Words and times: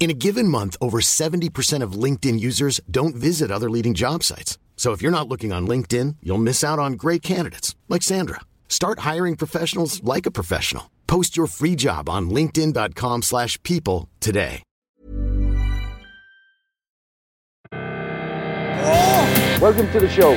In 0.00 0.08
a 0.08 0.14
given 0.14 0.48
month, 0.48 0.78
over 0.80 1.02
70% 1.02 1.82
of 1.82 1.92
LinkedIn 1.92 2.40
users 2.40 2.80
don't 2.90 3.14
visit 3.14 3.50
other 3.50 3.68
leading 3.68 3.92
job 3.92 4.24
sites. 4.24 4.56
So 4.74 4.92
if 4.92 5.02
you're 5.02 5.12
not 5.12 5.28
looking 5.28 5.52
on 5.52 5.68
LinkedIn, 5.68 6.16
you'll 6.22 6.38
miss 6.38 6.64
out 6.64 6.78
on 6.78 6.94
great 6.94 7.20
candidates 7.20 7.76
like 7.86 8.02
Sandra. 8.02 8.40
Start 8.66 9.00
hiring 9.00 9.36
professionals 9.36 10.02
like 10.02 10.24
a 10.24 10.30
professional. 10.30 10.90
Post 11.06 11.36
your 11.36 11.46
free 11.46 11.76
job 11.76 12.08
on 12.08 12.30
linkedin.com/people 12.30 13.20
slash 13.20 13.62
people 13.62 14.08
today. 14.20 14.62
Welcome 19.60 19.92
to 19.92 20.00
the 20.00 20.08
show. 20.08 20.32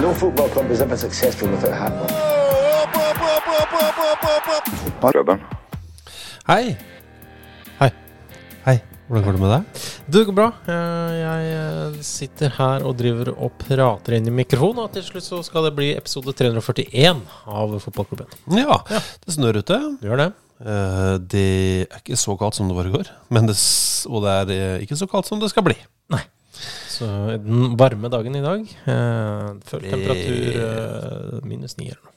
No 0.00 0.14
football 0.14 0.48
club 0.48 0.70
is 0.72 0.80
ever 0.82 0.96
successful 0.96 1.48
without 1.48 2.29
handball. 5.02 5.38
Hei. 6.48 6.76
Hei. 7.80 7.90
Hei. 8.66 8.76
Hvordan 9.10 9.24
går 9.26 9.34
det 9.36 9.40
med 9.42 9.50
deg? 9.50 9.86
Det 10.14 10.22
går 10.28 10.36
bra. 10.36 10.48
Eh, 10.70 11.14
Jeg 11.20 11.46
eh, 11.54 11.96
sitter 12.06 12.52
her 12.54 12.84
og 12.86 12.94
driver 12.98 13.32
og 13.34 13.56
prater 13.58 14.16
inn 14.18 14.28
i 14.30 14.34
mikrofonen, 14.34 14.84
og 14.84 14.92
til 14.94 15.02
slutt 15.06 15.26
så 15.26 15.40
skal 15.46 15.66
det 15.66 15.72
bli 15.78 15.88
episode 15.98 16.34
341 16.38 17.24
av 17.50 17.74
Fotballklubben. 17.82 18.30
Ja, 18.54 18.78
det 19.24 19.34
snør 19.34 19.58
ute. 19.62 19.80
Du 20.00 20.06
gjør 20.10 20.22
det? 20.24 20.28
Eh, 20.62 21.14
Det 21.34 21.46
er 21.88 21.98
ikke 22.02 22.18
så 22.20 22.36
kaldt 22.38 22.58
som 22.58 22.70
det 22.70 22.76
var 22.78 22.86
i 22.90 22.94
går, 22.94 23.10
men 23.34 23.50
det, 23.50 23.56
og 24.06 24.22
det 24.26 24.36
er 24.60 24.84
ikke 24.86 24.98
så 25.00 25.10
kaldt 25.10 25.26
som 25.30 25.42
det 25.42 25.50
skal 25.50 25.66
bli. 25.66 25.78
Nei. 26.14 26.22
Så 26.90 27.06
den 27.40 27.74
varme 27.80 28.10
dagen 28.12 28.34
i 28.36 28.42
dag 28.44 28.60
eh, 28.68 29.46
Følt 29.64 29.86
temperatur 29.88 30.58
eh, 30.60 31.38
minus 31.48 31.78
ni 31.78 31.86
eller 31.88 32.02
noe. 32.04 32.09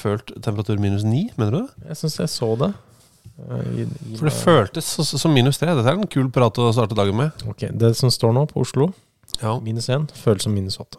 Følt 0.00 0.30
temperatur 0.42 0.78
minus 0.80 1.04
9, 1.04 1.26
mener 1.36 1.50
du 1.54 1.58
det? 1.66 1.88
Jeg 1.92 1.98
syns 2.00 2.18
jeg 2.22 2.30
så 2.32 2.48
det. 2.60 2.70
Eh, 3.40 3.68
i- 3.82 3.88
i- 4.12 4.16
For 4.16 4.28
det 4.28 4.34
føltes 4.36 4.88
som 5.20 5.32
minus 5.34 5.58
3. 5.60 5.74
Dette 5.76 5.88
er 5.92 5.98
en 5.98 6.06
kul 6.06 6.30
prat 6.32 6.56
å 6.60 6.70
starte 6.72 6.96
dagen 6.96 7.16
med. 7.16 7.30
Ok, 7.48 7.66
Det 7.76 7.94
som 7.96 8.10
står 8.12 8.32
nå 8.36 8.46
på 8.50 8.60
Oslo, 8.64 8.92
Ja. 9.42 9.58
minus 9.60 9.88
1, 9.88 10.10
føles 10.12 10.42
som 10.42 10.54
minus 10.54 10.78
8. 10.80 10.98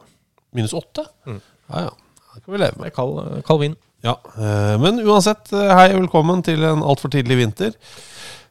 Minus 0.53 0.73
8? 0.73 1.05
Mm. 1.27 1.41
Ja, 1.69 1.79
ja. 1.85 1.89
Det 2.35 2.43
kan 2.45 2.53
vi 2.53 2.57
leve 2.59 2.71
Det 2.71 2.79
med. 2.79 2.87
er 2.87 2.95
kald, 2.95 3.43
kald 3.45 3.59
vind. 3.59 3.75
Ja, 4.03 4.15
eh, 4.37 4.77
Men 4.79 4.99
uansett, 5.05 5.51
eh, 5.53 5.75
hei 5.75 5.93
og 5.93 6.01
velkommen 6.07 6.43
til 6.43 6.63
en 6.63 6.81
altfor 6.81 7.09
tidlig 7.09 7.37
vinter. 7.37 7.73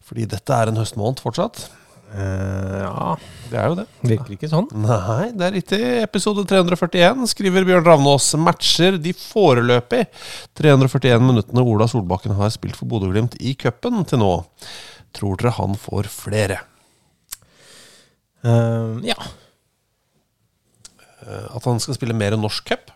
Fordi 0.04 0.24
dette 0.26 0.50
er 0.50 0.68
en 0.68 0.76
høstmåned 0.76 1.18
fortsatt. 1.20 1.68
Eh, 2.10 2.80
ja, 2.82 3.16
Det 3.50 3.58
er 3.60 3.68
jo 3.70 3.74
det. 3.78 3.84
virker 4.02 4.34
ikke 4.34 4.48
sånn. 4.50 4.66
Nei, 4.74 5.28
det 5.30 5.46
er 5.46 5.52
riktig. 5.54 5.80
Episode 6.02 6.42
341 6.50 7.26
skriver 7.30 7.66
Bjørn 7.68 7.84
Ravnås 7.86 8.32
matcher 8.42 8.98
de 8.98 9.12
foreløpig 9.14 10.06
341 10.58 11.22
minuttene 11.22 11.62
Ola 11.62 11.86
Solbakken 11.90 12.34
har 12.38 12.50
spilt 12.50 12.74
for 12.78 12.90
Bodø-Glimt 12.90 13.36
i 13.40 13.54
cupen 13.54 14.02
til 14.10 14.18
nå. 14.24 14.32
Tror 15.14 15.38
dere 15.38 15.54
han 15.58 15.78
får 15.78 16.10
flere? 16.10 16.60
Uh, 18.44 18.98
ja, 19.04 19.16
Eh, 21.20 21.46
At 21.54 21.64
han 21.68 21.76
skal 21.84 21.92
spille 21.98 22.14
mer 22.16 22.32
norsk 22.40 22.64
cup? 22.70 22.90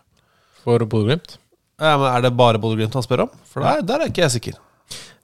for 0.63 0.81
Bodø-Glimt. 0.81 1.35
Ja, 1.77 1.91
men 2.01 2.07
er 2.09 2.23
det 2.25 2.31
bare 2.35 2.57
Bodø-Glimt 2.57 2.95
han 2.97 3.03
spør 3.05 3.27
om? 3.27 3.33
For 3.45 3.61
der, 3.61 3.83
der 3.85 4.01
er 4.01 4.09
ikke 4.09 4.23
jeg 4.23 4.31
sikker. 4.33 4.55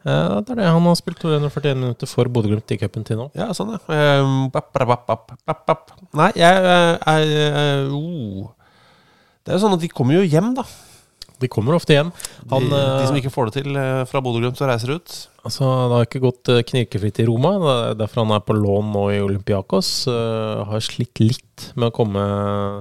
Eh, 0.01 0.37
det 0.41 0.55
er 0.55 0.61
det. 0.61 0.69
Han 0.69 0.87
har 0.89 0.97
spilt 0.97 1.19
241 1.21 1.77
minutter 1.77 2.09
for 2.09 2.29
Bodø-Glimt 2.33 2.73
i 2.73 2.79
cupen 2.81 3.05
til 3.07 3.19
nå. 3.21 3.27
Ja, 3.37 3.51
sånn, 3.57 3.75
ja. 3.75 3.81
Eh, 3.93 4.29
bap, 4.53 4.71
bap, 4.73 5.05
bap, 5.07 5.35
bap, 5.45 5.65
bap. 5.67 5.91
Nei, 6.17 6.31
jeg 6.39 6.63
eh, 6.75 6.95
er 7.13 7.35
eh, 7.51 7.93
oh. 7.93 8.49
Det 9.41 9.53
er 9.53 9.57
jo 9.57 9.65
sånn 9.65 9.77
at 9.77 9.83
de 9.83 9.89
kommer 9.93 10.19
jo 10.19 10.25
hjem, 10.25 10.53
da. 10.57 10.65
De 11.41 11.49
kommer 11.49 11.73
ofte 11.73 11.95
hjem. 11.95 12.11
Han, 12.51 12.67
de, 12.69 12.77
de 12.77 13.05
som 13.07 13.15
eh, 13.15 13.21
ikke 13.21 13.33
får 13.33 13.49
det 13.49 13.61
til 13.61 13.77
eh, 13.77 14.03
fra 14.09 14.21
Bodø-Glimt 14.21 14.61
og 14.61 14.69
reiser 14.69 14.93
ut. 14.97 15.15
altså, 15.41 15.69
det 15.89 15.97
har 15.97 16.07
ikke 16.07 16.23
gått 16.25 16.51
eh, 16.53 16.61
knirkefritt 16.69 17.21
i 17.23 17.27
Roma. 17.29 17.55
Det 17.61 17.73
er 17.73 17.99
derfor 18.03 18.23
han 18.23 18.35
er 18.35 18.43
på 18.45 18.57
lån 18.57 18.91
nå 18.93 19.05
i 19.15 19.21
Olympiakos. 19.23 19.91
Eh, 20.11 20.61
har 20.69 20.85
slitt 20.85 21.21
litt 21.23 21.69
med 21.73 21.89
å 21.89 21.95
komme 21.95 22.25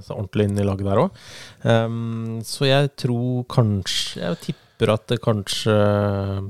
seg 0.04 0.16
ordentlig 0.16 0.48
inn 0.48 0.60
i 0.60 0.66
laget 0.68 0.88
der 0.88 1.02
òg. 1.02 1.20
så 2.48 2.64
jeg 2.64 2.88
tror 2.96 3.42
kanskje 3.52 4.22
Jeg 4.22 4.38
tipper 4.46 4.92
at 4.94 5.02
det 5.12 5.18
kanskje 5.20 5.74
ja, 5.76 6.40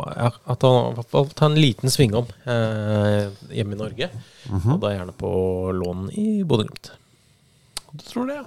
At 0.00 0.64
han 0.64 0.96
i 0.96 1.04
tar 1.36 1.50
en 1.50 1.58
liten 1.60 1.92
svingom 1.92 2.28
eh, 2.48 3.28
hjemme 3.52 3.76
i 3.76 3.80
Norge. 3.80 4.08
Og 4.50 4.80
da 4.82 4.92
gjerne 4.94 5.14
på 5.18 5.30
lån 5.76 6.06
i 6.16 6.26
Bodø-Glimt. 6.48 6.92
Du 7.92 8.04
tror 8.06 8.30
det, 8.30 8.38
ja. 8.40 8.44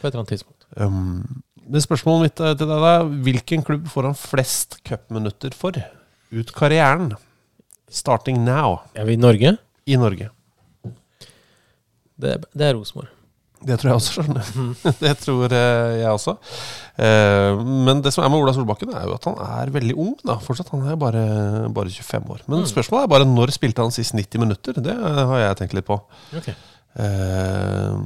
På 0.00 0.06
et 0.06 0.12
eller 0.12 0.22
annet 0.22 0.34
tidspunkt. 0.36 0.66
Um, 0.78 1.42
det 1.70 1.82
spørsmålet 1.84 2.28
mitt 2.28 2.42
eh, 2.44 2.54
til 2.58 2.70
deg 2.70 2.86
er 2.88 3.08
hvilken 3.26 3.64
klubb 3.66 3.88
får 3.90 4.10
han 4.10 4.18
flest 4.18 4.78
cupminutter 4.86 5.54
for 5.56 5.76
ut 6.30 6.52
karrieren? 6.54 7.12
Starting 7.90 8.44
now 8.46 8.84
Er 8.94 9.08
vi 9.08 9.16
i 9.18 9.20
Norge? 9.20 9.56
i 9.90 9.96
Norge. 9.98 10.28
Det, 12.20 12.36
det 12.54 12.66
er 12.68 12.76
Rosenborg. 12.76 13.10
Det 13.60 13.76
tror 13.80 13.90
jeg 13.90 13.98
også, 14.00 14.14
skjønner. 14.16 14.50
Det 15.04 15.12
tror 15.20 15.54
eh, 15.56 15.98
jeg 16.00 16.10
også. 16.10 16.34
Eh, 17.04 17.60
men 17.60 18.00
det 18.04 18.12
som 18.14 18.24
er 18.24 18.32
med 18.32 18.40
Ola 18.40 18.54
Solbakken, 18.56 18.92
er 18.96 19.04
jo 19.04 19.16
at 19.18 19.28
han 19.28 19.36
er 19.44 19.72
veldig 19.74 19.96
ung 20.00 20.14
da, 20.24 20.38
fortsatt. 20.40 20.72
Han 20.72 20.86
er 20.88 20.96
bare, 21.00 21.24
bare 21.76 21.92
25 21.92 22.32
år. 22.36 22.44
Men 22.48 22.64
spørsmålet 22.70 23.04
er 23.04 23.14
bare 23.14 23.28
når 23.28 23.52
spilte 23.56 23.84
han 23.84 23.94
sist 23.94 24.16
90 24.16 24.44
minutter? 24.46 24.80
Det 24.80 24.96
har 24.96 25.44
jeg 25.44 25.60
tenkt 25.60 25.76
litt 25.76 25.88
på. 25.88 26.00
Ok. 26.40 26.52
Eh, 27.04 27.98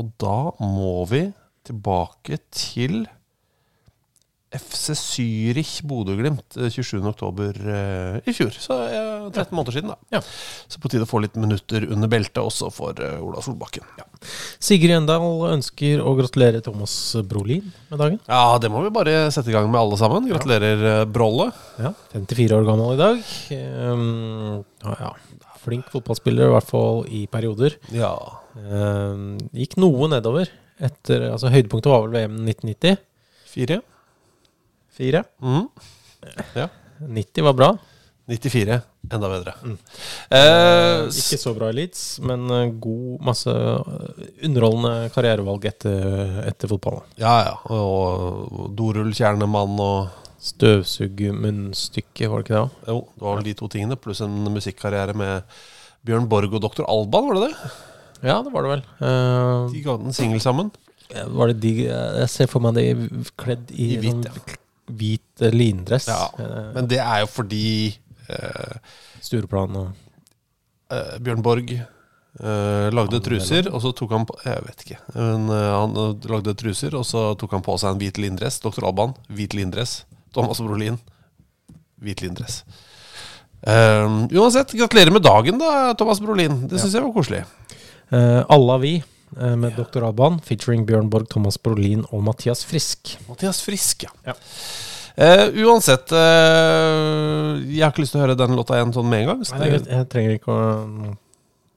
og 0.00 0.12
da 0.20 0.38
må 0.64 0.94
vi 1.10 1.26
tilbake 1.68 2.40
til 2.50 3.04
FC 4.52 4.94
Zürich 4.98 5.80
Bodø-Glimt 5.88 6.56
eh, 6.60 6.68
27.10. 6.68 7.60
Uh, 7.64 8.18
i 8.28 8.34
fjor. 8.36 8.52
Så 8.52 8.76
eh, 8.84 9.28
13 9.32 9.56
måneder 9.56 9.76
siden, 9.76 9.92
da. 9.92 10.18
Ja. 10.18 10.20
Så 10.68 10.80
på 10.82 10.90
tide 10.92 11.06
å 11.06 11.10
få 11.10 11.22
litt 11.24 11.38
minutter 11.40 11.86
under 11.88 12.10
beltet 12.12 12.42
også 12.42 12.68
for 12.74 12.98
eh, 13.00 13.16
Ola 13.22 13.42
Solbakken. 13.44 13.86
Ja. 14.00 14.06
Sigrid 14.62 14.92
Gjendal 14.92 15.46
ønsker 15.54 16.02
å 16.04 16.14
gratulere 16.18 16.62
Thomas 16.64 16.94
Brolin 17.28 17.70
med 17.90 18.02
dagen. 18.02 18.18
Ja, 18.28 18.58
det 18.62 18.70
må 18.72 18.84
vi 18.84 18.92
bare 18.94 19.30
sette 19.34 19.52
i 19.52 19.56
gang 19.56 19.70
med 19.72 19.80
alle 19.80 19.98
sammen. 20.00 20.28
Gratulerer, 20.30 20.84
ja. 20.88 21.06
Brolle. 21.08 21.48
Ja, 21.80 21.94
54 22.12 22.58
år 22.58 22.68
gammel 22.68 22.94
i 22.94 23.00
dag. 23.00 23.22
Um, 23.88 24.64
ja, 24.84 24.98
ja. 25.08 25.14
Flink 25.62 25.88
fotballspiller, 25.94 26.50
i 26.50 26.56
hvert 26.56 26.68
fall 26.68 27.04
i 27.06 27.22
perioder. 27.30 27.78
Ja. 27.94 28.12
Um, 28.58 29.38
gikk 29.56 29.78
noe 29.80 30.10
nedover. 30.12 30.50
Etter, 30.82 31.28
altså 31.30 31.52
Høydepunktet 31.52 31.92
var 31.92 32.04
vel 32.04 32.16
VM 32.16 32.42
1990. 32.42 33.00
Fire. 33.52 33.82
Fire. 34.92 35.24
Mhm. 35.42 35.68
90 37.02 37.42
var 37.48 37.52
bra. 37.58 37.70
94. 38.30 38.76
Enda 39.12 39.28
bedre. 39.28 39.52
Mm. 39.66 39.78
Eh, 40.30 41.08
Ikke 41.10 41.38
så 41.42 41.50
bra 41.56 41.68
i 41.72 41.74
Leeds, 41.74 42.20
men 42.22 42.44
eh, 42.54 42.68
god, 42.80 43.16
masse 43.26 43.50
eh, 43.50 44.20
underholdende 44.46 45.08
karrierevalg 45.12 45.64
etter, 45.72 46.36
etter 46.46 46.70
fotballen. 46.70 47.02
ja, 47.18 47.32
ja. 47.48 47.56
Og 47.74 48.70
dorullkjernemann 48.78 49.74
og 49.82 50.18
Støvsugermunnstykke, 50.42 52.28
var 52.30 52.42
det 52.42 52.46
ikke 52.48 52.60
det? 52.62 52.86
Jo, 52.90 52.96
det 53.14 53.22
var 53.26 53.36
vel 53.38 53.46
de 53.46 53.54
to 53.58 53.68
tingene, 53.70 53.98
pluss 54.00 54.22
en 54.24 54.38
musikkarriere 54.54 55.14
med 55.18 55.42
Bjørn 56.06 56.26
Borg 56.30 56.54
og 56.58 56.62
Dr. 56.64 56.86
Alban, 56.90 57.28
var 57.28 57.38
det 57.38 57.44
det? 57.50 57.74
Ja, 58.26 58.38
det 58.46 58.52
var 58.54 58.62
det 58.66 58.72
vel. 58.76 58.82
Eh, 59.02 59.68
De 59.74 59.82
ga 59.84 59.96
den 59.98 60.14
singel 60.16 60.40
sammen. 60.42 60.70
var 61.34 61.50
det 61.50 61.60
de 61.60 61.72
Jeg 61.84 62.28
ser 62.32 62.46
for 62.50 62.60
meg 62.64 62.74
de 62.78 62.86
kledd 63.36 63.70
i, 63.74 63.92
I 63.96 64.00
hvitt, 64.02 64.22
sånn 64.30 64.30
ja. 64.30 64.58
Hvit 64.98 65.42
eh, 65.46 65.52
lindress. 65.54 66.08
Ja, 66.08 66.28
Eh, 66.38 66.70
Men 66.74 66.86
det 66.90 66.98
er 67.02 67.20
jo 67.24 67.28
fordi 67.30 67.64
eh, 68.28 68.76
Stureplan 69.22 69.76
og 69.76 69.90
eh, 70.92 71.18
Bjørn 71.20 71.42
Borg 71.44 71.74
Eh, 72.32 72.86
lagde 72.96 73.18
truser, 73.20 73.66
og 73.68 73.82
så 73.84 73.90
tok 73.92 74.10
han 74.14 74.22
på 74.24 74.32
Jeg 74.46 74.62
vet 74.64 74.82
ikke. 74.86 74.96
Men, 75.18 75.42
eh, 75.52 75.72
han 75.76 75.92
lagde 76.32 76.54
truser, 76.56 76.94
og 76.96 77.04
så 77.04 77.26
tok 77.36 77.52
han 77.52 77.60
på 77.66 77.74
seg 77.78 77.90
en 77.92 77.98
hvit 78.00 78.16
lindress. 78.16 78.56
Dr. 78.64 78.86
Alban, 78.88 79.12
hvit 79.28 79.52
lindress. 79.52 80.06
Thomas 80.32 80.62
Brolin, 80.64 80.96
hvit 82.00 82.22
lindress. 82.24 82.62
Uansett, 83.68 84.72
gratulerer 84.72 85.12
med 85.12 85.22
dagen, 85.22 85.58
da, 85.60 85.92
Thomas 85.94 86.20
Brolin. 86.24 86.56
Det 86.72 86.80
syns 86.80 86.96
jeg 86.96 87.04
var 87.04 87.12
koselig. 87.14 87.42
Eh, 88.10 88.40
Alla 88.48 88.78
vi 88.80 88.94
eh, 89.38 89.56
med 89.56 89.76
Dr. 89.78 90.04
Alban, 90.06 90.38
featuring 90.44 90.86
Bjørn 90.88 91.10
Borg, 91.12 91.28
Thomas 91.32 91.58
Brolin 91.58 92.04
og 92.10 92.22
Mathias 92.26 92.64
Frisk. 92.68 93.16
Mathias 93.28 93.62
Frisk, 93.64 94.06
ja. 94.06 94.12
Ja. 94.26 94.36
Uh, 95.12 95.50
uansett, 95.66 96.08
uh, 96.16 97.58
jeg 97.68 97.82
har 97.82 97.90
ikke 97.92 98.00
lyst 98.00 98.14
til 98.14 98.22
å 98.22 98.24
høre 98.24 98.36
den 98.38 98.54
låta 98.56 98.78
igjen 98.78 98.94
sånn 98.96 99.10
med 99.10 99.24
en 99.24 99.28
gang. 99.32 99.42
Nei, 99.58 99.66
jeg, 99.74 99.82
jeg 99.90 100.06
trenger 100.12 100.38
ikke 100.38 100.54
å 100.54 100.62
mm, 100.88 101.10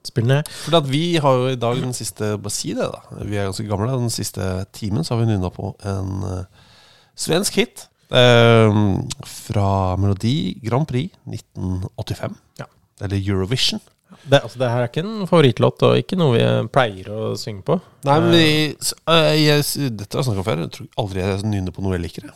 spille 0.07 0.29
ned. 0.29 0.51
for 0.61 0.87
vi 0.87 1.01
har 1.19 1.41
jo 1.41 1.49
i 1.51 1.57
dag 1.59 1.81
den 1.83 1.91
siste 1.97 2.35
Bare 2.39 2.55
si 2.55 2.71
det, 2.77 2.87
da. 2.93 3.19
Vi 3.27 3.35
er 3.35 3.49
ganske 3.49 3.67
gamle. 3.67 3.89
Den 3.91 4.13
siste 4.13 4.47
timen 4.75 5.03
så 5.03 5.15
har 5.15 5.23
vi 5.25 5.27
nynna 5.33 5.51
på 5.51 5.73
en 5.83 6.23
uh, 6.23 6.71
svensk 7.19 7.59
hit. 7.59 7.89
fra 8.07 9.69
Melodi 9.97 10.55
Grand 10.63 10.87
Prix 10.87 11.11
1985. 11.27 12.39
Ja. 12.61 12.69
Eller 13.03 13.19
Eurovision. 13.19 13.81
Det, 14.23 14.39
altså, 14.43 14.57
det 14.61 14.69
her 14.71 14.81
er 14.85 14.87
ikke 14.89 15.03
en 15.05 15.27
favorittlåt, 15.27 15.83
og 15.83 15.97
ikke 15.99 16.17
noe 16.17 16.33
vi 16.37 16.45
pleier 16.73 17.09
å 17.11 17.33
synge 17.37 17.63
på. 17.67 17.79
Nei, 18.07 18.19
men 18.19 18.31
vi, 18.31 18.47
s- 18.79 18.93
eh, 19.07 19.33
jeg, 19.43 19.63
Dette 19.97 20.15
har 20.17 20.23
jeg 20.23 20.29
snakka 20.31 20.43
om 20.43 20.49
før. 20.49 20.63
Jeg 20.65 20.71
tror 20.71 20.87
aldri 21.03 21.21
jeg 21.25 21.43
nynner 21.43 21.71
på 21.75 21.81
noe 21.85 21.93
jeg 21.97 22.05
liker. 22.07 22.23
jeg. 22.29 22.33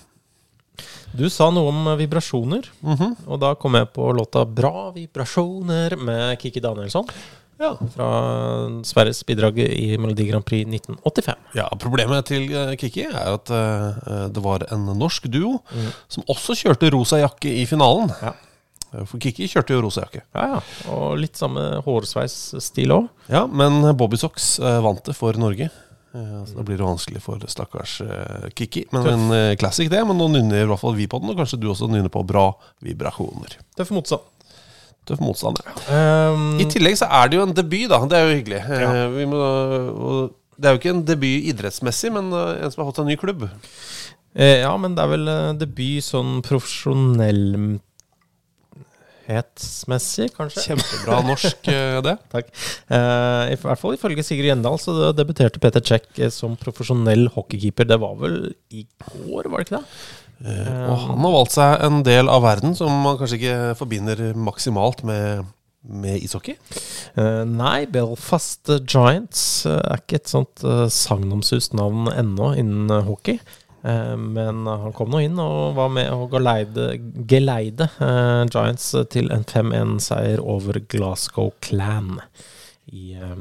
Du 1.15 1.25
sa 1.33 1.49
noe 1.49 1.71
om 1.71 1.97
vibrasjoner, 1.97 2.67
Mhm. 2.83 3.15
og 3.27 3.39
da 3.41 3.55
kom 3.55 3.73
jeg 3.73 3.87
på 3.93 4.11
låta 4.13 4.45
'Bra 4.45 4.91
vibrasjoner' 4.93 5.97
med 5.97 6.37
Kiki 6.39 6.59
Danielsson. 6.61 7.07
Ja. 7.59 7.73
Fra 7.75 8.07
Sveriges 8.87 9.23
bidrag 9.27 9.57
i 9.59 9.97
Melodi 9.97 10.29
Grand 10.29 10.45
Prix 10.45 10.65
1985. 10.69 11.35
Ja, 11.55 11.67
Problemet 11.77 12.25
til 12.25 12.47
Kiki 12.47 12.77
Kikki 12.89 13.03
er 13.11 13.33
at 13.33 13.49
eh, 13.51 14.27
det 14.29 14.41
var 14.41 14.63
en 14.71 14.85
norsk 14.97 15.23
duo 15.29 15.59
som 16.07 16.23
også 16.29 16.55
kjørte 16.55 16.89
rosa 16.93 17.17
jakke 17.17 17.51
i 17.51 17.65
finalen. 17.65 18.13
Ja. 18.21 18.31
Eh, 18.93 19.03
For 19.05 19.19
Kikki 19.21 19.47
kjørte 19.51 19.75
jo 19.75 19.83
rosa 19.85 20.05
jakke. 20.07 20.23
Ja, 20.35 20.45
ja. 20.55 20.61
Og 20.95 21.17
litt 21.21 21.37
samme 21.39 21.67
hårsveisstil 21.85 22.95
òg. 22.95 23.09
Ja, 23.29 23.45
Men 23.47 23.81
Bobby 23.97 24.17
Socks 24.17 24.55
eh, 24.59 24.79
vant 24.85 25.03
det 25.05 25.15
for 25.17 25.37
Norge. 25.37 25.69
Eh, 26.15 26.39
Så 26.49 26.55
da 26.57 26.63
blir 26.65 26.79
det 26.79 26.87
vanskelig 26.87 27.21
for 27.21 27.43
stakkars 27.47 27.99
Kikki. 28.57 28.87
Men 28.91 29.03
Tøff. 29.05 29.13
en 29.13 29.55
classic, 29.61 29.89
det. 29.93 30.01
Men 30.09 30.17
nå 30.17 30.27
nynner 30.33 30.63
i 30.63 30.69
hvert 30.71 30.81
fall 30.81 30.97
vi 30.97 31.05
på 31.07 31.19
den, 31.21 31.29
og 31.29 31.37
kanskje 31.37 31.59
du 31.61 31.69
også 31.69 31.89
nynner 31.91 32.09
på 32.09 32.25
bra 32.25 32.47
vibrasjoner. 32.81 33.59
Tøff 33.77 33.91
motstand. 33.93 34.25
Tøff 35.09 35.21
motstand, 35.23 35.57
ja. 35.65 36.33
Um, 36.33 36.59
I 36.61 36.65
tillegg 36.69 36.97
så 36.99 37.07
er 37.09 37.29
det 37.31 37.37
jo 37.39 37.45
en 37.45 37.53
debut, 37.57 37.87
da. 37.89 38.01
Det 38.09 38.17
er 38.17 38.25
jo 38.27 38.35
hyggelig. 38.41 38.59
Ja. 38.67 39.07
Vi 39.13 39.25
må, 39.29 39.39
det 40.59 40.67
er 40.69 40.75
jo 40.75 40.81
ikke 40.81 40.91
en 40.97 41.05
debut 41.07 41.47
idrettsmessig, 41.53 42.11
men 42.13 42.33
en 42.33 42.69
som 42.73 42.83
har 42.83 42.89
fått 42.91 42.99
en 43.05 43.09
ny 43.09 43.15
klubb. 43.17 43.45
ja, 44.35 44.73
men 44.77 44.93
det 44.97 45.01
er 45.05 45.13
vel 45.13 45.31
debut 45.61 46.03
sånn 46.05 46.41
profesjonellhetsmessig, 49.29 50.31
kanskje? 50.35 50.63
Kjempebra 50.65 51.19
norsk, 51.25 51.67
eh, 51.73 51.99
det. 52.05 52.15
Takk. 52.31 52.49
Eh, 52.89 53.53
I 53.53 53.59
hvert 53.59 53.81
fall 53.81 53.97
ifølge 53.97 54.23
Sigurd 54.25 54.49
Gjendal 54.49 54.79
så 54.81 55.11
debuterte 55.15 55.61
Peter 55.61 55.83
Cech 55.83 56.07
eh, 56.17 56.31
som 56.33 56.57
profesjonell 56.59 57.29
hockeykeeper. 57.35 57.87
Det 57.89 57.99
var 58.01 58.17
vel 58.19 58.41
i 58.71 58.85
går, 59.05 59.49
var 59.49 59.61
det 59.61 59.69
ikke 59.69 59.77
det? 59.79 59.85
Og 60.39 60.99
han 61.03 61.19
har 61.19 61.33
valgt 61.33 61.51
seg 61.57 61.81
en 61.83 62.03
del 62.07 62.29
av 62.31 62.45
verden 62.45 62.75
som 62.77 62.93
man 63.03 63.17
kanskje 63.19 63.39
ikke 63.41 63.55
forbinder 63.75 64.21
maksimalt 64.39 65.01
med, 65.03 65.49
med 65.83 66.23
ishockey. 66.23 66.55
Uh, 67.17 67.43
nei, 67.43 67.83
Belfast 67.91 68.71
Giants 68.87 69.65
uh, 69.67 69.81
er 69.81 69.99
ikke 69.99 70.21
et 70.21 70.31
sånt 70.31 70.63
uh, 70.63 70.85
sagnomsust 70.87 71.75
navn 71.75 72.07
ennå 72.13 72.53
innen 72.55 73.03
hockey. 73.09 73.41
Eh, 73.83 74.15
men 74.19 74.65
han 74.67 74.93
kom 74.95 75.11
nå 75.13 75.21
inn 75.23 75.39
og 75.39 75.75
var 75.77 75.91
med 75.93 76.11
å 76.11 76.25
geleide, 76.31 76.89
geleide 77.29 77.87
uh, 78.01 78.43
Giants 78.51 78.89
til 79.13 79.31
en 79.31 79.45
5-1-seier 79.47 80.41
over 80.43 80.81
Glasgow 80.91 81.53
Clan 81.63 82.17
i 82.91 83.13
eh, 83.15 83.39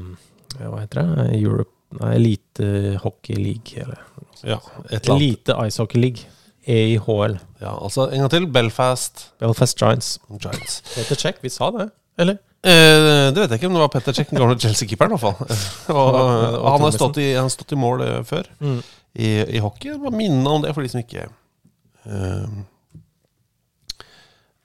Hva 0.61 0.79
heter 0.85 1.03
det? 1.03 1.27
Europe 1.41 1.75
Nei, 1.99 2.11
Elite 2.19 2.99
Hockey 3.01 3.33
League. 3.33 3.73
Eller 3.81 3.97
Ja, 4.45 4.59
et 4.91 4.99
eller 5.01 5.15
annet. 5.15 5.23
Elite 5.23 5.55
Ice 5.65 5.81
Hockey 5.81 5.97
League. 6.03 6.27
EIHL. 6.69 7.39
Ja, 7.63 7.71
altså 7.81 8.05
en 8.13 8.21
gang 8.21 8.29
til. 8.29 8.45
Belfast 8.53 9.31
Belfast 9.41 9.79
Giants. 9.81 10.19
Giants. 10.29 10.83
Peter 10.93 11.17
Check, 11.17 11.39
vi 11.41 11.49
sa 11.49 11.71
det, 11.73 11.87
eller? 12.21 12.37
Eh, 12.61 13.31
det 13.33 13.39
vet 13.41 13.55
jeg 13.55 13.61
ikke, 13.61 13.71
men 13.71 13.79
det 13.79 13.83
var 13.87 13.91
Petter 13.93 14.13
Cech, 14.13 14.29
den 14.29 14.37
gamle 14.41 14.59
Chelsea-keeperen. 14.59 15.15
i 15.15 15.17
hvert 15.17 15.23
fall. 15.23 15.59
og, 15.97 16.15
og 16.59 16.69
han 16.75 16.85
har 16.85 16.93
stått 16.93 17.17
i, 17.23 17.29
han 17.33 17.47
har 17.47 17.53
stått 17.55 17.73
i 17.73 17.79
mål 17.79 18.03
før 18.27 18.49
Mm. 18.59 18.81
I, 19.15 19.29
i 19.55 19.61
hockey. 19.63 19.95
Bare 20.01 20.15
minne 20.15 20.49
om 20.49 20.63
det 20.63 20.73
for 20.75 20.85
de 20.85 20.91
som 20.91 21.01
ikke 21.01 21.25
eh, 21.25 22.59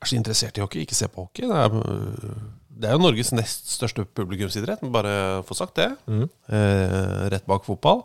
er 0.05 0.11
så 0.11 0.19
interessert 0.19 0.59
i 0.59 0.65
hockey, 0.65 0.85
ikke 0.85 0.99
ser 0.99 1.13
på 1.13 1.27
hockey. 1.27 1.49
Det 1.49 1.61
er, 1.61 1.79
eh, 1.81 2.43
det 2.75 2.91
er 2.91 2.97
jo 2.97 3.05
Norges 3.05 3.33
nest 3.35 3.71
største 3.71 4.05
publikumsidrett, 4.17 4.83
men 4.83 4.93
bare 4.95 5.45
få 5.49 5.57
sagt 5.59 5.79
det. 5.81 5.93
Mm. 6.11 6.27
Eh, 6.27 7.31
rett 7.35 7.47
bak 7.49 7.65
fotball. 7.67 8.05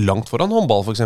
Langt 0.00 0.30
foran 0.32 0.54
håndball, 0.54 0.84
f.eks. 0.86 1.04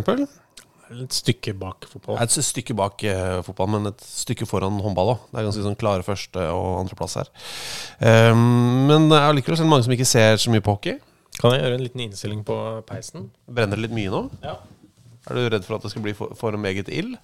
Et 0.92 1.14
stykke 1.16 1.54
bak 1.56 1.86
fotball. 1.88 2.18
Et 2.20 2.34
stykke 2.36 2.76
bak 2.76 3.02
eh, 3.08 3.38
fotball, 3.46 3.70
men 3.74 3.92
et 3.92 4.02
stykke 4.04 4.46
foran 4.48 4.80
håndball 4.84 5.14
òg. 5.14 5.22
Det 5.30 5.40
er 5.40 5.48
ganske 5.48 5.64
sånn 5.64 5.78
klare 5.80 6.04
første- 6.06 6.50
og 6.52 6.82
andreplass 6.82 7.16
her. 7.20 7.32
Um, 8.32 8.86
men 8.90 9.08
allikevel 9.16 9.56
er 9.56 9.64
det 9.64 9.70
mange 9.72 9.86
som 9.88 9.96
ikke 9.96 10.08
ser 10.08 10.36
så 10.40 10.52
mye 10.52 10.64
på 10.64 10.76
hockey. 10.76 11.00
Kan 11.40 11.54
jeg 11.54 11.64
gjøre 11.64 11.78
en 11.78 11.84
liten 11.86 12.04
innstilling 12.04 12.42
på 12.46 12.56
peisen? 12.88 13.30
Brenner 13.48 13.78
det 13.78 13.86
litt 13.86 13.96
mye 13.96 14.12
nå? 14.12 14.22
Ja. 14.44 14.58
Er 15.30 15.38
du 15.38 15.48
redd 15.54 15.64
for 15.66 15.78
at 15.78 15.86
det 15.86 15.92
skal 15.94 16.04
bli 16.04 16.14
for, 16.18 16.34
for 16.38 16.58
meget 16.60 16.90
ild? 16.92 17.16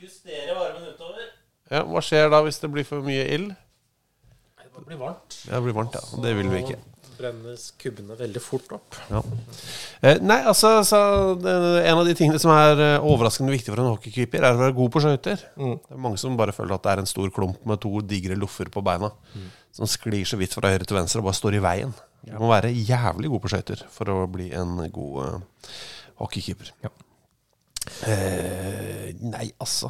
Justere 0.00 0.54
varmen 0.56 0.86
utover. 0.90 1.26
Ja, 1.70 1.82
Hva 1.86 2.02
skjer 2.04 2.30
da 2.32 2.40
hvis 2.46 2.58
det 2.62 2.70
blir 2.72 2.86
for 2.88 3.04
mye 3.06 3.26
ild? 3.34 3.50
Det 4.80 4.86
blir 4.86 5.00
varmt. 5.00 5.36
Ja, 5.44 5.58
det 5.58 5.66
blir 5.66 5.76
varmt, 5.76 5.96
ja. 5.98 6.22
Det 6.24 6.30
vil 6.38 6.48
vi 6.48 6.62
ikke. 6.64 6.78
Brennes 7.20 7.66
kubbene 7.76 8.14
veldig 8.16 8.40
fort 8.40 8.70
opp. 8.72 8.96
Ja. 9.10 9.20
Eh, 10.00 10.22
nei, 10.24 10.38
altså 10.48 10.70
så, 10.88 11.00
En 11.36 11.98
av 11.98 12.06
de 12.08 12.14
tingene 12.16 12.40
som 12.40 12.54
er 12.54 12.80
eh, 12.80 13.04
overraskende 13.04 13.52
viktig 13.52 13.74
for 13.74 13.82
en 13.82 13.90
hockeykeeper, 13.90 14.40
er 14.40 14.56
å 14.56 14.62
være 14.62 14.76
god 14.78 14.94
på 14.94 15.02
skøyter. 15.04 15.42
Mm. 15.60 15.74
Det 15.84 15.98
er 15.98 16.04
mange 16.06 16.20
som 16.22 16.38
bare 16.40 16.54
føler 16.56 16.78
at 16.78 16.86
det 16.86 16.94
er 16.94 17.02
en 17.04 17.10
stor 17.10 17.28
klump 17.36 17.60
med 17.68 17.82
to 17.84 17.92
digre 18.00 18.38
loffer 18.40 18.72
på 18.72 18.82
beina. 18.86 19.12
Som 19.76 19.90
sklir 19.90 20.24
så 20.26 20.40
vidt 20.40 20.56
fra 20.56 20.72
høyre 20.72 20.88
til 20.88 20.96
venstre 20.96 21.20
og 21.20 21.28
bare 21.28 21.40
står 21.42 21.58
i 21.60 21.64
veien. 21.66 21.92
Du 22.26 22.36
må 22.42 22.50
være 22.52 22.72
jævlig 22.74 23.30
god 23.32 23.44
på 23.44 23.52
skøyter 23.52 23.86
for 23.92 24.12
å 24.12 24.18
bli 24.30 24.50
en 24.56 24.76
god 24.92 25.20
uh, 25.24 25.70
hockeykeeper. 26.20 26.74
Ja. 26.84 26.92
Eh, 28.04 29.10
nei, 29.24 29.46
altså 29.56 29.88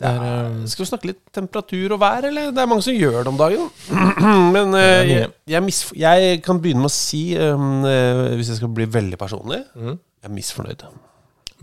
er, 0.00 0.20
eh, 0.22 0.66
Skal 0.70 0.84
vi 0.84 0.88
snakke 0.88 1.08
litt 1.10 1.22
temperatur 1.34 1.94
og 1.96 2.00
vær, 2.02 2.26
eller? 2.26 2.50
Det 2.54 2.62
er 2.62 2.70
mange 2.70 2.82
som 2.86 2.94
gjør 2.94 3.20
det 3.22 3.30
om 3.30 3.38
dagen. 3.38 3.68
Men 4.54 4.74
eh, 4.78 5.10
jeg, 5.10 5.30
jeg, 5.46 5.74
jeg 5.98 6.42
kan 6.46 6.60
begynne 6.62 6.82
med 6.82 6.90
å 6.90 6.94
si, 6.94 7.24
um, 7.38 7.86
hvis 8.34 8.50
jeg 8.52 8.58
skal 8.58 8.72
bli 8.74 8.88
veldig 8.90 9.18
personlig, 9.20 9.62
mm. 9.74 9.94
jeg 9.94 10.30
er 10.30 10.34
misfornøyd. 10.34 10.86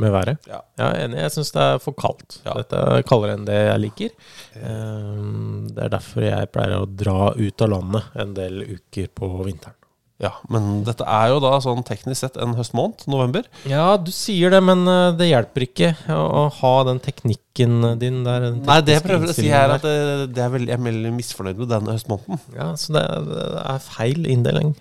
Med 0.01 0.13
været. 0.13 0.47
Ja. 0.49 0.61
Er 0.81 1.03
enig. 1.05 1.19
Jeg 1.21 1.35
syns 1.35 1.53
det 1.55 1.65
er 1.65 1.83
for 1.83 1.97
kaldt. 1.97 2.39
Ja. 2.45 2.55
Dette 2.59 2.79
er 2.79 3.05
kaldere 3.07 3.37
enn 3.37 3.45
det 3.47 3.59
jeg 3.59 3.83
liker. 3.85 4.15
Um, 4.61 5.69
det 5.71 5.85
er 5.85 5.93
derfor 5.93 6.25
jeg 6.27 6.49
pleier 6.53 6.81
å 6.81 6.89
dra 6.89 7.31
ut 7.37 7.65
av 7.65 7.71
landet 7.75 8.17
en 8.23 8.33
del 8.37 8.65
uker 8.77 9.11
på 9.17 9.31
vinteren. 9.45 9.77
Ja, 10.21 10.35
Men 10.53 10.83
dette 10.85 11.01
er 11.09 11.31
jo 11.31 11.39
da 11.41 11.55
sånn 11.63 11.81
teknisk 11.81 12.19
sett 12.21 12.35
en 12.37 12.53
høstmåned, 12.53 13.07
november. 13.09 13.47
Ja, 13.65 13.95
du 13.97 14.11
sier 14.13 14.53
det, 14.53 14.59
men 14.61 14.83
uh, 14.85 15.09
det 15.17 15.31
hjelper 15.31 15.65
ikke 15.65 15.95
å, 16.13 16.43
ha 16.59 16.73
den 16.91 17.01
teknikken 17.01 17.95
din 18.01 18.21
der. 18.27 18.51
Nei, 18.59 18.77
det 18.85 18.99
jeg 18.99 19.05
prøver 19.07 19.33
å 19.33 19.35
si 19.37 19.49
her, 19.49 19.73
at 19.79 19.87
det, 19.87 20.29
det 20.35 20.45
er 20.45 20.53
veldig, 20.53 20.69
jeg 20.69 20.77
er 20.77 20.85
veldig 20.91 21.15
misfornøyd 21.17 21.63
med 21.63 21.73
denne 21.73 21.97
høstmåneden. 21.97 22.45
Ja, 22.53 22.69
så 22.77 22.93
det, 22.99 23.03
det 23.31 23.47
er 23.65 23.83
feil 23.87 24.29
inndeling. 24.29 24.75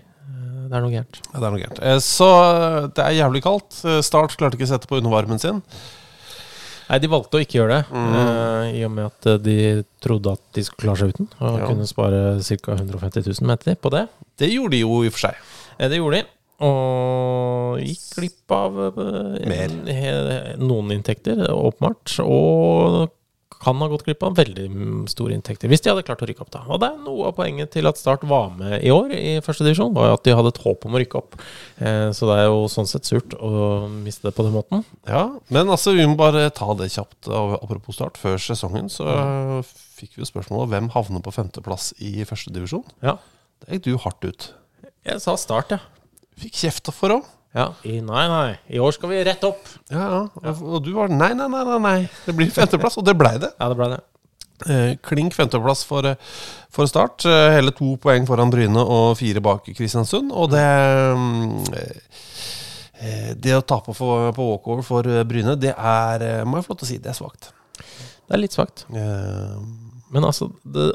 Det 0.71 0.77
er 0.79 0.85
noe 0.85 0.93
gærent. 0.95 1.17
Ja, 1.33 1.39
det 1.41 1.47
er 1.49 1.51
noe 1.55 1.63
gærent. 1.65 1.81
Eh, 1.83 1.97
Så 2.05 2.27
eh, 2.31 2.85
det 2.95 3.03
er 3.03 3.17
jævlig 3.19 3.43
kaldt. 3.43 3.81
Eh, 3.85 4.01
Start 4.07 4.37
klarte 4.39 4.55
ikke 4.59 4.69
å 4.69 4.71
sette 4.71 4.87
på 4.91 5.01
undervarmen 5.01 5.41
sin. 5.43 5.63
Nei, 6.91 6.99
de 7.03 7.11
valgte 7.11 7.39
å 7.39 7.43
ikke 7.43 7.59
gjøre 7.61 7.75
det, 7.77 7.85
Mm. 7.95 8.15
uh, 8.15 8.65
i 8.75 8.81
og 8.83 8.91
med 8.91 9.05
at 9.07 9.43
de 9.45 9.57
trodde 10.03 10.33
at 10.35 10.41
de 10.55 10.63
skulle 10.67 10.89
klare 10.89 10.99
seg 10.99 11.13
uten. 11.15 11.29
Og 11.41 11.59
Ja. 11.61 11.67
kunne 11.69 11.87
spare 11.87 12.23
ca. 12.43 12.75
150 12.75 13.23
000 13.41 13.47
meter 13.47 13.77
på 13.77 13.91
det. 13.95 14.09
Det 14.39 14.49
gjorde 14.51 14.71
de 14.75 14.81
jo 14.81 15.03
i 15.05 15.07
og 15.07 15.13
for 15.15 15.29
seg. 15.29 15.35
Det 15.79 15.99
gjorde 16.01 16.19
de. 16.19 16.25
Og 16.67 17.79
gikk 17.79 18.17
glipp 18.19 18.51
av 18.51 18.75
Mer. 19.47 19.69
noen 20.59 20.91
inntekter, 20.93 21.47
åpenbart. 21.51 22.19
Og 22.27 23.11
kan 23.61 23.77
ha 23.83 23.89
gått 23.91 24.05
glipp 24.07 24.23
av 24.25 24.37
veldig 24.39 24.67
store 25.11 25.35
inntekter, 25.35 25.69
hvis 25.69 25.83
de 25.85 25.91
hadde 25.91 26.05
klart 26.07 26.23
å 26.23 26.29
rykke 26.29 26.45
opp. 26.45 26.51
da 26.55 26.63
Og 26.71 26.79
det 26.81 26.89
er 26.93 27.01
noe 27.03 27.27
av 27.29 27.35
poenget 27.37 27.73
til 27.75 27.89
at 27.91 27.99
Start 28.01 28.23
var 28.25 28.51
med 28.57 28.79
i 28.87 28.93
år 28.95 29.11
i 29.17 29.41
første 29.45 29.67
divisjon, 29.67 29.93
var 29.97 30.15
at 30.15 30.23
de 30.25 30.33
hadde 30.37 30.53
et 30.55 30.61
håp 30.65 30.87
om 30.87 30.95
å 30.97 31.01
rykke 31.03 31.19
opp. 31.19 31.35
Eh, 31.81 32.11
Så 32.17 32.29
det 32.31 32.39
er 32.39 32.47
jo 32.49 32.63
sånn 32.73 32.87
sett 32.89 33.05
surt 33.05 33.35
å 33.37 33.89
miste 33.91 34.29
det 34.29 34.35
på 34.37 34.47
den 34.47 34.55
måten. 34.55 34.85
Ja, 35.07 35.27
men 35.51 35.69
altså, 35.69 35.93
vi 35.97 36.07
må 36.07 36.17
bare 36.17 36.47
ta 36.51 36.73
det 36.79 36.89
kjapt. 36.95 37.29
Apropos 37.29 37.95
start, 37.99 38.17
før 38.17 38.39
sesongen 38.39 38.89
så 38.89 39.05
fikk 39.65 40.15
vi 40.17 40.23
jo 40.23 40.31
spørsmålet 40.31 40.71
hvem 40.73 40.89
havner 40.95 41.21
på 41.21 41.33
femteplass 41.35 41.93
i 42.01 42.25
førstedivisjon. 42.25 42.85
Ja. 43.03 43.19
Det 43.67 43.81
gikk 43.81 43.85
du 43.91 43.99
hardt 44.07 44.25
ut. 44.25 44.53
Jeg 45.05 45.21
sa 45.21 45.35
start, 45.37 45.71
ja. 45.77 45.79
Fikk 46.41 46.55
kjeft 46.63 46.89
for 46.97 47.19
òg. 47.19 47.29
Ja. 47.57 47.67
I, 47.83 47.97
nei, 48.07 48.25
nei. 48.31 48.53
I 48.71 48.79
år 48.83 48.95
skal 48.95 49.11
vi 49.11 49.25
rett 49.27 49.43
opp. 49.49 49.67
Ja, 49.91 50.07
ja. 50.45 50.53
Og, 50.55 50.79
du 50.85 50.93
var 50.95 51.11
nei, 51.11 51.33
nei, 51.35 51.49
nei, 51.51 51.65
nei, 51.67 51.79
nei. 51.87 51.99
Det 52.27 52.35
blir 52.39 52.53
femteplass, 52.55 52.99
og 53.01 53.07
det 53.09 53.17
blei 53.19 53.35
det. 53.43 53.51
Ja, 53.59 53.69
det 53.73 53.79
ble 53.81 53.89
det. 53.97 54.01
Eh, 54.71 54.91
klink 55.07 55.33
femteplass 55.35 55.83
for, 55.89 56.05
eh, 56.07 56.17
for 56.71 56.87
Start. 56.87 57.25
Eh, 57.25 57.51
hele 57.57 57.73
to 57.73 57.95
poeng 58.03 58.27
foran 58.29 58.53
Bryne 58.53 58.83
og 58.83 59.17
fire 59.19 59.41
bak 59.41 59.71
Kristiansund. 59.73 60.31
Og 60.37 60.51
det 60.53 60.67
Det 63.41 63.55
å 63.57 63.63
tape 63.65 63.95
på, 63.97 64.09
på 64.37 64.45
walkover 64.51 64.85
for 64.85 65.07
Bryne, 65.25 65.55
det 65.57 65.73
er 65.73 66.45
Må 66.45 66.59
jeg 66.59 66.67
få 66.67 66.75
lov 66.75 66.81
til 66.83 66.87
å 66.87 66.91
si, 66.91 66.99
det 67.01 67.15
er 67.15 67.17
svakt. 67.17 67.49
Det 67.81 68.37
er 68.37 68.43
litt 68.43 68.53
svakt. 68.55 68.85
Eh, 68.93 69.57
Men 70.13 70.27
altså, 70.27 70.51
det, 70.65 70.93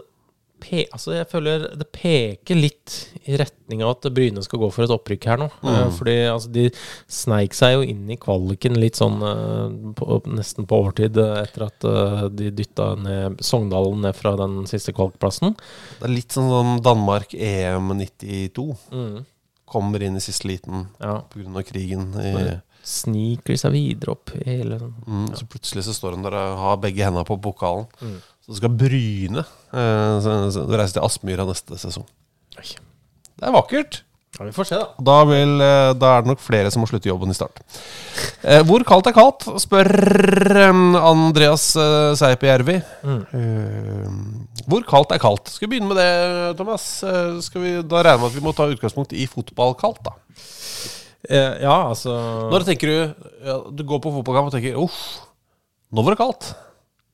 pe 0.65 0.81
altså 0.89 1.13
jeg 1.13 1.27
føler 1.29 1.67
det 1.77 1.85
peker 1.93 2.57
litt 2.57 2.95
i 3.29 3.37
retning 3.37 3.83
av 3.85 3.91
at 3.95 4.07
Bryne 4.15 4.41
skal 4.45 4.59
gå 4.63 4.69
for 4.73 4.85
et 4.85 4.93
opprykk 4.93 5.27
her 5.29 5.39
nå. 5.41 5.47
Mm. 5.61 5.91
Fordi 5.93 6.15
altså, 6.31 6.49
de 6.55 6.65
sneik 7.11 7.53
seg 7.57 7.75
jo 7.75 7.85
inn 7.85 8.09
i 8.09 8.17
kvaliken 8.21 8.79
litt 8.81 8.97
sånn 8.99 9.21
eh, 9.25 9.77
på, 9.97 10.19
nesten 10.33 10.67
på 10.69 10.81
overtid 10.83 11.17
eh, 11.21 11.37
etter 11.43 11.67
at 11.67 11.87
eh, 11.89 12.25
de 12.33 12.51
dytta 12.57 12.91
ned 13.01 13.39
Sogndalen 13.45 14.01
ned 14.05 14.17
fra 14.17 14.35
den 14.41 14.63
siste 14.69 14.93
kvalikplassen. 14.97 15.55
det 16.01 16.09
er 16.09 16.15
litt 16.17 16.35
sånn 16.35 16.49
som 16.49 16.75
Danmark 16.85 17.33
EM 17.37 17.93
92. 18.01 18.67
Mm. 18.93 19.17
Kommer 19.65 20.03
inn 20.05 20.17
i 20.17 20.21
siste 20.23 20.47
liten 20.49 20.87
Ja. 21.01 21.19
pga. 21.33 21.63
krigen. 21.65 22.11
I, 22.21 22.61
Sniker 22.85 23.57
seg 23.57 23.73
videre 23.73 24.13
opp 24.13 24.29
hele 24.45 24.77
sånn. 24.77 24.93
mm, 25.07 25.29
Så 25.39 25.47
plutselig 25.49 25.87
så 25.87 25.93
står 25.97 26.13
hun 26.13 26.25
der 26.27 26.35
og 26.37 26.57
har 26.61 26.75
begge 26.83 27.01
hendene 27.07 27.25
på 27.25 27.39
pokalen. 27.41 27.87
Så 28.45 28.59
skal 28.59 28.73
Bryne 28.77 29.41
Du 29.41 30.19
så, 30.21 30.33
så, 30.53 30.65
til 30.69 31.01
Aspmyra 31.03 31.47
neste 31.49 31.79
sesong. 31.81 32.05
Det 32.55 33.43
er 33.43 33.55
vakkert. 33.55 34.03
Ja, 34.35 34.43
vi 34.43 34.51
får 34.51 34.67
se, 34.67 34.77
da. 34.79 35.03
Da, 35.07 35.15
vil, 35.29 35.53
eh, 35.63 35.89
da 35.95 36.09
er 36.11 36.23
det 36.23 36.31
nok 36.33 36.41
flere 36.43 36.71
som 36.71 36.81
må 36.83 36.89
slutte 36.89 37.07
jobben 37.07 37.31
i 37.31 37.35
start. 37.37 37.61
Eh, 38.43 38.59
hvor 38.67 38.83
kaldt 38.87 39.07
er 39.07 39.15
kaldt, 39.15 39.45
spør 39.63 39.87
eh, 40.59 40.81
Andreas 40.99 41.69
eh, 41.79 42.09
Seipjärvi. 42.19 42.75
Eh, 43.05 44.17
hvor 44.67 44.83
kaldt 44.89 45.15
er 45.15 45.21
kaldt? 45.23 45.53
Skal 45.53 45.69
vi 45.69 45.77
begynne 45.77 45.87
med 45.87 46.01
det, 46.01 46.57
Thomas? 46.59 46.89
Eh, 47.07 47.37
skal 47.47 47.63
vi 47.63 47.71
da 47.87 48.03
regne 48.03 48.25
med 48.25 48.33
at 48.33 48.35
vi 48.35 48.43
må 48.43 48.51
ta 48.55 48.67
utgangspunkt 48.71 49.15
i 49.15 49.27
fotballkaldt, 49.31 50.03
da? 50.09 50.17
Eh, 51.29 51.63
ja, 51.63 51.77
altså 51.87 52.11
Når 52.51 52.67
tenker 52.67 52.91
du 52.91 52.97
ja, 53.47 53.55
Du 53.73 53.81
går 53.87 53.97
på 54.03 54.11
fotballkamp 54.13 54.51
og 54.51 54.53
tenker 54.53 54.75
uff, 54.77 54.99
nå 55.95 56.03
var 56.03 56.13
det 56.13 56.19
kaldt. 56.19 56.51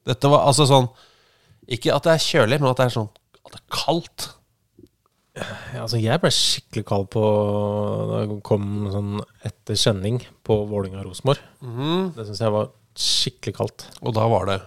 Dette 0.09 0.31
var 0.33 0.49
altså 0.49 0.65
sånn 0.65 0.89
Ikke 1.69 1.93
at 1.93 2.07
det 2.07 2.13
er 2.15 2.23
kjølig, 2.25 2.61
men 2.61 2.71
at 2.71 2.79
det 2.79 2.87
er 2.87 2.95
sånn 2.95 3.11
at 3.41 3.53
det 3.53 3.59
er 3.61 3.67
kaldt. 3.73 4.27
Ja, 5.31 5.85
altså 5.85 5.99
jeg 6.01 6.19
ble 6.19 6.29
skikkelig 6.35 6.83
kald 6.89 7.07
på 7.13 7.21
da 8.09 8.19
jeg 8.25 8.41
kom 8.47 8.65
sånn 8.91 9.13
etter 9.47 9.79
kjenning 9.79 10.19
på 10.45 10.57
Vålinga-Rosenborg. 10.67 11.39
Det 12.17 12.27
syns 12.27 12.43
jeg 12.43 12.55
var 12.57 12.71
skikkelig 12.99 13.55
kaldt. 13.57 13.87
Og 14.03 14.15
da 14.17 14.27
var 14.31 14.49
det 14.49 14.59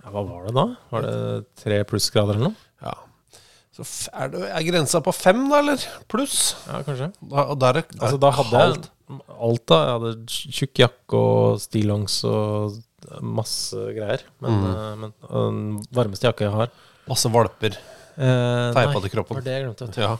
Ja, 0.00 0.12
hva 0.14 0.22
var 0.24 0.46
det 0.46 0.54
da? 0.56 0.66
Var 0.92 1.06
det 1.06 1.16
tre 1.60 1.80
plussgrader 1.88 2.38
eller 2.38 2.52
noe? 2.52 2.68
Ja. 2.80 2.94
Så 3.74 3.84
er, 4.14 4.30
det, 4.32 4.46
er 4.48 4.64
grensa 4.66 5.00
på 5.04 5.12
fem, 5.14 5.42
da, 5.50 5.60
eller? 5.60 5.82
Pluss? 6.10 6.54
Ja, 6.68 6.80
kanskje. 6.86 7.10
Da, 7.20 7.44
og 7.52 7.58
der 7.60 7.80
er 7.80 7.82
det 7.82 7.98
Altså, 8.00 8.20
da 8.22 8.30
hadde 8.38 8.62
jeg 8.62 8.78
alt 9.10 9.66
da. 9.70 9.80
Jeg 9.82 9.96
hadde 9.96 10.12
tjukk 10.60 10.82
jakke 10.84 11.20
og 11.20 11.60
stillongs 11.62 12.20
og 12.28 12.78
masse 13.22 13.76
greier. 13.96 14.22
Men, 14.40 14.58
eh, 14.70 14.96
men 15.04 15.14
den 15.28 15.62
varmeste 15.92 16.28
jakka 16.28 16.46
jeg 16.48 16.52
har 16.56 16.70
masse 17.08 17.30
valper. 17.32 17.78
eh, 18.18 18.72
Teipa 18.76 19.00
til 19.06 19.10
kroppen. 19.16 19.36
Det 19.36 19.40
var 19.40 19.48
det 19.48 19.56
jeg 19.56 19.68
glemte. 19.70 20.00
Ja. 20.00 20.16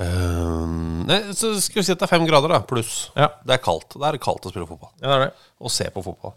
Eh, 0.00 0.64
nei, 1.10 1.18
så 1.36 1.50
skal 1.60 1.82
vi 1.82 1.84
si 1.84 1.92
at 1.92 2.00
det 2.00 2.06
er 2.06 2.12
fem 2.14 2.24
grader, 2.28 2.48
da, 2.54 2.60
pluss. 2.64 3.10
Ja. 3.18 3.28
Det 3.44 3.58
er 3.58 3.62
kaldt. 3.64 3.96
Det 4.00 4.06
er 4.08 4.18
kaldt 4.22 4.46
å 4.48 4.52
spille 4.52 4.68
fotball. 4.68 4.92
Ja, 5.02 5.06
det 5.10 5.14
er 5.18 5.24
det. 5.26 5.32
Og 5.60 5.72
se 5.74 5.88
på 5.92 6.04
fotball. 6.06 6.32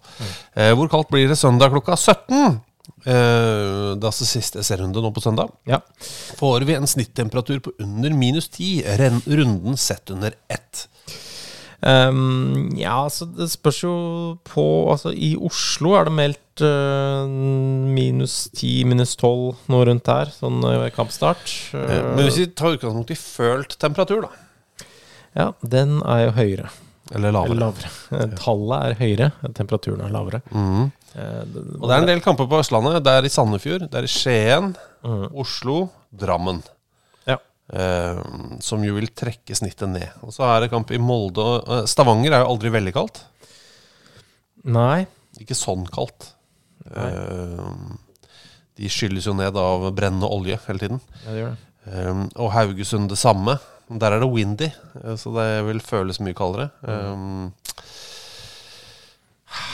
Eh, 0.58 0.74
hvor 0.76 0.90
kaldt 0.92 1.12
blir 1.14 1.30
det 1.32 1.38
søndag 1.40 1.72
klokka 1.76 1.96
17? 2.00 2.62
Uh, 3.08 3.96
det 3.96 4.04
er 4.04 4.10
altså 4.10 4.26
siste 4.28 4.60
serierunde 4.64 5.00
nå 5.04 5.10
på 5.16 5.22
søndag. 5.24 5.52
Ja. 5.68 5.78
Får 6.40 6.66
vi 6.68 6.76
en 6.76 6.88
snittemperatur 6.88 7.62
på 7.64 7.72
under 7.84 8.12
minus 8.16 8.50
10, 8.52 8.84
ren- 9.00 9.24
runden 9.24 9.78
sett 9.80 10.12
under 10.12 10.36
ett. 10.52 10.88
Ehm, 11.84 12.70
ja, 12.80 12.96
altså 13.04 13.28
det 13.28 13.50
spørs 13.52 13.82
jo 13.84 13.94
på 14.48 14.64
Altså 14.94 15.12
i 15.12 15.34
Oslo 15.36 15.98
er 15.98 16.08
det 16.08 16.14
meldt 16.16 16.64
uh, 16.64 17.28
minus 17.28 18.46
10, 18.56 18.86
minus 18.88 19.18
12, 19.20 19.66
noe 19.74 19.88
rundt 19.90 20.06
der, 20.08 20.32
sånn 20.32 20.62
ved 20.64 20.94
kampstart. 20.96 21.44
Eh, 21.76 22.00
men 22.14 22.24
hvis 22.24 22.40
vi 22.40 22.48
tar 22.54 22.78
utgangspunkt 22.78 23.12
i 23.12 23.20
følt 23.20 23.76
temperatur, 23.82 24.28
da. 24.28 24.88
ja, 25.36 25.48
den 25.60 26.00
er 26.06 26.28
jo 26.28 26.36
høyere. 26.38 26.72
Eller 27.14 27.34
lavere. 27.36 27.52
Eller 27.52 27.66
lavere. 27.66 28.30
Tallet 28.40 28.78
er 28.78 29.00
høyere, 29.02 29.32
temperaturen 29.58 30.06
er 30.06 30.14
lavere. 30.14 30.40
Mm. 30.54 30.86
Og 31.14 31.84
det 31.84 31.92
er 31.92 32.00
en 32.00 32.10
del 32.10 32.24
kamper 32.26 32.48
på 32.50 32.62
Østlandet. 32.64 33.04
Det 33.06 33.18
er 33.18 33.28
i 33.28 33.34
Sandefjord, 33.34 33.90
det 33.92 34.00
er 34.00 34.08
i 34.08 34.14
Skien, 34.14 34.72
mm. 35.04 35.28
Oslo, 35.44 35.82
Drammen. 36.14 36.62
Eh, 37.72 38.18
som 38.60 38.84
jo 38.84 38.98
vil 38.98 39.08
trekke 39.16 39.56
snittet 39.56 39.88
ned. 39.90 40.10
Og 40.26 40.34
så 40.36 40.44
er 40.52 40.66
det 40.66 40.72
kamp 40.74 40.92
i 40.92 41.00
Molde 41.00 41.40
og 41.42 41.70
eh, 41.72 41.86
Stavanger 41.90 42.36
er 42.36 42.44
jo 42.44 42.50
aldri 42.52 42.72
veldig 42.74 42.94
kaldt. 42.96 43.22
Nei. 44.68 45.06
Ikke 45.42 45.56
sånn 45.58 45.86
kaldt. 45.92 46.34
Eh, 46.92 47.70
de 48.80 48.90
skylles 48.92 49.28
jo 49.30 49.36
ned 49.38 49.56
av 49.60 49.88
brennende 49.96 50.28
olje 50.28 50.60
hele 50.68 50.82
tiden. 50.84 51.00
Ja, 51.24 51.30
det 51.32 51.40
gjør 51.44 51.54
det. 51.56 51.70
Og 52.40 52.52
Haugesund 52.56 53.10
det 53.12 53.18
samme. 53.20 53.58
Der 53.94 54.16
er 54.16 54.22
det 54.24 54.30
windy, 54.32 54.70
så 55.20 55.34
det 55.36 55.48
vil 55.68 55.82
føles 55.84 56.20
mye 56.24 56.36
kaldere. 56.38 56.70
Eh, 56.88 57.52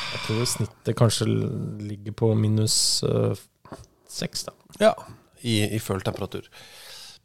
Jeg 0.10 0.22
tror 0.26 0.48
snittet 0.50 0.98
kanskje 0.98 1.28
ligger 1.86 2.16
på 2.18 2.32
minus 2.36 2.76
seks, 4.10 4.48
da. 4.50 4.54
Ja, 4.82 4.92
i, 5.46 5.62
i 5.78 5.80
følt 5.80 6.04
temperatur. 6.08 6.48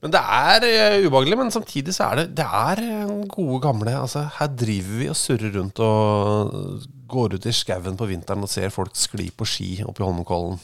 Men 0.04 0.12
det 0.12 0.20
er 0.20 0.66
eh, 0.68 1.06
ubehagelig, 1.06 1.38
men 1.40 1.52
samtidig 1.54 1.94
så 1.96 2.10
er 2.10 2.18
det 2.20 2.24
Det 2.36 2.44
er 2.44 2.82
eh, 2.84 3.12
gode 3.32 3.60
gamle 3.64 3.94
altså, 3.96 4.26
Her 4.36 4.50
driver 4.52 4.98
vi 5.00 5.08
og 5.08 5.16
surrer 5.16 5.54
rundt 5.56 5.80
og 5.80 6.82
går 7.14 7.36
ut 7.38 7.46
i 7.48 7.54
skauen 7.56 7.96
på 7.96 8.08
vinteren 8.10 8.44
og 8.44 8.50
ser 8.52 8.72
folk 8.74 8.92
skli 8.98 9.30
på 9.32 9.46
ski 9.48 9.68
oppe 9.84 10.02
i 10.02 10.06
Holmenkollen. 10.06 10.58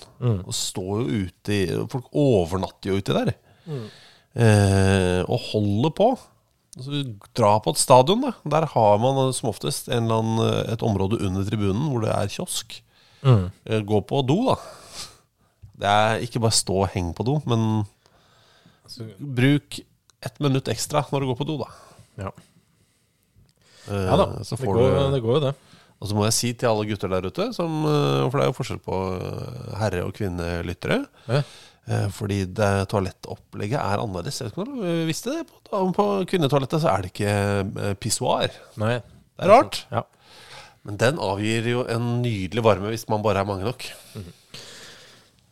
Og 0.45 0.55
står 0.57 1.03
jo 1.03 1.25
ute 1.25 1.57
i 1.57 1.63
Folk 1.93 2.13
overnatter 2.17 2.93
jo 2.93 2.99
uti 3.01 3.17
der. 3.17 3.33
Eh, 4.35 5.21
og 5.25 5.49
holder 5.51 5.93
på. 5.97 6.11
Altså, 6.79 7.01
dra 7.35 7.55
på 7.63 7.73
et 7.75 7.81
stadion, 7.83 8.23
da. 8.23 8.33
Der 8.57 8.67
har 8.73 8.99
man 9.03 9.19
eh, 9.27 9.33
som 9.37 9.51
oftest 9.51 9.89
annen, 9.91 10.37
eh, 10.45 10.73
et 10.75 10.85
område 10.87 11.19
under 11.27 11.47
tribunen 11.49 11.89
hvor 11.91 12.05
det 12.05 12.13
er 12.15 12.31
kiosk. 12.31 12.77
Eh, 13.67 13.81
gå 13.87 14.01
på 14.07 14.23
do, 14.27 14.39
da. 14.53 14.59
Det 15.81 15.91
er 15.91 16.27
ikke 16.27 16.43
bare 16.45 16.55
stå 16.55 16.83
og 16.85 16.93
heng 16.95 17.11
på 17.17 17.27
do, 17.27 17.39
men 17.49 17.85
bruk 19.19 19.81
ett 20.23 20.41
minutt 20.41 20.69
ekstra 20.69 21.05
når 21.13 21.21
du 21.25 21.27
går 21.33 21.39
på 21.43 21.47
do, 21.49 21.59
da. 21.65 21.71
Ja, 22.27 22.33
Eh, 23.91 23.97
ja 24.07 24.15
da. 24.21 24.25
Det 24.45 24.59
går, 24.61 24.77
du 24.77 25.15
det 25.15 25.21
går 25.25 25.35
jo, 25.39 25.41
det. 25.47 25.55
Og 26.01 26.09
så 26.09 26.15
må 26.15 26.27
jeg 26.27 26.35
si 26.37 26.51
til 26.55 26.69
alle 26.69 26.85
gutter 26.87 27.09
der 27.11 27.25
ute, 27.27 27.47
som, 27.57 27.79
eh, 27.89 28.27
for 28.31 28.37
det 28.39 28.45
er 28.45 28.51
jo 28.51 28.57
forskjell 28.59 28.81
på 28.85 28.99
eh, 29.17 29.71
herre- 29.81 30.05
og 30.05 30.13
kvinnelyttere 30.15 30.99
Ja. 31.27 31.41
eh, 31.89 32.07
Fordi 32.13 32.45
det 32.45 32.69
toalettopplegget 32.93 33.81
er 33.81 33.99
annerledes. 34.05 34.39
Jeg 34.39 34.51
vet 34.51 34.53
ikke 34.53 34.67
om 34.69 34.77
du 34.85 35.07
visste 35.09 35.33
det? 35.35 35.47
På, 35.71 35.81
på 35.97 36.07
kvinnetoalettet 36.29 36.85
så 36.85 36.93
er 36.93 37.03
det 37.03 37.11
ikke 37.15 37.97
pissoar. 38.05 38.53
Nei. 38.77 38.99
Det 39.01 39.49
er 39.49 39.53
rart. 39.55 39.81
Ja. 39.91 40.05
Men 40.85 40.97
den 41.01 41.19
avgir 41.19 41.67
jo 41.73 41.83
en 41.89 42.21
nydelig 42.23 42.63
varme 42.63 42.93
hvis 42.93 43.09
man 43.09 43.25
bare 43.25 43.41
er 43.43 43.49
mange 43.49 43.65
nok. 43.65 43.85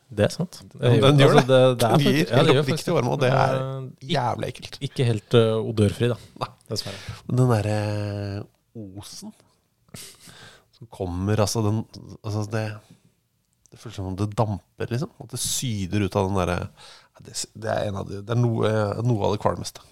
Det 0.09 0.25
er 0.25 0.31
sant. 0.33 0.57
Ja, 0.81 0.89
den 1.03 1.19
gjør 1.21 1.35
altså, 1.37 1.45
det. 1.45 1.57
er 1.59 1.75
Den 1.83 2.01
gir 2.01 2.19
ja, 2.23 2.39
helt 2.39 2.49
det 2.49 2.61
oppriktig 2.63 2.93
varme, 2.95 3.11
og 3.13 3.19
det 3.21 3.29
er 3.29 3.57
Eh, 3.59 3.83
Jævlig 4.15 4.47
ekkelt. 4.49 4.79
ikke 4.87 5.05
helt 5.05 5.35
uh, 5.37 5.57
odørfri, 5.69 6.09
da. 6.09 6.17
Nei. 6.41 6.49
Dessverre. 6.71 7.17
Den 7.29 7.51
derre 7.51 7.75
osen 8.79 9.33
som 10.79 10.89
kommer 10.93 11.41
Altså, 11.41 11.61
den 11.65 11.83
altså 12.23 12.45
det, 12.53 12.65
det 13.69 13.79
føles 13.81 13.99
som 13.99 14.09
om 14.09 14.17
det 14.17 14.31
damper, 14.37 14.89
liksom. 14.89 15.13
At 15.21 15.33
det 15.35 15.41
syder 15.43 16.05
ut 16.05 16.17
av 16.17 16.29
den 16.29 16.41
derre 16.41 16.59
det, 17.19 17.35
det 17.53 17.71
er 17.73 17.89
en 17.89 17.99
av 17.99 18.09
de 18.09 18.21
Det 18.23 18.33
er 18.33 18.39
noe, 18.39 18.69
noe 19.03 19.25
av 19.27 19.35
det 19.35 19.41
kvalmeste. 19.43 19.83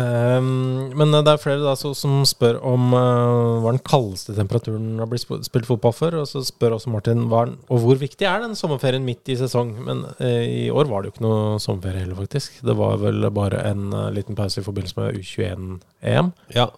Ehm, 0.00 0.90
men 0.98 1.14
det 1.14 1.30
er 1.30 1.40
flere 1.42 1.62
da, 1.62 1.76
så, 1.78 1.92
som 1.96 2.22
spør 2.26 2.58
om 2.66 2.94
uh, 2.96 3.60
hva 3.62 3.74
den 3.74 3.82
kaldeste 3.86 4.34
temperaturen 4.36 4.98
har 5.02 5.10
blitt 5.10 5.26
spilt 5.46 5.68
fotball 5.68 5.94
for. 5.96 6.18
Og 6.22 6.28
så 6.30 6.42
spør 6.46 6.78
også 6.78 6.92
Martin 6.94 7.26
hva 7.30 7.44
og 7.46 7.84
hvor 7.84 8.00
viktig 8.00 8.26
er 8.28 8.42
den 8.42 8.58
sommerferien 8.58 9.06
midt 9.06 9.30
i 9.30 9.38
sesong. 9.40 9.74
Men 9.86 10.04
uh, 10.18 10.42
i 10.42 10.66
år 10.72 10.90
var 10.90 11.02
det 11.02 11.12
jo 11.12 11.16
ikke 11.16 11.26
noe 11.28 11.62
sommerferie 11.62 12.04
heller, 12.04 12.18
faktisk. 12.24 12.60
Det 12.66 12.76
var 12.78 13.00
vel 13.04 13.30
bare 13.34 13.62
en 13.70 13.88
uh, 13.94 14.10
liten 14.14 14.38
pause 14.38 14.62
i 14.62 14.66
forbindelse 14.66 15.00
med 15.00 15.22
U21-EM. 15.22 16.34
Ja. 16.56 16.68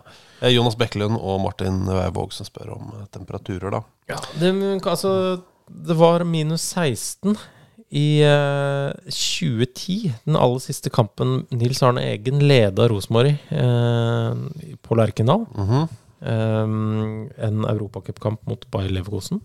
Eh, 0.41 0.53
Jonas 0.53 0.77
Bekkelund 0.77 1.17
og 1.17 1.41
Martin 1.41 1.85
Weivåg 1.89 2.35
som 2.37 2.49
spør 2.49 2.75
om 2.77 2.93
eh, 2.95 3.09
temperaturer, 3.15 3.71
da. 3.73 3.83
Ja, 4.11 4.21
det, 4.41 4.53
altså, 4.85 5.41
det 5.67 5.97
var 5.99 6.25
minus 6.29 6.67
16 6.77 7.37
I 7.95 8.23
eh, 8.27 8.91
2010, 9.07 10.11
den 10.27 10.39
aller 10.41 10.63
siste 10.65 10.91
kampen 10.91 11.45
Nils 11.55 11.83
Arne 11.87 12.03
Eggen 12.03 12.43
leda 12.43 12.89
Rosenborg 12.91 13.37
eh, 13.37 14.77
på 14.83 14.99
Lerkendal. 14.99 15.47
Mhm. 15.55 15.87
eh, 16.27 16.65
en 17.47 17.65
europacupkamp 17.71 18.43
mot 18.47 18.67
Bayer 18.71 18.91
Leverkosen. 18.91 19.41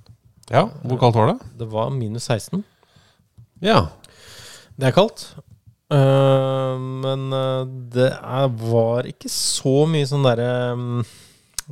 Ja, 0.50 0.68
hvor 0.84 0.98
kaldt 1.00 1.16
var 1.16 1.28
det? 1.32 1.40
Det 1.60 1.68
var 1.72 1.92
minus 1.94 2.28
16. 2.28 2.64
Ja. 3.62 3.88
Det 4.76 4.90
er 4.90 4.96
kaldt. 4.96 5.28
Uh, 5.92 6.80
men 6.80 7.34
eh, 7.36 7.64
det 7.92 8.08
er, 8.16 8.46
var 8.72 9.08
ikke 9.10 9.28
så 9.32 9.82
mye 9.92 10.08
sånn 10.08 10.24
derre 10.24 10.52
mm, 10.80 11.02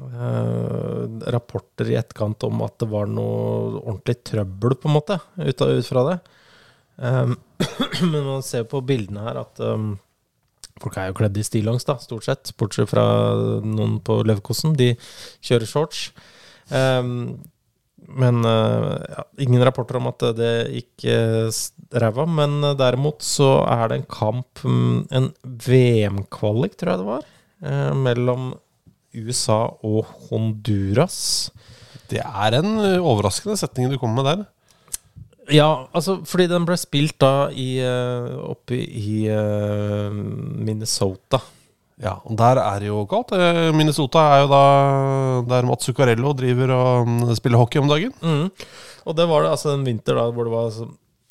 eh, 0.04 1.06
rapporter 1.32 1.88
i 1.88 1.96
etterkant 1.96 2.44
om 2.44 2.66
at 2.66 2.76
det 2.84 2.90
var 2.92 3.08
noe 3.08 3.80
ordentlig 3.80 4.18
trøbbel, 4.28 4.76
på 4.76 4.92
en 4.92 4.98
måte, 4.98 5.20
ut, 5.40 5.64
ut 5.64 5.88
fra 5.88 6.04
det. 6.10 6.18
Um, 7.00 7.38
men 8.12 8.26
man 8.26 8.44
ser 8.44 8.68
på 8.68 8.82
bildene 8.84 9.24
her 9.24 9.40
at 9.46 9.62
um, 9.64 9.94
folk 10.80 10.98
er 11.00 11.10
jo 11.10 11.20
kledd 11.22 11.38
i 11.40 11.46
stillongs, 11.46 11.88
da, 11.88 11.96
stort 12.04 12.28
sett. 12.28 12.52
Bortsett 12.60 12.92
fra 12.92 13.06
noen 13.64 14.00
på 14.04 14.20
Leverkosen. 14.28 14.76
De 14.80 14.94
kjører 15.46 15.70
shorts. 15.70 16.10
Um, 16.70 17.40
men 18.10 18.42
uh, 18.46 18.96
ja, 18.96 19.26
ingen 19.44 19.64
rapporter 19.66 20.00
om 20.00 20.10
at 20.10 20.24
det 20.38 20.54
gikk 20.74 21.08
uh, 21.12 21.50
ræva. 22.04 22.26
Men 22.30 22.60
uh, 22.64 22.76
derimot 22.80 23.24
så 23.26 23.60
er 23.70 23.90
det 23.90 24.00
en 24.00 24.10
kamp, 24.12 24.64
um, 24.66 25.04
en 25.12 25.32
VM-kvalik, 25.44 26.78
tror 26.80 26.94
jeg 26.94 27.04
det 27.04 27.10
var, 27.10 27.28
uh, 27.66 27.92
mellom 27.98 28.54
USA 29.16 29.62
og 29.86 30.10
Honduras. 30.30 31.50
Det 32.10 32.22
er 32.24 32.56
en 32.58 32.72
overraskende 32.98 33.58
setning 33.60 33.92
du 33.92 34.00
kommer 34.02 34.22
med 34.22 34.32
der. 34.32 34.48
Ja, 35.50 35.70
altså 35.96 36.20
fordi 36.30 36.50
den 36.52 36.66
ble 36.68 36.78
spilt 36.78 37.18
da 37.22 37.50
i, 37.50 37.80
uh, 37.82 38.52
oppe 38.52 38.78
i 38.78 39.24
uh, 39.32 40.12
Minnesota. 40.14 41.42
Ja, 42.00 42.14
og 42.24 42.38
der 42.40 42.62
er 42.64 42.80
det 42.80 42.88
jo 42.88 43.02
kaldt. 43.12 43.34
Eh, 43.36 43.74
Minnesota 43.76 44.22
er 44.32 44.46
jo 44.46 44.52
da 44.54 44.64
der 45.50 45.68
Mats 45.68 45.90
Zuccarello 45.90 46.32
driver 46.38 46.72
og 46.72 47.10
mm, 47.10 47.34
spiller 47.36 47.60
hockey 47.60 47.82
om 47.82 47.90
dagen. 47.92 48.14
Mm. 48.24 48.46
Og 49.04 49.18
det 49.18 49.26
var 49.28 49.44
det 49.44 49.52
altså 49.52 49.74
en 49.74 49.84
vinter 49.84 50.16
da 50.16 50.30
hvor 50.32 50.48
det 50.48 50.54
var 50.54 50.70
altså, 50.70 50.88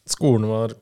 Skolene 0.09 0.51
var 0.51 0.75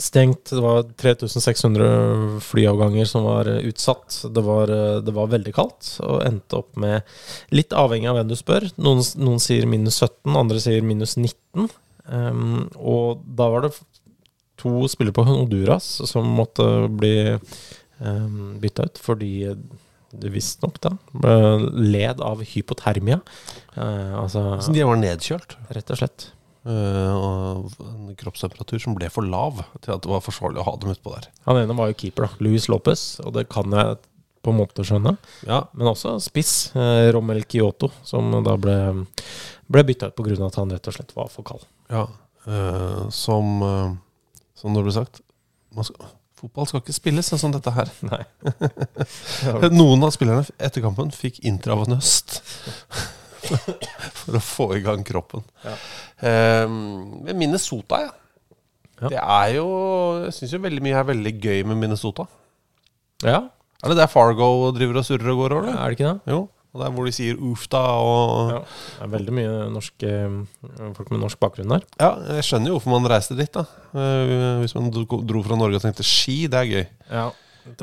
stengt. 0.00 0.50
Det 0.50 0.60
var 0.60 0.82
3600 1.00 2.40
flyavganger 2.44 3.08
som 3.08 3.24
var 3.28 3.48
eh, 3.48 3.64
utsatt. 3.70 4.18
Det 4.28 4.44
var, 4.44 4.68
eh, 4.68 5.00
det 5.04 5.16
var 5.16 5.32
veldig 5.32 5.54
kaldt, 5.56 5.94
og 6.04 6.20
endte 6.26 6.60
opp 6.60 6.76
med 6.80 7.00
Litt 7.54 7.72
avhengig 7.72 8.10
av 8.12 8.20
hvem 8.20 8.28
du 8.28 8.36
spør. 8.36 8.68
Noen, 8.76 9.00
noen 9.24 9.40
sier 9.40 9.68
minus 9.68 10.02
17, 10.02 10.36
andre 10.36 10.60
sier 10.60 10.84
minus 10.84 11.16
19. 11.16 11.70
Um, 12.06 12.66
og 12.76 13.22
da 13.26 13.46
var 13.52 13.66
det 13.66 13.72
to 14.60 14.86
spillere 14.90 15.14
på 15.16 15.24
Honduras 15.26 15.86
som 16.10 16.26
måtte 16.36 16.66
bli 16.90 17.14
um, 18.02 18.58
bytta 18.62 18.88
ut 18.90 19.00
fordi 19.02 19.32
det 20.12 20.28
visstnok 20.34 20.76
da 20.84 20.90
led 21.72 22.20
av 22.20 22.42
hypotermia. 22.44 23.20
Uh, 23.78 24.20
altså 24.20 24.60
Så 24.60 24.74
de 24.74 24.84
var 24.84 25.00
nedkjølt. 25.00 25.56
rett 25.72 25.90
og 25.94 26.02
slett. 26.02 26.28
Uh, 26.62 27.10
og 27.16 27.72
en 27.82 28.12
kroppstemperatur 28.20 28.78
som 28.82 28.94
ble 28.94 29.08
for 29.10 29.26
lav 29.26 29.64
til 29.82 29.96
at 29.96 30.04
det 30.04 30.12
var 30.12 30.22
forsvarlig 30.22 30.60
å 30.62 30.66
ha 30.68 30.76
dem 30.78 30.92
utpå 30.94 31.14
der. 31.16 31.30
Han 31.48 31.58
ene 31.58 31.74
var 31.78 31.90
jo 31.90 31.98
keeper, 32.04 32.28
da. 32.28 32.44
Luis 32.44 32.68
Lopez, 32.70 33.16
og 33.24 33.32
det 33.34 33.48
kan 33.50 33.72
jeg 33.74 33.96
på 34.42 34.50
en 34.52 34.58
måte 34.58 34.84
skjønne. 34.86 35.16
Ja, 35.46 35.64
Men 35.72 35.92
også 35.92 36.16
spiss, 36.22 36.74
eh, 36.74 37.10
Rommel 37.14 37.44
Kyoto, 37.46 37.92
som 38.06 38.30
da 38.42 38.56
ble, 38.58 38.76
ble 39.72 39.84
bytta 39.88 40.10
ut 40.12 40.16
pga. 40.18 40.38
at 40.46 40.58
han 40.60 40.72
rett 40.74 40.88
og 40.90 40.96
slett 40.98 41.14
var 41.16 41.28
for 41.32 41.46
kald. 41.48 41.64
ja. 41.92 42.06
eh, 42.46 43.04
som, 43.10 43.52
eh, 43.62 43.94
som 44.58 44.74
det 44.76 44.82
ble 44.86 44.92
sagt 44.94 45.22
man 45.72 45.86
skal, 45.88 46.10
Fotball 46.42 46.66
skal 46.66 46.80
ikke 46.82 46.92
spilles 46.96 47.28
sånn 47.30 47.38
som 47.38 47.52
dette 47.54 47.70
her. 47.70 47.86
Nei. 48.10 48.24
Noen 49.78 50.02
av 50.02 50.10
spillerne 50.10 50.42
etter 50.58 50.82
kampen 50.82 51.12
fikk 51.14 51.38
intravenøst 51.46 52.40
for 54.18 54.38
å 54.38 54.42
få 54.42 54.66
i 54.76 54.82
gang 54.84 55.04
kroppen. 55.06 55.44
Ja. 55.62 55.76
Eh, 56.26 56.66
men 56.68 57.38
Minnesota, 57.38 58.02
ja. 58.08 58.12
Ja. 59.02 59.08
Det 59.10 59.18
er 59.18 59.48
jo 59.56 59.64
Jeg 60.28 60.34
syns 60.36 60.52
jo 60.54 60.58
veldig 60.62 60.82
mye 60.84 60.94
er 61.00 61.06
veldig 61.08 61.30
gøy 61.42 61.62
med 61.66 61.80
Minnesota. 61.80 62.26
Ja, 63.26 63.40
Er 63.82 63.90
det 63.90 63.96
der 63.98 64.10
Fargo 64.10 64.70
driver 64.76 65.00
og 65.00 65.06
surrer 65.08 65.32
og 65.32 65.40
går 65.40 65.54
over? 65.56 65.72
er 65.74 65.90
det 65.90 65.96
ikke 65.96 66.10
det? 66.12 66.34
Jo. 66.36 66.42
Og 66.72 66.80
det 66.80 66.86
er 66.86 66.92
hvor 66.96 67.04
de 67.04 67.12
sier 67.12 67.36
uff 67.36 67.66
da 67.68 67.80
og 68.00 68.50
Ja. 68.54 68.58
Det 68.64 69.04
er 69.04 69.10
veldig 69.12 69.32
mye 69.36 69.56
norske, 69.74 70.12
folk 70.96 71.10
med 71.12 71.20
norsk 71.20 71.38
bakgrunn 71.42 71.68
der. 71.74 71.82
Ja, 72.00 72.14
jeg 72.38 72.46
skjønner 72.48 72.72
jo 72.72 72.78
hvorfor 72.78 72.94
man 72.94 73.10
reiste 73.12 73.36
dit, 73.36 73.52
da. 73.52 73.66
Eh, 73.92 74.62
Hvis 74.62 74.74
man 74.74 74.88
dro 74.90 75.42
fra 75.44 75.58
Norge 75.60 75.76
og 75.76 75.82
tenkte 75.84 76.06
ski, 76.06 76.46
det 76.48 76.58
er 76.62 76.70
gøy. 76.70 76.86
Ja. 77.10 77.26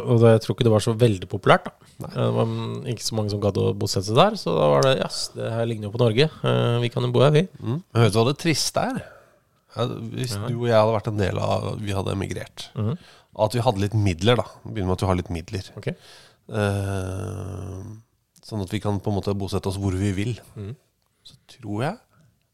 Og 0.04 0.20
jeg 0.26 0.42
tror 0.44 0.56
ikke 0.58 0.66
det 0.68 0.74
var 0.74 0.84
så 0.84 0.92
veldig 0.98 1.30
populært. 1.32 1.70
da 2.02 2.08
Det 2.12 2.26
var 2.36 2.50
ikke 2.92 3.06
så 3.06 3.16
mange 3.16 3.30
som 3.32 3.40
gadd 3.40 3.56
å 3.62 3.70
bosette 3.78 4.10
seg 4.10 4.18
der, 4.18 4.36
så 4.42 4.52
da 4.58 4.66
var 4.74 4.82
det 4.84 4.98
Jass, 5.00 5.30
det 5.38 5.52
her 5.54 5.70
ligner 5.70 5.88
jo 5.88 5.94
på 5.94 6.02
Norge. 6.02 6.26
Eh, 6.44 6.80
Vi 6.82 6.90
kan 6.90 7.04
jo 7.06 7.12
bo 7.14 7.22
her, 7.22 7.32
vi. 7.32 7.46
Mm. 7.62 7.78
Men 7.94 8.04
vet 8.04 8.12
du 8.12 8.20
hva 8.20 8.26
det 8.34 8.40
triste 8.42 8.82
er? 8.90 9.00
Ja, 9.78 9.86
hvis 9.86 10.34
du 10.34 10.56
og 10.58 10.66
jeg 10.68 10.74
hadde 10.76 10.98
vært 10.98 11.08
en 11.14 11.22
del 11.22 11.38
av 11.38 11.78
Vi 11.80 11.94
hadde 11.94 12.12
emigrert. 12.18 12.72
Mm. 12.76 12.98
At 13.40 13.54
vi 13.54 13.62
hadde 13.62 13.80
litt 13.86 13.94
midler, 13.94 14.36
da. 14.42 14.44
Begynner 14.66 14.90
med 14.90 14.98
at 14.98 15.02
vi 15.06 15.12
har 15.14 15.16
litt 15.22 15.30
midler. 15.30 15.70
Ok. 15.78 15.94
Eh, 16.50 17.84
sånn 18.50 18.64
at 18.66 18.74
vi 18.74 18.82
kan 18.84 19.00
på 19.02 19.12
en 19.12 19.18
måte 19.20 19.36
bosette 19.38 19.70
oss 19.70 19.80
hvor 19.82 19.96
vi 19.98 20.12
vil. 20.18 20.36
Mm. 20.58 20.74
Så 21.28 21.38
tror 21.56 21.84
jeg 21.86 21.98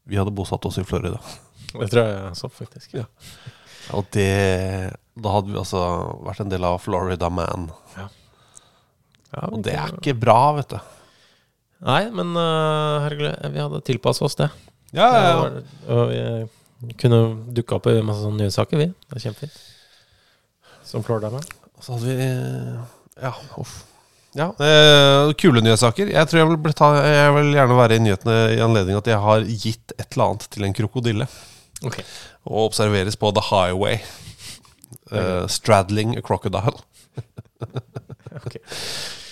vi 0.06 0.18
hadde 0.20 0.34
bosatt 0.34 0.66
oss 0.68 0.78
i 0.78 0.86
Florida. 0.86 1.18
Det 1.76 1.88
tror 1.92 2.06
jeg 2.06 2.36
så, 2.38 2.48
faktisk. 2.52 2.94
Ja. 2.96 3.04
Og 3.94 4.06
det 4.14 4.94
Da 5.18 5.32
hadde 5.34 5.50
vi 5.52 5.58
altså 5.60 5.80
vært 6.24 6.40
en 6.42 6.50
del 6.50 6.64
av 6.66 6.78
Florida 6.82 7.28
Man. 7.30 7.68
Ja, 7.96 8.06
Og 9.50 9.60
det 9.66 9.74
er 9.74 9.92
ikke 9.94 10.14
bra, 10.16 10.54
vet 10.56 10.72
du. 10.72 10.78
Nei, 11.86 12.06
men 12.14 12.32
uh, 12.38 13.02
herregud, 13.04 13.34
vi 13.52 13.60
hadde 13.60 13.82
tilpassa 13.84 14.24
oss 14.24 14.38
det. 14.38 14.48
Ja, 14.96 15.08
ja, 15.12 15.24
ja. 15.26 15.64
Og 15.92 16.14
vi 16.86 16.96
kunne 16.96 17.20
dukke 17.52 17.76
opp 17.76 17.90
i 17.90 17.98
masse 18.00 18.24
sånne 18.24 18.46
nye 18.46 18.54
saker, 18.54 18.80
vi. 18.80 18.88
Det 19.10 19.18
er 19.18 19.24
kjempefint. 19.26 19.58
Som 20.86 21.04
Florida 21.04 21.32
Man. 21.34 21.44
Og 21.76 21.84
så 21.84 21.98
hadde 21.98 22.16
vi 22.16 22.30
Ja, 23.26 23.34
uff. 23.60 23.82
Ja, 24.36 24.50
eh, 24.60 25.30
Kule 25.40 25.62
nyhetssaker. 25.64 26.10
Jeg 26.12 26.28
tror 26.28 26.42
jeg 26.42 26.48
vil, 26.52 26.72
ta, 26.76 26.90
jeg 27.06 27.32
vil 27.38 27.52
gjerne 27.56 27.76
være 27.78 27.96
i 27.96 28.02
nyhetene 28.04 28.34
i 28.52 28.60
anledning 28.60 28.98
at 28.98 29.08
jeg 29.08 29.20
har 29.22 29.46
gitt 29.48 29.94
et 29.96 30.06
eller 30.12 30.26
annet 30.34 30.48
til 30.52 30.66
en 30.68 30.74
krokodille. 30.76 31.26
Ok. 31.88 31.98
Og 32.46 32.66
observeres 32.68 33.16
på 33.16 33.30
The 33.36 33.44
Highway. 33.48 33.96
Eh, 35.10 35.46
straddling 35.48 36.16
a 36.18 36.22
crocodile. 36.26 36.76
Ok. 38.46 38.58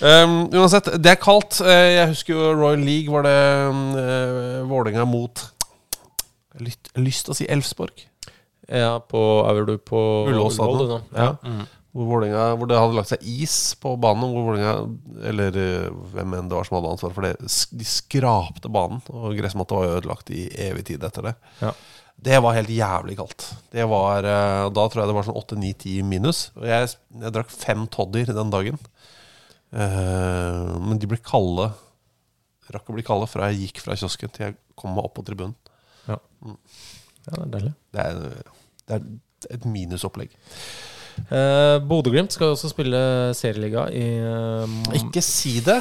Um, 0.00 0.46
uansett, 0.56 0.86
det 1.02 1.10
er 1.12 1.18
kaldt. 1.20 1.58
Eh, 1.60 1.90
Jeg 1.98 2.08
husker 2.14 2.34
jo 2.34 2.54
Royal 2.56 2.80
League 2.82 3.12
var 3.12 3.26
det 3.26 3.34
uh, 3.68 4.64
Vålerenga 4.70 5.04
mot 5.06 5.42
lyst- 6.64 6.90
lyst 6.96 7.26
til 7.28 7.34
å 7.34 7.36
si 7.36 7.46
Elfsborg. 7.52 8.06
Ja, 8.64 8.96
på 9.04 9.20
Er 9.44 9.60
du 9.68 9.74
på 9.78 10.00
Ullevål? 10.32 10.94
Ja. 11.12 11.28
Mm. 11.44 11.66
Hvor, 11.94 12.08
Vålinga, 12.10 12.44
hvor 12.58 12.66
det 12.66 12.78
hadde 12.78 12.96
lagt 12.96 13.12
seg 13.12 13.22
is 13.22 13.56
på 13.78 13.92
banen. 14.02 14.32
Hvor 14.34 14.48
Vålinga, 14.48 14.72
eller 15.30 15.58
eh, 15.62 15.90
hvem 16.14 16.32
enn 16.40 16.48
det 16.50 16.56
var 16.58 16.66
som 16.66 16.80
hadde 16.80 16.94
ansvar 16.96 17.12
for 17.14 17.26
det, 17.26 17.34
de 17.78 17.86
skrapte 17.86 18.70
banen. 18.74 19.02
Og 19.14 19.36
gressmatta 19.38 19.78
var 19.78 19.98
ødelagt 20.00 20.32
i 20.34 20.48
evig 20.66 20.88
tid 20.90 21.06
etter 21.06 21.28
det. 21.30 21.34
Ja. 21.60 21.70
Det 22.24 22.40
var 22.42 22.56
helt 22.56 22.72
jævlig 22.72 23.14
kaldt. 23.18 23.46
Det 23.74 23.86
var, 23.90 24.26
eh, 24.26 24.64
Da 24.74 24.86
tror 24.88 25.02
jeg 25.02 25.10
det 25.10 25.16
var 25.20 25.26
sånn 25.28 25.38
8-9-10 25.38 26.08
minus. 26.10 26.40
Og 26.58 26.66
jeg, 26.66 26.90
jeg 27.22 27.34
drakk 27.36 27.54
fem 27.54 27.86
todder 27.94 28.32
den 28.34 28.50
dagen. 28.54 28.80
Eh, 29.74 30.74
men 30.82 30.98
de 30.98 31.10
ble 31.10 31.18
kalde. 31.22 31.68
Rakk 32.74 32.90
å 32.90 32.96
bli 32.96 33.04
kalde 33.06 33.28
fra 33.30 33.50
jeg 33.52 33.68
gikk 33.68 33.84
fra 33.84 33.94
kiosken 33.98 34.32
til 34.34 34.48
jeg 34.48 34.58
kom 34.78 34.94
meg 34.96 35.06
opp 35.06 35.14
på 35.18 35.24
tribunen. 35.26 35.54
ja, 36.48 37.30
det 37.30 37.38
er 37.38 37.54
deilig. 37.54 37.72
Det 37.94 38.04
er, 38.08 38.50
det 38.88 38.98
er 38.98 39.06
et 39.58 39.66
minusopplegg. 39.68 40.34
Eh, 41.30 41.78
Bodø-Glimt 41.88 42.32
skal 42.34 42.52
også 42.54 42.68
spille 42.72 42.98
serieliga 43.38 43.86
i 43.94 44.04
um, 44.64 44.74
Ikke 44.98 45.22
si 45.24 45.60
det! 45.64 45.80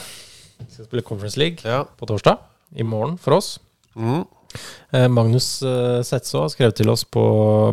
Skal 0.69 0.86
spille 0.86 1.04
Conference 1.04 1.39
League 1.39 1.63
Ja. 1.65 1.84
på 1.84 2.06
torsdag. 2.10 2.38
I 2.76 2.84
morgen 2.84 3.17
for 3.17 3.36
oss. 3.38 3.60
Mm. 3.96 4.24
Uh, 4.93 5.08
Magnus 5.10 5.48
uh, 5.65 6.00
Setsaa 6.06 6.46
har 6.46 6.54
skrevet 6.54 6.76
til 6.78 6.89
oss 6.93 7.04
på 7.06 7.24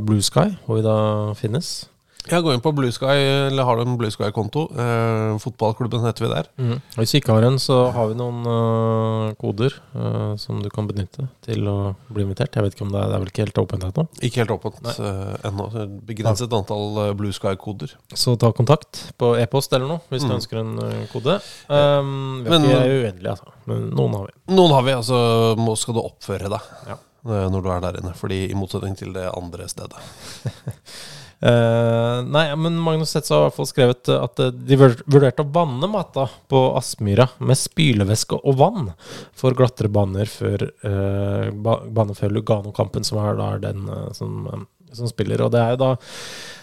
Blue 0.04 0.22
Sky, 0.24 0.48
hvor 0.66 0.80
vi 0.80 0.84
da 0.86 0.96
finnes. 1.38 1.88
Jeg 2.28 2.44
går 2.44 2.52
inn 2.54 2.60
på 2.62 2.70
Blue 2.76 2.92
Sky, 2.92 3.14
eller 3.48 3.64
har 3.64 3.78
du 3.78 3.82
en 3.82 3.94
Blue 3.98 4.10
Sky-konto? 4.12 4.66
Eh, 4.76 5.38
fotballklubben 5.40 6.02
heter 6.04 6.26
vi 6.26 6.28
der. 6.30 6.48
Mm. 6.60 6.76
Hvis 6.98 7.14
vi 7.14 7.20
ikke 7.22 7.32
har 7.32 7.46
en, 7.48 7.56
så 7.58 7.78
har 7.94 8.10
vi 8.10 8.16
noen 8.18 8.42
uh, 8.44 9.30
koder 9.40 9.72
uh, 9.96 10.36
som 10.38 10.60
du 10.62 10.68
kan 10.70 10.86
benytte 10.90 11.24
til 11.46 11.64
å 11.70 11.94
bli 12.12 12.26
invitert. 12.26 12.54
Jeg 12.54 12.66
vet 12.66 12.76
ikke 12.76 12.84
om 12.86 12.92
det 12.92 13.00
er, 13.00 13.08
det 13.08 13.16
er 13.16 13.24
vel 13.24 13.32
ikke 13.32 13.46
helt 13.46 13.62
åpent 13.64 13.86
ennå. 13.88 14.04
Ikke 14.28 14.42
helt 14.44 14.52
åpent 14.54 14.80
uh, 15.00 15.32
ennå. 15.48 15.68
Begrenset 15.72 16.06
Begrenset 16.12 16.56
antall 16.60 17.00
Blue 17.18 17.32
Sky-koder. 17.34 17.96
Så 18.14 18.36
ta 18.38 18.52
kontakt 18.54 19.06
på 19.18 19.32
e-post 19.40 19.72
eller 19.78 19.88
noe 19.96 20.04
hvis 20.12 20.26
du 20.26 20.30
Mm. 20.30 20.36
ønsker 20.36 20.58
en 20.60 20.74
kode. 21.10 21.38
Um, 21.72 22.44
vi 22.44 22.50
er 22.50 22.52
Men- 22.52 22.68
ikke 22.68 22.98
uendelige, 23.00 23.30
altså. 23.32 23.54
Men 23.66 23.88
noen 23.96 24.14
har 24.18 24.28
vi. 24.28 24.36
Noen 24.54 24.74
har 24.76 24.82
vi, 24.86 24.92
altså 25.00 25.56
må, 25.58 25.74
skal 25.78 25.96
du 25.96 26.04
oppføre 26.04 26.52
deg. 26.52 26.74
Ja. 26.86 26.98
når 27.24 27.60
du 27.62 27.68
er 27.68 27.80
der 27.84 27.98
inne. 28.00 28.14
Fordi 28.16 28.38
i 28.50 28.54
motsetning 28.56 28.94
til 28.96 29.12
det 29.12 29.26
andre 29.36 29.66
stedet. 29.68 29.98
Eh, 31.40 32.18
nei, 32.28 32.44
men 32.56 32.76
Magnus 32.76 33.14
Setz 33.14 33.30
har 33.32 33.40
i 33.40 33.44
hvert 33.46 33.56
fall 33.56 33.68
skrevet 33.70 34.10
at 34.12 34.42
eh, 34.44 34.52
de 34.52 34.76
vurderte 34.76 35.44
å 35.44 35.52
vanne 35.54 35.88
matta 35.88 36.26
på 36.52 36.62
Aspmyra 36.76 37.30
med 37.38 37.56
spylevæske 37.56 38.42
og 38.42 38.58
vann 38.60 38.90
for 39.36 39.56
glattere 39.56 39.88
baner 39.92 40.28
før, 40.28 40.66
uh, 40.84 41.48
ba 41.50 41.78
bane 41.88 42.16
før 42.18 42.36
Lugano-kampen, 42.36 43.06
som 43.08 43.22
er 43.24 43.38
da 43.40 43.50
den 43.62 43.88
uh, 43.88 44.10
som, 44.16 44.42
eh, 44.52 44.66
som 44.96 45.08
spiller. 45.08 45.40
Og 45.46 45.54
det 45.54 45.62
er 45.64 45.76
jo 45.76 45.84
da 45.86 45.92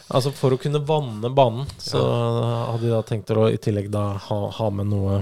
Altså 0.08 0.32
For 0.32 0.56
å 0.56 0.58
kunne 0.62 0.80
vanne 0.88 1.28
banen, 1.36 1.66
så 1.84 2.00
hadde 2.00 2.86
de 2.86 2.92
da 2.94 3.02
tenkt 3.04 3.34
å 3.36 3.50
i 3.52 3.58
tillegg 3.60 3.90
da 3.92 4.14
ha, 4.30 4.38
ha 4.56 4.68
med 4.72 4.88
noe 4.88 5.18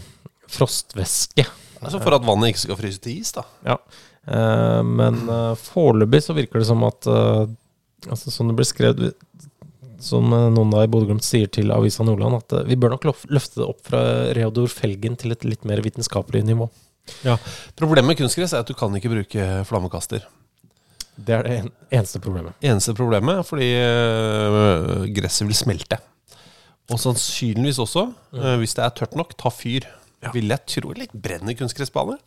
frostvæske. 0.46 1.42
Altså 1.80 2.02
For 2.04 2.14
at 2.14 2.28
vannet 2.28 2.52
ikke 2.52 2.62
skal 2.68 2.78
fryse 2.78 3.02
til 3.02 3.24
is, 3.24 3.32
da. 3.34 3.48
Ja. 3.66 3.80
Eh, 4.26 4.82
men 4.84 5.30
uh, 5.30 5.54
foreløpig 5.60 6.24
så 6.26 6.34
virker 6.34 6.62
det 6.62 6.70
som 6.70 6.82
at 6.88 7.06
eh, 7.06 7.44
altså 8.10 8.32
Som 8.34 8.50
det 8.50 8.56
ble 8.58 8.66
skrevet 8.66 9.28
Som 10.06 10.30
eh, 10.36 10.48
noen 10.54 10.74
da 10.74 10.84
i 10.86 10.90
Bodø-Glimt 10.92 11.26
sier 11.26 11.50
til 11.52 11.74
Avisa 11.74 12.06
Nordland, 12.06 12.38
at 12.44 12.56
eh, 12.60 12.66
vi 12.70 12.78
bør 12.80 12.96
nok 12.96 13.08
løfte 13.10 13.62
det 13.62 13.68
opp 13.68 13.82
fra 13.88 14.02
Reodor 14.38 14.70
Felgen 14.72 15.18
til 15.22 15.34
et 15.34 15.46
litt 15.48 15.66
mer 15.68 15.82
vitenskapelig 15.86 16.44
nivå. 16.46 16.70
Ja, 17.26 17.36
Problemet 17.78 18.14
med 18.14 18.20
kunstgress 18.22 18.54
er 18.56 18.64
at 18.64 18.70
du 18.70 18.74
kan 18.78 18.94
ikke 18.98 19.12
bruke 19.12 19.48
flammekaster. 19.70 20.26
Det 21.16 21.32
er 21.32 21.46
det 21.48 21.58
eneste 21.96 22.20
problemet. 22.20 22.58
Eneste 22.66 22.96
problemet 22.98 23.40
er 23.40 23.48
fordi 23.48 23.70
øh, 23.80 25.06
gresset 25.16 25.48
vil 25.48 25.58
smelte. 25.58 26.00
Og 26.92 27.00
sannsynligvis 27.02 27.80
også, 27.82 28.04
hvis 28.62 28.76
det 28.78 28.84
er 28.86 28.92
tørt 28.94 29.16
nok, 29.18 29.32
ta 29.42 29.50
fyr. 29.50 29.88
Vil 30.36 30.52
jeg 30.54 30.70
tro 30.70 30.92
litt 30.94 31.14
brenner 31.18 31.56
kunstgressbaner? 31.58 32.20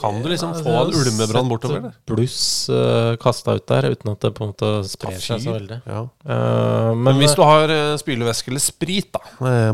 Kan 0.00 0.22
du 0.22 0.28
liksom 0.30 0.52
Ja, 0.54 0.62
få 0.62 0.74
har 0.76 0.86
en 0.86 0.94
ulmebrann 1.00 1.48
bortover? 1.50 1.78
eller? 1.78 1.94
Bluss 2.06 2.68
uh, 2.70 3.16
kasta 3.20 3.54
ut 3.58 3.66
der, 3.66 3.88
uten 3.92 4.12
at 4.12 4.20
det 4.20 4.30
på 4.36 4.44
en 4.46 4.52
måte 4.52 4.70
sprer 4.88 5.18
seg 5.20 5.42
så 5.44 5.54
veldig. 5.56 5.80
Ja. 5.86 6.02
Uh, 6.24 6.94
men, 6.94 7.04
Men 7.08 7.20
hvis 7.22 7.34
du 7.34 7.42
har 7.42 7.68
øh, 7.68 7.96
spylevæske 7.98 8.48
eller 8.52 8.60
sprit, 8.62 9.10
da, 9.12 9.22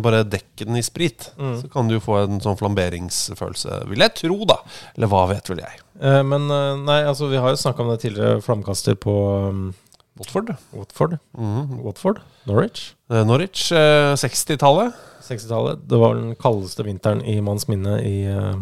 bare 0.00 0.24
dekk 0.24 0.64
den 0.64 0.76
i 0.76 0.82
sprit, 0.82 1.30
Mm. 1.38 1.56
så 1.60 1.68
kan 1.72 1.88
du 1.88 1.94
jo 1.96 2.00
få 2.04 2.18
en 2.24 2.40
sånn 2.40 2.56
flamberingsfølelse, 2.60 3.80
vil 3.90 4.04
jeg 4.04 4.14
tro, 4.22 4.36
da. 4.48 4.58
Eller 4.96 5.10
hva 5.10 5.24
vet 5.30 5.48
vel 5.50 5.60
jeg. 5.64 5.80
eh, 6.00 6.22
men 6.26 6.48
eh, 6.50 6.76
nei, 6.84 7.00
altså 7.06 7.28
vi 7.30 7.36
har 7.40 7.54
jo 7.54 7.60
snakka 7.60 7.82
om 7.84 7.90
det 7.92 8.00
tidligere, 8.04 8.40
flammekaster 8.44 8.94
på 9.00 9.14
um, 9.50 9.64
Watford. 10.18 10.54
Watford. 10.72 11.16
Mhm. 11.36 11.80
Watford? 11.84 12.20
Norwich? 12.46 12.92
Eh, 13.10 13.24
Norwich, 13.26 13.72
øh, 13.74 14.14
60-tallet. 14.20 14.94
60-tallet. 15.24 15.80
Det 15.88 15.98
var 15.98 16.14
den 16.14 16.34
kaldeste 16.36 16.84
vinteren 16.86 17.22
i 17.24 17.38
manns 17.40 17.66
minne 17.68 17.96
i, 18.04 18.24
eh, 18.30 18.54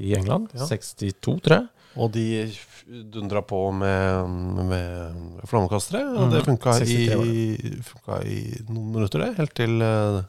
i 0.00 0.14
England. 0.18 0.48
Ja. 0.54 0.66
62, 0.70 1.14
tror 1.42 1.54
jeg. 1.58 1.68
Og 1.98 2.12
de 2.14 2.24
dundra 3.12 3.42
på 3.42 3.58
med, 3.74 4.28
med 4.68 5.42
flammekastere. 5.50 6.04
Og 6.16 6.30
det 6.32 6.40
Mhm. 6.44 6.56
funka 6.56 6.76
i, 6.86 7.82
funka 7.84 8.20
i 8.24 8.38
noen 8.68 8.92
minutter, 8.94 9.18
det. 9.24 9.36
Helt 9.36 9.54
til 9.58 9.82
eh, 9.82 10.20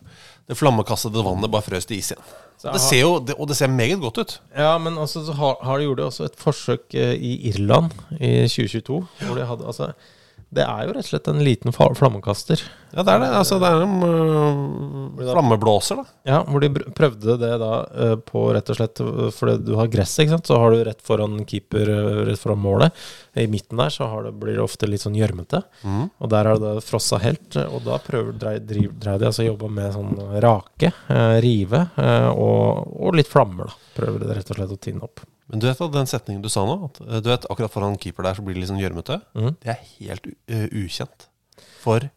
det 0.50 0.58
flammekastede 0.58 1.24
vannet 1.24 1.52
bare 1.54 1.62
frøs 1.68 1.86
til 1.86 1.98
is 2.02 2.12
igjen. 2.12 2.24
Så 2.60 2.74
Det 2.74 2.82
ser 2.82 3.00
jo, 3.06 3.20
det, 3.24 3.36
og 3.40 3.48
det 3.48 3.56
ser 3.56 3.68
meget 3.72 4.02
godt 4.02 4.18
ut. 4.18 4.40
Ja, 4.58 4.78
men 4.78 4.98
altså, 4.98 5.22
så 5.26 5.32
har, 5.38 5.56
har 5.64 5.78
de 5.80 5.86
gjort 5.86 5.98
det 6.02 6.06
også 6.10 6.26
et 6.26 6.36
forsøk 6.36 6.94
eh, 7.00 7.14
i 7.16 7.48
Irland 7.54 7.94
i 8.20 8.48
2022. 8.50 8.98
Hvor 9.22 9.36
de 9.40 9.46
hadde, 9.46 9.66
altså, 9.66 9.94
det 10.50 10.64
er 10.66 10.88
jo 10.88 10.94
rett 10.96 11.06
og 11.06 11.10
slett 11.12 11.28
en 11.30 11.42
liten 11.46 11.74
flammekaster. 11.76 12.62
Ja, 12.90 13.04
det 13.06 13.14
er 13.14 13.20
det. 13.22 13.28
Altså, 13.38 13.60
det 13.62 13.70
er 13.70 13.84
en 13.86 14.00
uh, 14.02 15.20
flammeblåser, 15.30 16.00
da. 16.00 16.16
Ja, 16.26 16.40
Hvor 16.48 16.64
de 16.64 16.72
prøvde 16.98 17.36
det 17.38 17.52
da 17.62 17.74
eh, 17.94 18.16
på 18.26 18.48
rett 18.56 18.72
og 18.74 18.80
slett 18.80 19.02
eh, 19.04 19.30
Fordi 19.36 19.60
du 19.62 19.76
har 19.78 19.92
gresset, 19.94 20.24
ikke 20.24 20.40
sant? 20.40 20.50
så 20.50 20.58
har 20.58 20.74
du 20.74 20.82
rett 20.88 21.04
foran 21.06 21.38
keeper, 21.46 21.94
rett 22.26 22.42
foran 22.42 22.62
målet. 22.64 22.98
I 23.38 23.46
midten 23.52 23.78
der 23.78 23.94
så 23.94 24.10
har 24.10 24.26
det, 24.26 24.34
blir 24.42 24.58
det 24.58 24.66
ofte 24.66 24.90
litt 24.90 25.06
sånn 25.06 25.18
gjørmete. 25.20 25.62
Og 26.18 26.34
der 26.34 26.50
har 26.50 26.62
det 26.62 26.76
frossa 26.88 27.22
helt. 27.22 27.54
Og 27.70 27.86
da 27.86 28.02
prøver 28.02 28.34
dreier 28.42 28.66
de 28.66 29.30
altså 29.30 29.46
å 29.46 29.52
jobbe 29.52 29.70
med 29.70 29.94
sånn 29.94 30.16
rake, 30.42 30.92
rive 31.46 31.86
og, 32.34 32.96
og 32.98 33.20
litt 33.22 33.30
flammer, 33.30 33.70
da. 33.70 33.92
Prøver 34.00 34.26
de 34.26 34.34
rett 34.34 34.50
og 34.50 34.58
slett 34.58 34.74
å 34.74 34.82
tinne 34.82 35.06
opp. 35.06 35.22
Men 35.50 35.62
du 35.62 35.66
vet 35.66 35.82
at 35.82 35.94
den 35.96 36.10
setningen 36.10 36.44
du 36.46 36.50
sa 36.52 36.64
nå, 36.68 36.78
at, 36.90 37.02
øh, 37.06 37.20
du 37.26 37.30
vet 37.32 37.48
akkurat 37.50 37.74
foran 37.74 37.98
keeper 37.98 38.28
der 38.28 38.38
så 38.38 38.46
blir 38.46 38.58
det 38.58 38.64
litt 38.64 38.72
sånn 38.72 38.82
gjørmete, 38.82 39.20
mm. 39.34 39.52
det 39.64 39.74
er 39.74 39.80
helt 39.98 40.30
u 40.30 40.34
øh, 40.56 40.68
ukjent 40.84 41.30
for 41.82 42.10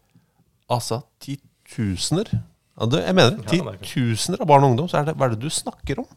altså 0.71 1.01
titusener 1.23 2.29
Jeg 2.33 3.13
mener 3.13 3.35
det 3.37 3.59
er 3.59 3.81
titusener 3.83 4.41
av 4.41 4.49
barn 4.49 4.65
og 4.65 4.73
ungdom, 4.73 4.89
så 4.89 5.01
er 5.01 5.09
det 5.09 5.17
hva 5.17 5.27
er 5.27 5.35
det 5.35 5.43
du 5.43 5.49
snakker 5.53 6.01
om? 6.01 6.07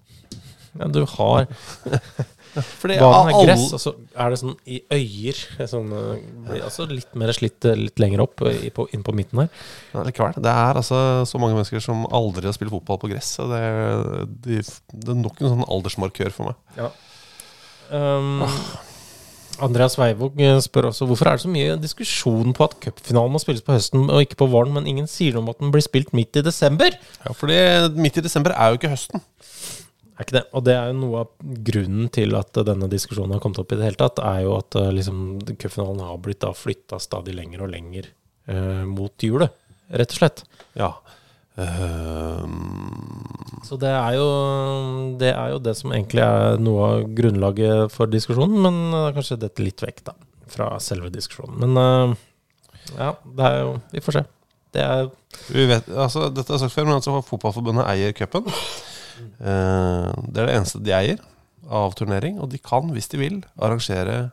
Ja, 0.76 0.88
du 0.92 1.02
har 1.08 1.48
For 2.64 2.92
det 2.92 2.98
Banen 3.02 3.32
er 3.32 3.48
gress, 3.48 3.66
og 3.76 3.82
så 3.82 3.92
er 4.16 4.32
det 4.32 4.40
sånn 4.40 4.54
i 4.64 4.80
øyer. 4.94 5.42
Sånn, 5.68 5.92
eh, 5.92 6.56
altså 6.60 6.86
litt 6.90 7.12
mer 7.18 7.32
slitt 7.36 7.68
eh, 7.68 7.76
litt 7.78 8.02
lenger 8.02 8.24
opp 8.24 8.44
eh, 8.46 8.66
i 8.68 8.72
på, 8.74 8.88
inn 8.96 9.04
på 9.06 9.14
midten 9.16 9.44
her. 9.44 9.50
Ja, 9.92 10.04
likevel. 10.06 10.40
Det 10.42 10.52
er 10.52 10.80
altså 10.82 11.00
så 11.28 11.42
mange 11.42 11.58
mennesker 11.58 11.82
som 11.84 12.06
aldri 12.14 12.48
har 12.48 12.56
spilt 12.56 12.74
fotball 12.74 13.00
på 13.02 13.12
gress. 13.12 13.34
Det, 13.52 13.62
de, 14.46 14.60
det 14.62 15.14
er 15.14 15.22
nok 15.22 15.40
en 15.42 15.54
sånn 15.54 15.68
aldersmarkør 15.68 16.34
for 16.34 16.52
meg. 16.52 16.90
Um, 17.92 18.42
Andreas 19.62 19.96
Veivåg 19.96 20.40
eh, 20.42 20.58
spør 20.60 20.90
også 20.90 21.06
hvorfor 21.08 21.30
er 21.30 21.38
det 21.38 21.44
så 21.46 21.50
mye 21.52 21.76
diskusjon 21.80 22.52
på 22.56 22.66
at 22.66 22.76
cupfinalen 22.82 23.32
må 23.32 23.40
spilles 23.40 23.64
på 23.64 23.76
høsten 23.76 24.04
og 24.10 24.24
ikke 24.24 24.40
på 24.42 24.50
våren, 24.52 24.74
men 24.76 24.88
ingen 24.90 25.08
sier 25.10 25.36
noe 25.36 25.44
om 25.44 25.52
at 25.52 25.62
den 25.62 25.72
blir 25.72 25.84
spilt 25.84 26.12
midt 26.16 26.36
i 26.36 26.44
desember? 26.44 26.96
Ja, 27.24 27.32
fordi 27.36 27.56
midt 27.96 28.20
i 28.20 28.24
desember 28.26 28.54
er 28.56 28.72
jo 28.72 28.80
ikke 28.80 28.92
høsten. 28.92 29.24
Er 30.16 30.24
ikke 30.24 30.38
det? 30.38 30.44
Og 30.56 30.64
det 30.64 30.72
er 30.72 30.88
jo 30.88 30.96
noe 30.96 31.24
av 31.24 31.56
grunnen 31.66 32.08
til 32.14 32.32
at 32.38 32.56
eh, 32.56 32.64
denne 32.64 32.88
diskusjonen 32.92 33.36
har 33.36 33.42
kommet 33.44 33.60
opp 33.60 33.74
i 33.74 33.78
det 33.78 33.90
hele 33.90 34.00
tatt, 34.00 34.22
er 34.24 34.46
jo 34.46 34.54
at 34.56 34.78
eh, 34.80 34.94
liksom, 34.96 35.18
cupfinalen 35.60 36.00
har 36.08 36.22
blitt 36.24 36.40
da 36.44 36.54
flytta 36.56 37.00
stadig 37.02 37.36
lenger 37.36 37.66
og 37.66 37.72
lenger 37.74 38.08
eh, 38.48 38.84
mot 38.88 39.26
julet, 39.28 39.52
rett 39.92 40.16
og 40.16 40.20
slett. 40.22 40.42
Ja. 40.78 40.94
Um... 41.56 43.26
Så 43.64 43.78
det 43.80 43.90
er, 43.90 44.16
jo, 44.16 44.26
det 45.20 45.32
er 45.34 45.52
jo 45.54 45.60
det 45.64 45.76
som 45.76 45.92
egentlig 45.92 46.22
er 46.24 46.60
noe 46.62 46.88
av 46.88 47.06
grunnlaget 47.16 47.92
for 47.92 48.08
diskusjonen, 48.12 48.56
men 48.62 48.80
uh, 48.94 49.12
kanskje 49.16 49.40
dette 49.42 49.64
litt 49.64 49.82
vekk, 49.82 50.04
da, 50.06 50.14
fra 50.52 50.70
selve 50.84 51.10
diskusjonen. 51.12 51.56
Men 51.64 51.80
uh, 51.80 52.92
ja, 52.94 53.14
det 53.36 53.48
er 53.48 53.56
jo 53.64 53.72
Vi 53.90 54.04
får 54.04 54.20
se. 54.20 54.26
Det 54.76 54.84
er 54.84 55.08
vi 55.50 55.64
vet, 55.68 55.88
altså, 55.90 56.28
dette 56.32 56.54
er 56.54 56.60
sagt 56.62 56.74
før, 56.74 56.86
men 56.88 56.98
altså, 56.98 57.16
Fotballforbundet 57.26 57.88
eier 57.90 58.14
cupen. 58.16 58.46
Eh, 59.22 60.12
det 60.28 60.42
er 60.42 60.48
det 60.48 60.56
eneste 60.58 60.82
de 60.84 60.94
eier 60.96 61.22
av 61.66 61.96
turnering. 61.98 62.40
Og 62.42 62.50
de 62.52 62.60
kan, 62.62 62.90
hvis 62.94 63.10
de 63.12 63.20
vil, 63.20 63.40
arrangere 63.58 64.30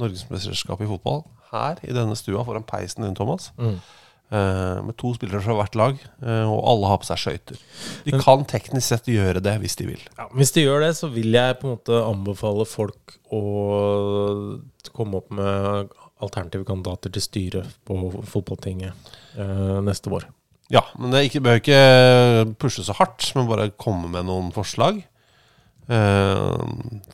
norgesmesterskapet 0.00 0.86
i 0.86 0.90
fotball 0.90 1.22
her 1.52 1.78
i 1.86 1.94
denne 1.94 2.16
stua 2.18 2.42
foran 2.46 2.66
peisen 2.66 3.06
din, 3.06 3.14
Thomas. 3.18 3.52
Mm. 3.58 3.78
Eh, 4.34 4.78
med 4.82 4.96
to 4.98 5.12
spillere 5.14 5.42
fra 5.44 5.54
hvert 5.58 5.76
lag, 5.78 5.98
eh, 6.24 6.46
og 6.48 6.62
alle 6.72 6.90
har 6.90 7.00
på 7.02 7.06
seg 7.06 7.20
skøyter. 7.20 7.60
De 8.06 8.14
kan 8.18 8.46
teknisk 8.48 8.88
sett 8.88 9.10
gjøre 9.12 9.42
det 9.44 9.58
hvis 9.62 9.76
de 9.78 9.90
vil. 9.92 10.06
ja, 10.18 10.26
Hvis 10.34 10.54
de 10.56 10.64
gjør 10.64 10.86
det, 10.86 10.94
så 10.98 11.10
vil 11.12 11.36
jeg 11.36 11.58
på 11.60 11.68
en 11.68 11.76
måte 11.76 12.00
anbefale 12.02 12.66
folk 12.66 13.18
å 13.30 13.42
komme 14.96 15.20
opp 15.20 15.30
med 15.34 15.92
alternative 16.24 16.64
kandidater 16.64 17.12
til 17.12 17.22
styret 17.22 17.76
på 17.84 17.98
fotballtinget 18.30 19.12
neste 19.84 20.10
vår. 20.12 20.26
Ja, 20.72 20.80
men 20.96 21.12
det 21.12 21.26
ikke, 21.28 21.42
behøver 21.44 21.60
ikke 21.60 22.54
pushe 22.60 22.84
så 22.86 22.94
hardt, 22.96 23.26
men 23.36 23.48
bare 23.50 23.68
komme 23.76 24.08
med 24.12 24.24
noen 24.28 24.48
forslag. 24.54 25.02
Eh, 25.84 26.62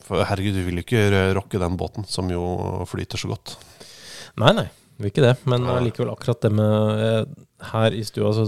for 0.05 0.23
herregud, 0.29 0.55
vi 0.55 0.63
vil 0.69 0.79
jo 0.79 0.85
ikke 0.85 1.03
rokke 1.35 1.59
den 1.59 1.75
båten, 1.79 2.07
som 2.07 2.29
jo 2.31 2.41
flyter 2.87 3.19
så 3.19 3.33
godt. 3.33 3.57
Nei, 4.39 4.53
nei, 4.55 4.67
vil 5.01 5.11
ikke 5.11 5.25
det. 5.25 5.33
Men 5.51 5.67
allikevel 5.67 6.13
akkurat 6.13 6.39
det 6.45 6.53
med 6.55 7.01
eh, 7.03 7.25
Her 7.73 7.97
i 7.97 8.05
stua 8.07 8.31
så 8.37 8.47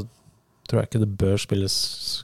tror 0.70 0.80
jeg 0.80 0.90
ikke 0.90 1.02
det 1.04 1.12
bør 1.20 1.42
spilles 1.42 1.76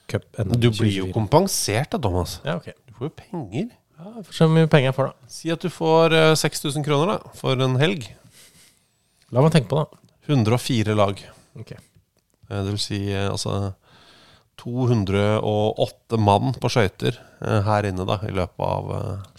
cup 0.10 0.24
ennå. 0.40 0.56
Du 0.56 0.70
blir 0.72 0.96
jo 1.02 1.10
kompensert 1.16 1.92
da, 1.92 2.00
Thomas. 2.02 2.38
Ja, 2.48 2.56
ok. 2.62 2.72
Du 2.88 2.96
får 2.96 3.10
jo 3.10 3.16
penger. 3.20 3.68
Ja, 4.00 4.14
for 4.24 4.32
så 4.38 4.48
mye 4.48 4.70
penger 4.72 4.94
jeg 4.94 4.96
får, 4.96 5.12
da. 5.12 5.32
Si 5.36 5.52
at 5.52 5.68
du 5.68 5.68
får 5.74 6.16
eh, 6.16 6.32
6000 6.40 6.88
kroner 6.88 7.18
da, 7.18 7.34
for 7.36 7.60
en 7.68 7.76
helg. 7.82 8.08
La 9.36 9.44
meg 9.44 9.52
tenke 9.54 9.70
på 9.70 9.84
det. 9.84 10.00
104 10.32 10.96
lag. 10.96 11.20
Ok. 11.60 11.76
Eh, 12.50 12.64
Det 12.66 12.74
vil 12.74 12.82
si 12.82 13.00
eh, 13.14 13.30
altså 13.30 13.74
208 14.60 16.18
mann 16.20 16.54
på 16.60 16.70
skøyter 16.72 17.16
eh, 17.42 17.62
her 17.64 17.88
inne 17.88 18.06
da, 18.08 18.20
i 18.28 18.34
løpet 18.36 18.60
av 18.66 18.90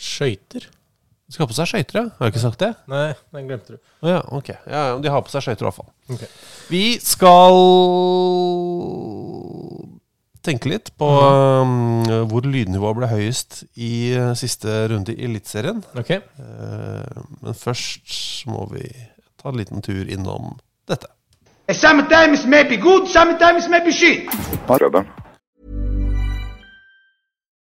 Skøyter? 0.01 0.69
De 1.31 1.35
skal 1.37 1.45
ha 1.45 1.51
på 1.53 1.55
seg 1.61 1.69
skøyter, 1.71 1.95
ja? 2.01 2.05
Har 2.17 2.27
jeg 2.27 2.33
ikke 2.35 2.43
sagt 2.43 2.63
det? 2.65 2.71
Nei, 2.91 3.13
den 3.37 3.47
glemte 3.47 3.77
du. 3.77 3.83
Ja, 4.03 4.17
ok. 4.35 4.49
Ja, 4.67 4.81
de 4.99 5.13
har 5.15 5.23
på 5.23 5.31
seg 5.31 5.45
skøyter 5.45 5.63
i 5.63 5.69
hvert 5.69 5.77
fall. 5.77 5.91
Ok. 6.11 6.25
Vi 6.73 6.83
skal 6.99 7.55
tenke 10.43 10.73
litt 10.73 10.91
på 10.99 11.07
um, 11.07 12.03
hvor 12.33 12.49
lydnivået 12.49 12.99
ble 12.99 13.11
høyest 13.13 13.61
i 13.79 13.93
siste 14.41 14.75
runde 14.91 15.15
i 15.15 15.29
Eliteserien. 15.29 15.85
Ok. 16.01 16.17
Uh, 16.41 17.23
men 17.45 17.55
først 17.63 18.49
må 18.51 18.65
vi 18.73 18.89
ta 19.39 19.53
en 19.53 19.61
liten 19.61 19.85
tur 19.87 20.03
innom 20.11 20.57
dette. 20.91 21.13
Sometimes 21.73 22.47
maybe 22.47 22.77
good, 22.77 23.07
sometimes 23.09 23.69
maybe 23.69 23.93
shit. 23.93 24.29
Klubben. 24.67 25.07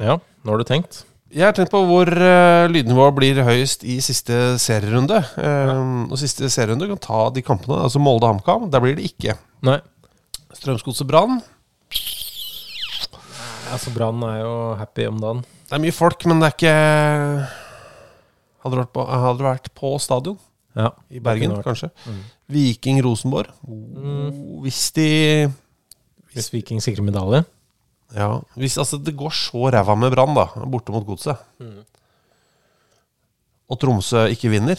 Ja, 0.00 0.16
nå 0.16 0.54
har 0.54 0.62
du 0.62 0.68
tenkt. 0.68 1.02
Jeg 1.32 1.46
har 1.48 1.54
tenkt 1.56 1.72
på 1.72 1.80
hvor 1.88 2.08
uh, 2.08 2.68
lydnivået 2.68 3.16
blir 3.16 3.38
høyest 3.44 3.86
i 3.88 3.96
siste 4.04 4.58
serierunde. 4.60 5.22
Uh, 5.36 6.04
og 6.12 6.18
siste 6.20 6.50
serierunde 6.52 6.90
kan 6.90 7.00
ta 7.00 7.22
de 7.32 7.44
kampene. 7.44 7.80
Altså 7.86 8.02
Molde-HamKam, 8.02 8.68
der 8.72 8.84
blir 8.84 8.98
det 8.98 9.06
ikke. 9.08 9.38
Nei. 9.64 9.78
Strømsgodset 10.52 11.08
Brann. 11.08 11.40
Altså, 13.72 13.92
Brann 13.94 14.20
er 14.28 14.42
jo 14.42 14.54
happy 14.76 15.08
om 15.08 15.20
dagen. 15.22 15.44
Det 15.64 15.78
er 15.78 15.80
mye 15.86 15.96
folk, 15.96 16.26
men 16.28 16.42
det 16.42 16.50
er 16.50 16.56
ikke 16.58 16.76
Hadde 18.62 18.76
du 18.76 18.78
vært 18.82 18.92
på, 18.94 19.04
vært 19.42 19.70
på 19.74 19.92
stadion? 19.98 20.36
Ja, 20.76 20.92
I 21.10 21.20
Bergen, 21.24 21.56
det 21.56 21.64
kanskje. 21.64 21.88
Mm. 22.06 22.20
Viking-Rosenborg. 22.52 23.50
Hvis 24.62 24.84
de 24.96 25.08
Hvis 26.32 26.52
Viking 26.52 26.84
sikrer 26.84 27.04
medalje. 27.04 27.42
Ja, 28.14 28.40
hvis 28.60 28.76
altså, 28.78 28.98
det 29.02 29.14
går 29.16 29.32
så 29.32 29.70
ræva 29.72 29.94
med 29.96 30.12
Brann, 30.12 30.34
da, 30.36 30.46
borte 30.68 30.92
mot 30.92 31.06
Godset, 31.06 31.38
Mm. 31.62 31.80
og 33.72 33.78
Tromsø 33.80 34.26
ikke 34.34 34.50
vinner, 34.52 34.76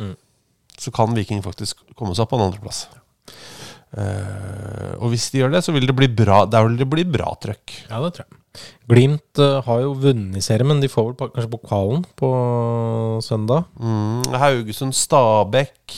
Mm. 0.00 0.16
så 0.78 0.90
kan 0.92 1.14
Viking 1.14 1.42
faktisk 1.44 1.76
komme 1.94 2.14
seg 2.16 2.24
opp 2.24 2.30
på 2.34 2.38
en 2.40 2.48
andreplass. 2.50 2.86
Uh, 3.94 4.96
og 4.98 5.12
hvis 5.12 5.28
de 5.30 5.38
gjør 5.38 5.52
det, 5.54 5.60
så 5.62 5.70
vil 5.70 5.86
det 5.86 5.94
bli 5.94 6.08
bra 6.10 6.40
Der 6.50 6.64
vil 6.66 6.76
det 6.80 6.88
bli 6.90 7.04
bra 7.06 7.28
trøkk. 7.38 7.76
Ja, 7.86 8.00
det 8.02 8.08
tror 8.16 8.24
jeg. 8.26 8.40
Glimt 8.90 9.38
uh, 9.38 9.60
har 9.62 9.84
jo 9.84 9.92
vunnet 9.94 10.36
i 10.40 10.42
serien, 10.42 10.66
men 10.66 10.80
de 10.82 10.88
får 10.90 11.12
vel 11.12 11.30
kanskje 11.30 11.50
pokalen 11.52 12.02
på 12.18 12.30
søndag. 13.22 13.68
Mm, 13.78 14.24
Haugesund-Stabæk 14.34 15.94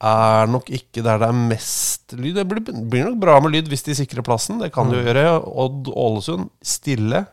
er 0.00 0.46
nok 0.46 0.68
ikke 0.70 1.02
der 1.02 1.18
det 1.18 1.28
er 1.28 1.38
mest 1.48 2.12
lyd. 2.14 2.34
Det 2.38 2.44
blir, 2.48 2.60
blir 2.90 3.08
nok 3.08 3.18
bra 3.20 3.40
med 3.42 3.52
lyd 3.56 3.68
hvis 3.72 3.82
de 3.88 3.96
sikrer 3.98 4.22
plassen. 4.26 4.60
Det 4.62 4.72
kan 4.72 4.90
de 4.90 4.96
jo 4.98 5.02
Mm. 5.02 5.08
gjøre. 5.10 5.24
Odd-Ålesund 5.64 6.50
stille. 6.62 7.24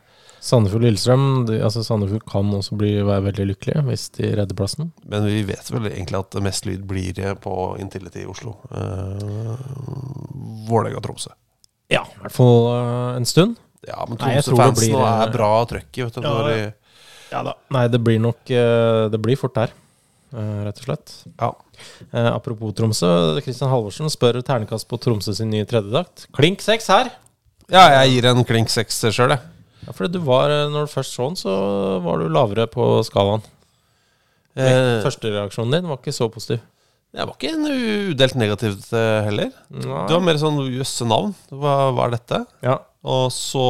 Sandefjord-Lillestrøm 0.46 1.46
de, 1.48 1.56
altså 1.64 1.82
Sandefjord 1.82 2.22
kan 2.30 2.50
også 2.54 2.76
bli, 2.78 2.90
være 3.02 3.24
veldig 3.32 3.46
lykkelige 3.50 3.82
hvis 3.88 4.04
de 4.14 4.28
redder 4.36 4.54
plassen. 4.54 4.92
Men 5.08 5.24
vi 5.26 5.40
vet 5.48 5.70
vel 5.72 5.88
egentlig 5.90 6.18
at 6.20 6.36
mest 6.44 6.66
lyd 6.68 6.84
blir 6.86 7.18
på 7.42 7.54
Intility 7.82 8.22
i 8.22 8.26
Oslo. 8.30 8.52
Uh, 8.70 9.56
Vålerenga-Tromsø. 10.68 11.32
Ja, 11.90 12.02
i 12.02 12.20
hvert 12.24 12.34
fall 12.34 12.60
uh, 12.72 13.16
en 13.16 13.26
stund. 13.28 13.56
Ja, 13.86 14.02
men 14.08 14.18
Tromsø-fansen 14.18 14.80
blir, 14.82 14.94
nå 14.96 15.02
eh, 15.06 15.22
er 15.26 15.32
bra 15.34 15.50
trøkk 15.70 15.98
i. 16.00 16.04
Ja, 16.04 16.36
de- 16.48 16.72
Ja 17.32 17.42
da. 17.42 17.56
Nei, 17.74 17.84
det 17.90 17.98
blir 18.06 18.20
nok 18.22 18.38
uh, 18.54 19.08
Det 19.10 19.18
blir 19.22 19.38
fort 19.38 19.54
der, 19.58 19.72
uh, 20.34 20.62
rett 20.66 20.78
og 20.82 20.86
slett. 20.88 21.14
Ja. 21.40 21.52
Eh, 22.12 22.28
apropos 22.30 22.72
Tromsø. 22.76 23.08
Kristian 23.44 23.70
Halvorsen 23.72 24.10
spør 24.12 24.40
ternekast 24.46 24.88
på 24.90 24.98
Tromsø 25.02 25.34
sin 25.36 25.50
nye 25.52 25.66
tredjedakt. 25.68 26.28
Klink 26.36 26.64
seks 26.64 26.88
her! 26.92 27.12
ja, 27.66 27.82
jeg 28.04 28.12
gir 28.14 28.28
en 28.30 28.44
klink 28.46 28.70
seks 28.70 29.00
sjøl, 29.10 29.32
jeg. 29.34 29.42
Ja, 29.86 29.92
fordi 29.94 30.12
du 30.14 30.20
var, 30.26 30.50
eh, 30.54 30.68
når 30.70 30.86
du 30.86 30.92
først 30.92 31.14
så 31.16 31.26
den, 31.30 31.36
så 31.40 31.52
var 32.04 32.22
du 32.22 32.28
lavere 32.30 32.66
på 32.70 32.86
skalaen. 33.06 33.42
Eh, 34.56 35.02
Første 35.04 35.30
reaksjonen 35.34 35.74
din 35.76 35.88
var 35.90 35.98
ikke 36.00 36.14
så 36.16 36.30
positiv. 36.32 36.62
Jeg 37.16 37.24
var 37.28 37.36
ikke 37.36 37.52
en 37.54 37.66
udelt 38.12 38.34
negativt 38.36 38.88
eh, 38.92 39.20
heller. 39.28 39.52
Nei. 39.72 40.02
Det 40.08 40.14
var 40.16 40.24
mer 40.26 40.38
sånn 40.40 40.58
jøsse 40.68 41.06
navn. 41.08 41.32
Hva, 41.52 41.76
hva 41.96 42.06
er 42.08 42.16
dette? 42.16 42.40
Ja. 42.66 42.78
Og 43.06 43.30
så 43.32 43.66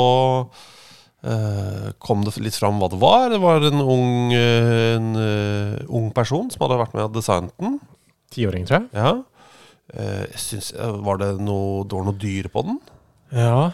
eh, 1.27 1.90
kom 2.03 2.25
det 2.27 2.35
litt 2.42 2.57
fram 2.59 2.81
hva 2.81 2.88
det 2.92 2.99
var. 3.03 3.29
Det 3.35 3.40
var 3.42 3.66
en 3.69 3.83
ung, 3.83 4.33
eh, 4.35 4.97
en, 4.97 5.11
eh, 5.21 5.85
ung 5.88 6.09
person 6.16 6.49
som 6.51 6.64
hadde 6.66 6.81
vært 6.83 6.97
med 6.97 7.07
og 7.09 7.14
designet 7.19 7.55
den. 7.62 7.79
Tiåring, 8.35 8.67
tror 8.69 8.81
jeg. 8.83 8.89
Ja. 8.97 9.12
Eh, 9.95 10.23
jeg 10.33 10.43
synes, 10.43 10.73
eh, 10.75 10.97
var 11.07 11.21
det 11.23 11.33
noe, 11.41 11.85
det 11.87 11.93
var 11.99 12.09
noe 12.09 12.19
dyr 12.21 12.49
på 12.53 12.65
den? 12.67 12.81
Ja. 13.35 13.73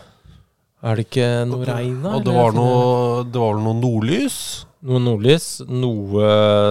Er 0.82 0.98
det 0.98 1.06
ikke 1.06 1.30
noe 1.46 1.64
regn 1.68 2.02
da? 2.02 2.16
Og 2.18 2.24
det 2.26 2.34
var, 2.34 2.52
noe, 2.56 3.24
det 3.30 3.38
var 3.40 3.58
noe 3.62 3.78
nordlys. 3.78 4.36
Noe 4.82 4.98
nordlys, 4.98 5.44
noe 5.70 6.24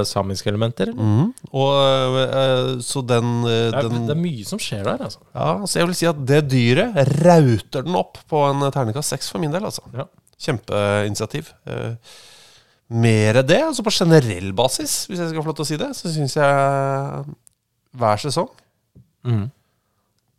samiske 0.03 0.49
elementer? 0.51 0.89
eller? 0.91 0.99
Mhm. 0.99 1.29
Og 1.55 2.17
eh, 2.25 2.71
så 2.83 3.03
den, 3.07 3.29
eh, 3.47 3.69
Det, 3.71 3.79
er, 3.85 3.87
den 3.93 4.09
det 4.09 4.15
er 4.17 4.19
mye 4.19 4.47
som 4.49 4.59
skjer 4.59 4.83
der, 4.83 5.05
altså. 5.07 5.21
Ja, 5.31 5.53
så 5.63 5.79
jeg 5.79 5.87
vil 5.87 5.95
si 6.01 6.09
at 6.11 6.19
det 6.27 6.41
dyret 6.51 6.99
rauter 7.23 7.87
den 7.87 7.95
opp 7.95 8.19
på 8.27 8.43
en 8.49 8.67
terningkast 8.67 9.15
seks 9.15 9.31
for 9.31 9.39
min 9.39 9.55
del, 9.55 9.63
altså. 9.69 9.85
Ja. 9.95 10.09
Kjempeinitiativ. 10.41 11.53
Eh, 11.71 11.95
mer 12.91 13.39
det, 13.47 13.61
altså 13.63 13.85
på 13.87 13.93
generell 13.95 14.51
basis, 14.59 15.05
hvis 15.07 15.21
jeg 15.23 15.31
skal 15.31 15.45
få 15.45 15.53
lov 15.53 15.55
til 15.61 15.63
å 15.63 15.69
si 15.71 15.79
det, 15.79 15.91
så 15.95 16.11
syns 16.11 16.35
jeg 16.35 17.23
hver 17.97 18.21
sesong 18.23 18.49
mm. 19.27 19.45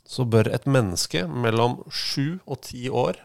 så 0.09 0.25
bør 0.29 0.49
et 0.55 0.65
menneske 0.67 1.25
mellom 1.29 1.81
sju 1.93 2.39
og 2.47 2.61
ti 2.65 2.87
år 2.89 3.19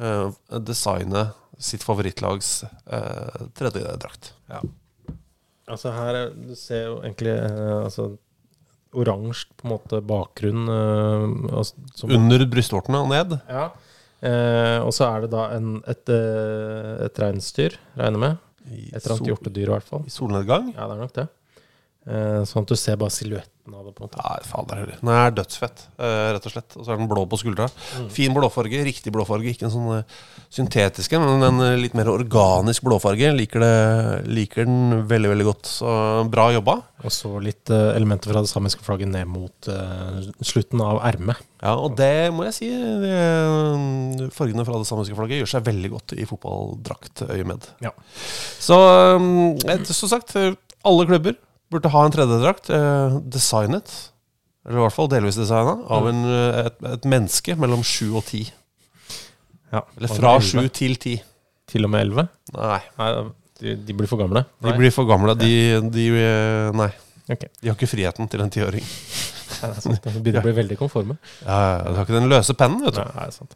uh, 0.00 0.30
designe 0.64 1.30
sitt 1.60 1.84
favorittlags 1.84 2.62
uh, 2.88 3.46
tredjedrakt. 3.58 4.32
Ja. 4.48 4.60
Altså 5.70 5.92
her, 5.94 6.14
er- 6.24 6.34
Du 6.34 6.54
ser 6.56 6.86
jo 6.88 6.94
egentlig 7.04 7.34
uh, 7.36 7.84
altså, 7.84 8.06
oransje 8.96 9.46
på 9.60 9.68
en 9.68 9.74
måte 9.74 10.00
bakgrunn. 10.02 10.64
uh, 10.68 11.56
altså, 11.60 11.74
som- 11.94 12.10
Under 12.16 12.46
brystvortene 12.50 13.02
og 13.04 13.10
ned. 13.12 13.36
Ja. 13.48 13.68
Uh, 14.20 14.84
og 14.84 14.92
så 14.92 15.06
er 15.14 15.20
det 15.24 15.30
da 15.32 15.46
en, 15.56 15.78
et, 15.88 16.08
eh, 16.12 17.04
et 17.06 17.20
reinsdyr, 17.22 17.76
regner 17.96 18.20
med. 18.20 18.40
Et 18.68 18.96
eller 18.98 19.14
annet 19.14 19.30
hjortedyr, 19.30 19.68
i 19.68 19.72
hvert 19.72 19.86
fall. 19.86 20.02
I 20.04 20.12
solnedgang. 20.12 20.66
Ja, 20.74 20.88
det 20.90 20.96
er 20.96 21.00
nok 21.00 21.14
det. 21.16 21.28
Eh, 22.08 22.42
sånn 22.48 22.64
at 22.64 22.70
du 22.72 22.78
ser 22.80 22.96
bare 22.96 23.12
silhuetten 23.12 23.74
av 23.76 23.84
det. 23.84 23.92
på 23.94 24.00
en 24.02 24.08
måte 24.08 24.22
Nei, 24.24 24.38
fader 24.48 24.78
heller. 24.80 24.96
Den 25.02 25.10
er 25.12 25.34
dødsfett, 25.36 25.82
eh, 26.00 26.30
rett 26.32 26.46
og 26.48 26.52
slett. 26.54 26.76
Og 26.80 26.86
så 26.86 26.94
er 26.94 26.96
den 26.96 27.10
blå 27.10 27.26
på 27.28 27.36
skuldra. 27.38 27.66
Fin 28.10 28.32
blåfarge, 28.32 28.80
riktig 28.86 29.12
blåfarge. 29.12 29.52
Ikke 29.52 29.66
en 29.68 29.74
sånn 29.74 30.04
syntetisk 30.50 31.10
syntetiske, 31.12 31.20
men 31.20 31.44
en 31.44 31.60
eh, 31.60 31.76
litt 31.76 31.92
mer 31.94 32.08
organisk 32.08 32.82
blåfarge. 32.88 33.34
Liker, 33.36 33.60
det, 33.60 34.30
liker 34.32 34.64
den 34.64 35.04
veldig, 35.10 35.28
veldig 35.34 35.46
godt. 35.50 35.68
Så 35.68 35.92
bra 36.32 36.48
jobba. 36.56 36.78
Og 37.04 37.12
så 37.14 37.34
litt 37.44 37.68
eh, 37.70 37.92
elementer 37.98 38.32
fra 38.32 38.40
det 38.42 38.50
samiske 38.50 38.82
flagget 38.82 39.12
ned 39.12 39.28
mot 39.28 39.68
eh, 39.68 40.24
slutten 40.40 40.80
av 40.80 41.02
ermet. 41.04 41.36
Ja, 41.60 41.76
og 41.76 41.98
det 42.00 42.32
må 42.32 42.48
jeg 42.48 42.56
si. 42.56 42.70
Det, 43.04 44.32
fargene 44.32 44.64
fra 44.64 44.80
det 44.80 44.88
samiske 44.88 45.14
flagget 45.20 45.42
gjør 45.44 45.52
seg 45.52 45.68
veldig 45.68 45.92
godt 45.98 46.16
i 46.16 46.24
fotballdraktøyemed. 46.32 47.68
Ja. 47.84 47.92
Så 48.58 48.80
um, 49.20 49.30
et- 49.68 49.86
som 49.92 50.08
sagt, 50.08 50.32
alle 50.80 51.06
klubber 51.06 51.36
burde 51.70 51.90
ha 51.92 52.04
en 52.06 52.14
tredjedrakt 52.14 52.70
eh, 52.74 53.18
designet, 53.30 53.90
eller 54.66 54.80
i 54.80 54.84
hvert 54.84 54.96
fall 54.96 55.10
delvis 55.12 55.38
designa, 55.40 55.76
av 55.88 56.08
en, 56.10 56.22
eh, 56.28 56.62
et, 56.66 56.80
et 56.96 57.08
menneske 57.08 57.56
mellom 57.60 57.84
sju 57.86 58.10
og 58.18 58.24
ti. 58.28 58.44
Ja. 59.70 59.84
Eller 59.96 60.10
fra 60.10 60.34
elleve. 60.38 60.48
sju 60.50 60.72
til 60.74 60.96
ti. 61.00 61.16
Til 61.70 61.86
og 61.86 61.92
med 61.92 62.08
11? 62.08 62.26
Nei, 62.56 62.80
Nei, 62.98 63.10
de, 63.62 63.76
de 63.86 63.94
blir 63.94 64.10
for 64.10 64.18
gamle. 64.18 64.42
de 64.66 64.72
blir 64.74 64.90
for 64.94 65.06
gamle. 65.06 65.36
De, 65.38 65.52
de 65.94 66.08
eh, 66.18 66.70
Nei. 66.74 66.90
Okay. 67.30 67.46
De 67.60 67.68
har 67.70 67.76
ikke 67.78 67.86
friheten 67.92 68.26
til 68.26 68.42
en 68.42 68.50
tiåring. 68.50 68.82
Nei. 69.60 69.98
De 70.02 70.16
begynner 70.18 70.40
å 70.42 70.46
bli 70.48 70.54
veldig 70.56 70.78
konforme. 70.80 71.14
Ja, 71.44 71.60
Du 71.86 71.94
har 72.00 72.02
ikke 72.08 72.16
den 72.16 72.26
løse 72.32 72.56
pennen, 72.58 72.82
vet 72.82 72.96
du. 72.96 73.02
Nei, 73.04 73.12
det 73.14 73.28
er 73.28 73.36
sant. 73.36 73.54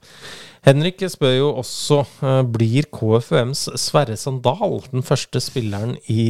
Henrik 0.64 1.02
spør 1.12 1.34
jo 1.34 1.48
også 1.60 1.98
eh, 2.24 2.38
Blir 2.54 2.86
KFUMs 2.94 3.66
Sverre 3.82 4.14
Sandal 4.20 4.78
den 4.92 5.02
første 5.04 5.42
spilleren 5.42 5.96
i 6.12 6.20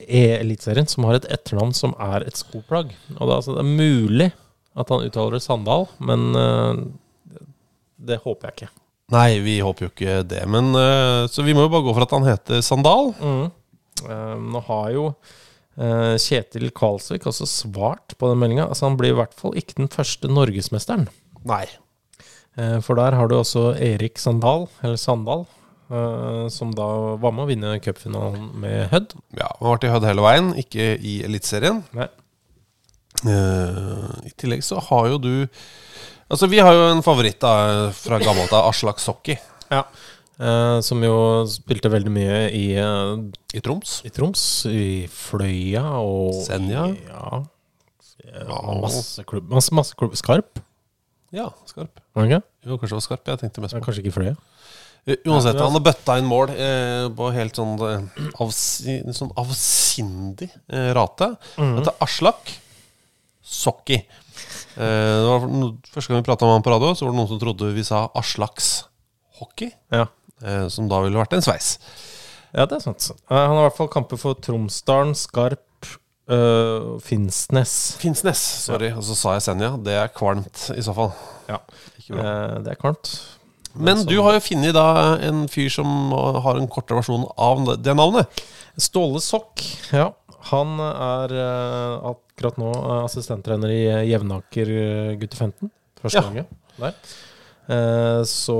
eh, 0.00 0.34
E-eliteserien 0.40 0.88
som 0.88 1.06
har 1.08 1.18
et 1.18 1.28
etternavn 1.32 1.74
som 1.76 1.94
er 2.00 2.26
et 2.26 2.38
skoplagg. 2.38 2.92
Og 3.18 3.22
det, 3.24 3.36
altså, 3.36 3.56
det 3.56 3.64
er 3.64 3.78
mulig 3.80 4.30
at 4.78 4.92
han 4.92 5.04
uttaler 5.04 5.36
det 5.36 5.42
Sandal, 5.44 5.88
men 5.98 6.30
uh, 6.38 6.78
det 8.00 8.20
håper 8.24 8.48
jeg 8.48 8.56
ikke. 8.56 8.70
Nei, 9.10 9.40
vi 9.42 9.58
håper 9.64 9.86
jo 9.86 9.90
ikke 9.90 10.20
det. 10.30 10.44
Men, 10.50 10.70
uh, 10.78 11.26
så 11.30 11.44
vi 11.46 11.54
må 11.56 11.66
jo 11.66 11.72
bare 11.72 11.86
gå 11.88 11.94
for 11.96 12.06
at 12.06 12.14
han 12.14 12.28
heter 12.28 12.64
Sandal. 12.64 13.12
Eh, 14.00 14.36
nå 14.40 14.62
har 14.64 14.90
jo 14.94 15.12
Kjetil 15.80 16.70
Kvalsvik 16.76 17.26
også 17.28 17.46
svart 17.48 18.14
på 18.20 18.28
den 18.30 18.40
meldinga. 18.40 18.66
Altså, 18.68 18.86
han 18.86 18.96
blir 19.00 19.14
i 19.14 19.18
hvert 19.18 19.36
fall 19.36 19.54
ikke 19.56 19.78
den 19.78 19.90
første 19.92 20.28
norgesmesteren. 20.28 21.06
Nei. 21.48 21.62
For 22.84 22.98
der 22.98 23.16
har 23.16 23.30
du 23.30 23.36
også 23.38 23.70
Erik 23.80 24.20
Sandal, 24.20 24.66
eller 24.82 24.98
Sandal, 25.00 25.46
som 26.54 26.70
da 26.76 26.86
var 27.18 27.32
med 27.34 27.44
å 27.44 27.48
vinne 27.50 27.72
cupfinalen 27.82 28.50
med 28.62 28.88
Hødd. 28.92 29.14
Ja, 29.38 29.48
Han 29.58 29.72
vært 29.72 29.84
i 29.88 29.90
Hødd 29.90 30.06
hele 30.06 30.22
veien, 30.22 30.52
ikke 30.62 30.86
i 31.02 31.16
Eliteserien. 31.26 31.82
Eh, 33.26 34.28
I 34.30 34.32
tillegg 34.40 34.62
så 34.64 34.78
har 34.90 35.10
jo 35.12 35.18
du 35.20 35.32
Altså, 36.30 36.46
vi 36.46 36.60
har 36.62 36.70
jo 36.76 36.84
en 36.92 37.02
favoritt 37.02 37.40
da, 37.42 37.90
fra 37.90 38.20
gammelt 38.22 38.52
av, 38.54 38.68
Aslak 38.70 39.00
Sokki. 39.02 39.34
Ja. 39.66 39.80
Eh, 40.38 40.76
som 40.86 41.02
jo 41.02 41.16
spilte 41.50 41.90
veldig 41.90 42.12
mye 42.14 42.36
i, 42.54 42.68
eh, 42.78 43.58
I 43.58 43.60
Troms. 43.60 43.96
i 44.06 44.12
Troms, 44.14 44.44
i 44.70 45.08
Fløya 45.10 45.82
og 45.98 46.38
Senja. 46.46 46.84
i- 46.94 47.02
Ja. 47.10 47.42
ja 48.30 48.60
masse 48.80 49.24
klubb. 49.26 49.50
Masse, 49.50 49.74
masse 49.74 49.92
klubb. 49.98 50.14
Skarp? 50.14 50.62
Ja, 51.32 51.50
skarp. 51.66 51.98
Okay. 52.14 52.40
Jo, 52.64 52.78
kanskje 52.78 52.94
det 52.94 53.00
var 53.02 53.08
skarp. 53.08 53.24
Jeg 53.26 53.38
tenkte 53.40 53.60
mest 53.60 53.74
Ja, 53.74 53.80
på 53.80 53.86
Kanskje 53.86 54.04
ikke 54.04 54.14
Fløya? 54.14 54.36
Uansett, 55.06 55.58
han 55.58 55.72
har 55.74 55.82
bøtta 55.82 56.18
inn 56.20 56.28
mål 56.28 56.50
eh, 56.54 57.06
på 57.16 57.30
helt 57.34 57.56
sånn, 57.56 57.72
eh, 57.86 58.26
avsi, 58.44 58.98
sånn 59.16 59.32
avsindig 59.40 60.50
eh, 60.68 60.90
rate. 60.96 61.32
Mhm. 61.56 61.78
Dette 61.80 61.94
er 61.94 62.04
Aslak 62.06 62.52
Sokki. 63.42 63.98
Eh, 64.76 65.16
det 65.16 65.26
var 65.26 65.48
no, 65.50 65.72
første 65.90 66.12
gang 66.12 66.22
vi 66.22 66.28
prata 66.28 66.46
om 66.46 66.52
han 66.54 66.64
på 66.66 66.72
radio, 66.74 66.92
så 66.94 67.06
var 67.06 67.14
det 67.14 67.20
noen 67.22 67.32
som 67.32 67.40
trodde 67.42 67.72
vi 67.74 67.84
sa 67.86 68.04
Aslaks 68.14 68.70
hockey. 69.40 69.72
Ja. 69.90 70.06
Eh, 70.44 70.68
som 70.72 70.88
da 70.88 71.00
ville 71.04 71.18
vært 71.18 71.34
en 71.36 71.44
sveis. 71.44 71.74
Ja, 72.54 72.66
det 72.66 72.78
er 72.78 72.84
sant. 72.84 73.10
Eh, 73.14 73.34
Han 73.36 73.56
har 73.56 73.64
i 73.64 73.68
hvert 73.68 73.78
fall 73.80 73.90
kamper 73.92 74.20
for 74.20 74.38
Tromsdalen, 74.42 75.14
Skarp, 75.18 75.66
uh, 76.30 76.96
Finnsnes. 77.02 77.74
Finnsnes, 78.00 78.40
sorry. 78.64 78.92
Og 78.94 79.04
så 79.06 79.16
sa 79.18 79.34
jeg 79.36 79.44
Senja. 79.48 79.72
Det 79.82 79.96
er 79.98 80.12
kvalmt 80.14 80.68
i 80.76 80.82
så 80.86 80.94
fall. 80.96 81.12
Ja. 81.50 81.58
Eh, 82.10 82.56
det 82.64 82.74
er 82.74 82.78
kvarmt. 82.80 83.12
Men 83.74 84.04
du 84.06 84.16
har 84.20 84.34
jo 84.34 84.40
funnet 84.42 84.74
da 84.74 84.86
en 85.22 85.44
fyr 85.48 85.68
som 85.70 86.10
har 86.12 86.56
en 86.58 86.68
kortere 86.68 86.98
versjon 86.98 87.26
av 87.38 87.64
det 87.82 87.94
navnet. 87.94 88.42
Ståle 88.80 89.20
Sokk, 89.22 89.62
ja. 89.92 90.10
Han 90.50 90.78
er 90.80 91.34
eh, 91.36 92.10
akkurat 92.10 92.56
nå 92.58 92.70
eh, 92.72 93.04
assistenttrener 93.04 93.68
i 93.74 93.80
eh, 93.92 94.04
Jevnaker 94.08 94.70
gutter 94.72 95.18
gutte 95.20 95.36
15. 95.36 95.70
Første 96.00 96.16
Ja. 96.16 96.22
gangen 96.22 96.46
der. 96.80 96.94
Eh, 97.70 98.22
så 98.26 98.56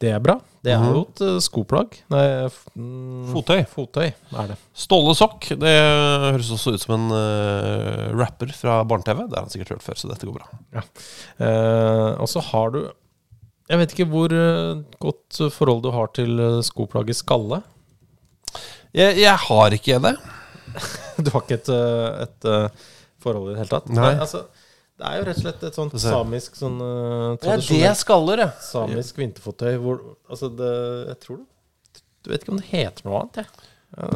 det 0.00 0.12
er 0.14 0.22
bra. 0.24 0.38
Det 0.64 0.72
er 0.72 0.78
Mhm. 0.80 0.94
jo 0.94 1.02
et 1.06 1.42
skoplagg. 1.44 1.98
Nei, 2.10 2.46
f- 2.46 2.64
mm, 2.76 3.28
Fottøy. 3.34 3.60
Fottøy 3.70 4.08
er 4.08 4.46
det. 4.48 4.56
Ståle 4.74 5.14
Sokk. 5.14 5.48
Det 5.58 5.74
høres 6.32 6.50
også 6.50 6.74
ut 6.74 6.80
som 6.82 6.94
en 6.96 7.12
uh, 7.14 8.16
rapper 8.18 8.50
fra 8.52 8.80
barne-TV. 8.84 9.28
Det 9.28 9.36
har 9.38 9.44
han 9.46 9.50
sikkert 9.52 9.68
hørt 9.76 9.82
før, 9.86 9.94
så 10.00 10.08
dette 10.10 10.26
går 10.26 10.34
bra. 10.40 10.82
Eh, 11.38 12.20
og 12.20 12.26
så 12.28 12.40
har 12.42 12.70
du 12.74 12.80
Jeg 13.68 13.80
vet 13.82 13.92
ikke 13.94 14.08
hvor 14.08 14.32
eh, 14.32 14.78
godt 15.02 15.40
forhold 15.52 15.82
du 15.84 15.90
har 15.92 16.08
til 16.16 16.38
eh, 16.40 16.60
skoplagget 16.64 17.18
Skalle. 17.20 17.60
Jeg, 18.96 19.18
jeg 19.20 19.36
har 19.48 19.76
ikke 19.76 19.98
det. 20.06 20.14
Du 21.24 21.32
har 21.34 21.42
ikke 21.42 21.58
et, 21.58 21.68
eh, 21.74 22.22
et 22.24 22.48
eh, 22.48 22.88
forhold 23.22 23.50
i 23.50 23.54
det 23.54 23.62
hele 23.64 23.72
tatt? 23.72 23.90
Nei. 23.92 24.12
altså, 24.14 24.44
det 24.98 25.06
er 25.06 25.18
jo 25.18 25.26
rett 25.28 25.40
og 25.40 25.44
slett 25.44 25.64
et 25.68 25.78
sånt 25.78 25.96
samisk 26.02 26.56
sånn 26.58 26.78
uh, 26.82 27.36
Det 27.38 27.52
er 27.52 27.64
det 27.66 27.90
skaller, 28.00 28.42
ja. 28.42 28.48
Samisk 28.62 29.18
vinterfottøy 29.20 29.76
hvor 29.82 30.00
Altså, 30.26 30.50
det 30.58 30.70
Jeg 31.12 31.18
tror 31.22 31.40
det 31.42 32.02
Du 32.24 32.32
vet 32.32 32.42
ikke 32.42 32.54
om 32.54 32.58
det 32.58 32.70
heter 32.72 33.06
noe 33.06 33.20
annet, 33.22 33.42
jeg. 33.42 33.68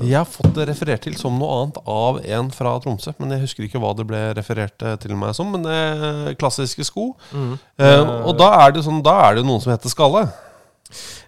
Jeg 0.05 0.13
har 0.19 0.27
fått 0.29 0.53
det 0.59 0.67
referert 0.69 1.01
til 1.07 1.15
som 1.17 1.39
noe 1.41 1.55
annet 1.63 1.79
av 1.89 2.19
en 2.37 2.51
fra 2.53 2.75
Tromsø. 2.85 3.15
Men 3.19 3.33
jeg 3.35 3.45
husker 3.47 3.65
ikke 3.67 3.81
hva 3.81 3.95
det 3.97 4.05
ble 4.07 4.21
referert 4.37 4.85
eh, 4.85 4.99
til 5.01 5.15
meg 5.19 5.33
som. 5.39 5.49
Men 5.55 5.65
eh, 5.67 6.35
klassiske 6.39 6.85
sko. 6.87 7.07
Eh, 7.33 8.03
og 8.29 8.35
da 8.39 8.51
er 8.67 8.75
det 8.77 8.85
sånn, 8.85 9.01
da 9.05 9.15
er 9.31 9.39
det 9.41 9.47
noen 9.49 9.63
som 9.65 9.73
heter 9.73 9.91
Skalle. 9.93 10.27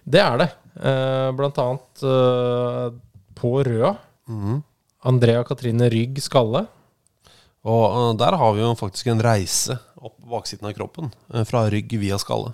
Det 0.05 0.21
er 0.21 0.37
det. 0.43 0.49
Eh, 0.77 1.31
blant 1.35 1.57
annet 1.63 2.05
eh, 2.05 2.87
på 3.41 3.55
Røa. 3.65 3.95
Andrea 5.05 5.41
Katrine 5.47 5.89
Rygg 5.91 6.21
Skalle. 6.23 6.67
Og 7.65 7.83
eh, 7.89 8.11
der 8.21 8.37
har 8.39 8.53
vi 8.55 8.61
jo 8.61 8.75
faktisk 8.77 9.09
en 9.11 9.25
reise 9.25 9.79
opp 10.05 10.19
baksiden 10.29 10.69
av 10.69 10.77
kroppen. 10.77 11.09
fra 11.49 11.65
rygg 11.73 11.97
via 11.97 12.21
skalle. 12.21 12.53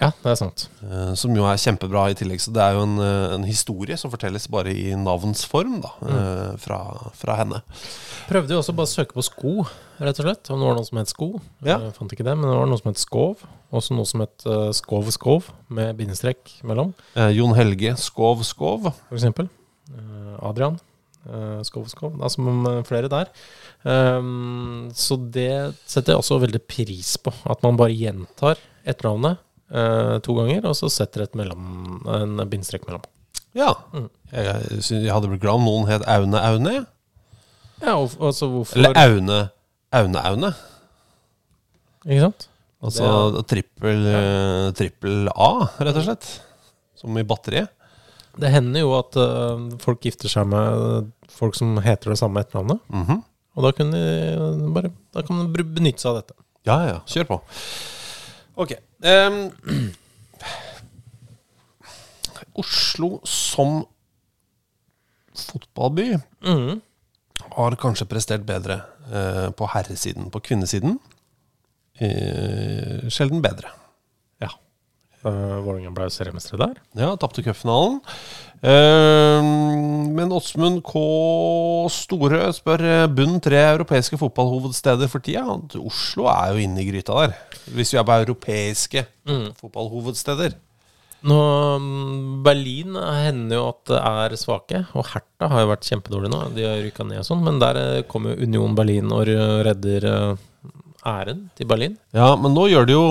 Ja, 0.00 0.08
det 0.22 0.30
er 0.32 0.38
sant. 0.40 0.62
Eh, 0.80 1.12
som 1.20 1.34
jo 1.36 1.44
er 1.44 1.58
kjempebra 1.60 2.06
i 2.10 2.16
tillegg. 2.16 2.40
Så 2.40 2.52
det 2.56 2.62
er 2.64 2.72
jo 2.78 2.86
en, 2.86 2.96
eh, 3.04 3.34
en 3.36 3.44
historie 3.44 3.98
som 4.00 4.10
fortelles 4.12 4.46
bare 4.48 4.72
i 4.72 4.94
navnsform 4.96 5.82
da, 5.84 5.90
eh, 6.08 6.56
fra, 6.62 6.78
fra 7.12 7.36
henne. 7.36 7.60
Prøvde 8.30 8.56
jo 8.56 8.62
også 8.62 8.74
bare 8.74 8.88
å 8.88 8.94
søke 8.94 9.12
på 9.18 9.26
sko, 9.26 9.54
rett 10.00 10.22
og 10.22 10.24
slett. 10.24 10.50
Om 10.50 10.62
det 10.62 10.70
var 10.70 10.78
noe 10.78 10.88
som 10.88 10.98
het 11.02 11.12
sko. 11.12 11.30
Ja. 11.62 11.78
Jeg 11.84 11.94
fant 11.98 12.16
ikke 12.16 12.24
det, 12.24 12.36
men 12.38 12.48
det 12.48 12.56
var 12.56 12.70
noe 12.70 12.80
som 12.80 12.92
het 12.92 13.02
skov. 13.02 13.44
Også 13.70 13.94
noe 13.94 14.08
som 14.08 14.24
het 14.24 14.46
uh, 14.50 14.72
skov 14.74 15.12
skov, 15.14 15.50
med 15.68 15.92
bindestrek 16.00 16.56
mellom, 16.66 16.94
Eh, 17.14 17.30
Jon 17.36 17.54
Helge 17.54 17.92
Skov 18.00 18.42
Skov. 18.42 18.88
for 18.88 19.16
eksempel. 19.18 19.50
Eh, 19.92 20.36
Adrian 20.42 20.80
Uh, 21.28 21.60
skov 21.60 21.84
skov. 21.92 22.14
Eh, 22.16 22.82
flere 22.88 23.08
der. 23.12 23.28
Um, 23.84 24.88
så 24.96 25.18
det 25.30 25.74
setter 25.84 26.14
jeg 26.14 26.22
også 26.22 26.40
veldig 26.40 26.62
pris 26.64 27.18
på. 27.20 27.32
At 27.44 27.62
man 27.62 27.76
bare 27.76 27.92
gjentar 27.92 28.56
etternavnet 28.88 29.36
to 29.70 30.34
ganger, 30.34 30.64
og 30.66 30.74
så 30.74 30.88
setter 30.90 31.22
et 31.24 31.36
mellom, 31.38 32.00
en 32.10 32.40
bindestrek 32.50 32.88
mellom. 32.88 33.04
Ja. 33.54 33.72
Jeg, 34.32 34.44
jeg, 34.46 34.82
jeg 34.90 35.12
hadde 35.12 35.30
blitt 35.30 35.42
glad 35.42 35.60
om 35.60 35.66
noen 35.66 35.88
het 35.90 36.04
Aune 36.10 36.42
Aune. 36.42 36.74
Ja, 37.80 37.94
og, 37.96 38.12
altså 38.18 38.48
hvorfor 38.50 38.78
Eller 38.78 38.98
Aune 38.98 39.38
Aune 39.96 40.22
Aune. 40.22 40.52
Ikke 42.06 42.22
sant? 42.28 42.46
Altså 42.80 43.42
trippel, 43.48 44.06
ja. 44.08 44.20
trippel 44.76 45.28
A, 45.34 45.50
rett 45.82 45.98
og 45.98 46.06
slett. 46.06 46.28
Som 46.96 47.18
i 47.20 47.24
batteriet. 47.26 47.72
Det 48.40 48.52
hender 48.52 48.84
jo 48.84 48.92
at 48.96 49.16
uh, 49.18 49.66
folk 49.82 50.04
gifter 50.06 50.30
seg 50.32 50.46
med 50.48 51.10
folk 51.34 51.56
som 51.58 51.74
heter 51.82 52.14
det 52.14 52.20
samme 52.20 52.44
etternavnet. 52.44 52.80
Mhm. 52.94 53.26
Og 53.58 53.64
da 53.66 53.72
kan 53.74 53.88
de 53.90 53.98
eh, 53.98 54.60
bare 54.70 54.92
Da 55.10 55.24
kan 55.26 55.40
de 55.42 55.64
benytte 55.66 55.98
seg 55.98 56.12
av 56.12 56.20
dette. 56.20 56.36
Ja, 56.68 56.76
ja, 56.84 56.92
ja. 56.92 57.00
Kjør 57.10 57.26
på. 57.32 57.38
Ok. 58.62 58.76
Ehm, 59.04 59.50
Oslo 62.60 63.20
som 63.24 63.84
fotballby 65.40 66.18
mm. 66.44 66.80
har 67.56 67.76
kanskje 67.80 68.08
prestert 68.10 68.44
bedre 68.48 68.80
uh, 69.08 69.48
på 69.56 69.68
herresiden. 69.72 70.30
På 70.30 70.42
kvinnesiden 70.44 70.98
uh, 72.02 73.08
sjelden 73.08 73.40
bedre. 73.44 73.72
Uh, 75.20 75.58
Vålerenga 75.60 75.90
ble 75.92 76.06
seriemestere 76.08 76.62
der. 76.62 76.78
Ja, 76.96 77.10
tapte 77.20 77.42
cupfinalen. 77.44 77.98
Uh, 78.64 79.44
men 80.16 80.32
Åsmund 80.32 80.80
K. 80.84 81.02
Store 81.92 82.46
spør 82.56 82.84
eh, 82.88 83.04
bunn 83.12 83.38
tre 83.44 83.60
europeiske 83.74 84.16
fotballhovedsteder 84.20 85.08
for 85.12 85.24
tida. 85.24 85.44
Oslo 85.80 86.26
er 86.32 86.54
jo 86.54 86.64
inne 86.64 86.80
i 86.82 86.88
gryta 86.88 87.16
der. 87.22 87.36
Hvis 87.76 87.92
vi 87.94 88.00
er 88.00 88.08
på 88.08 88.18
europeiske 88.24 89.06
Mm. 89.30 89.52
fotballhovedsteder. 89.60 90.54
Nå, 91.28 91.36
mm, 91.78 92.42
Berlin 92.42 92.96
hender 92.96 93.58
jo 93.58 93.66
at 93.68 93.82
det 93.92 93.98
er 94.00 94.36
svake, 94.40 94.80
og 94.96 95.04
Hertha 95.12 95.50
har 95.52 95.60
jo 95.62 95.68
vært 95.70 95.84
kjempedårlig 95.86 96.30
nå. 96.32 96.40
De 96.56 96.64
har 96.64 96.80
rykka 96.80 97.04
ned 97.06 97.20
og 97.20 97.28
sånn, 97.28 97.44
men 97.44 97.60
der 97.60 97.76
eh, 97.76 98.02
kommer 98.08 98.32
jo 98.34 98.48
Union 98.48 98.74
Berlin 98.74 99.12
og 99.12 99.28
redder 99.68 100.08
æren 101.06 101.50
til 101.56 101.66
Berlin. 101.66 101.96
Ja, 102.12 102.34
men 102.36 102.52
nå 102.54 102.66
gjør, 102.68 102.88
jo, 102.92 103.02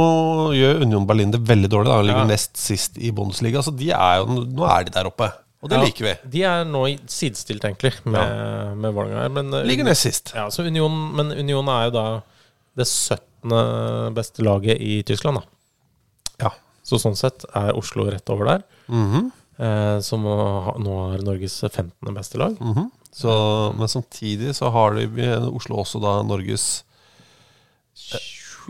gjør 0.54 0.82
Union 0.86 1.06
Berlin 1.10 1.32
det 1.32 1.42
veldig 1.48 1.70
dårlig. 1.70 1.90
Da. 1.90 1.98
De 2.02 2.08
ligger 2.08 2.26
Ja. 2.26 2.32
nest 2.34 2.58
sist 2.58 2.98
i 2.98 3.12
Bundesliga. 3.12 3.62
Så 3.66 3.76
de 3.76 3.90
er 3.92 4.18
jo, 4.20 4.26
nå 4.46 4.66
er 4.70 4.84
de 4.86 4.92
der 4.92 5.06
oppe. 5.10 5.32
Og 5.62 5.70
det 5.70 5.78
Ja, 5.78 5.84
liker 5.84 6.06
vi. 6.06 6.30
De 6.30 6.44
er 6.44 6.64
nå 6.66 6.86
sidestilt, 7.08 7.62
egentlig, 7.66 7.94
med, 8.06 8.78
med 8.78 8.94
Vålerenga. 8.94 9.30
men, 9.30 9.54
eh, 9.54 9.66
Ligger 9.66 9.84
nest 9.84 10.02
sist. 10.04 10.32
Ja, 10.36 10.48
så 10.50 10.64
Union, 10.66 11.16
men 11.16 11.32
Union 11.32 11.68
er 11.68 11.86
jo 11.90 11.92
da 11.92 12.22
det 12.78 12.88
17. 12.88 14.14
beste 14.16 14.42
laget 14.44 14.80
i 14.80 15.02
Tyskland, 15.04 15.38
da. 15.42 15.44
Ja. 16.46 16.50
Så 16.84 16.96
sånn 17.00 17.18
sett 17.18 17.44
er 17.54 17.74
Oslo 17.76 18.06
rett 18.10 18.30
over 18.30 18.46
der. 18.46 18.64
Mhm. 18.88 19.32
eh, 19.60 20.00
som 20.00 20.24
nå 20.24 21.14
er 21.14 21.18
Norges 21.22 21.60
15. 21.70 22.14
beste 22.16 22.38
lag. 22.38 22.56
Mhm. 22.60 22.92
så, 23.12 23.74
men 23.78 23.88
samtidig 23.88 24.54
så 24.56 24.72
har 24.72 24.94
de 24.96 25.08
Oslo 25.52 25.76
også 25.84 26.00
da 26.00 26.22
Norges 26.24 26.84
eh, 26.84 26.89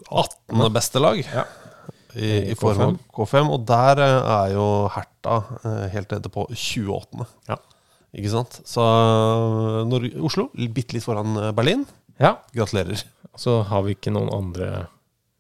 18. 0.10 0.74
beste 0.74 1.02
lag. 1.02 1.20
Ja. 1.24 1.46
I, 2.18 2.52
I 2.52 2.56
form 2.58 2.82
av 2.82 2.94
K5. 2.96 3.02
K5. 3.18 3.52
Og 3.56 3.66
der 3.70 4.02
eh, 4.06 4.32
er 4.36 4.54
jo 4.56 4.68
Herta 4.94 5.42
eh, 5.62 5.86
helt 5.94 6.16
nede 6.16 6.32
på 6.34 6.48
28. 6.50 7.28
Ja. 7.50 7.60
Ikke 8.18 8.32
sant? 8.34 8.62
Så 8.66 8.84
Norge, 9.86 10.16
Oslo 10.26 10.48
bitte 10.58 10.98
litt 10.98 11.06
foran 11.06 11.38
eh, 11.38 11.52
Berlin. 11.56 11.86
Ja. 12.20 12.40
Gratulerer. 12.56 13.04
Så 13.40 13.62
har 13.70 13.86
vi 13.86 13.96
ikke 13.96 14.14
noen 14.16 14.32
andre 14.34 14.88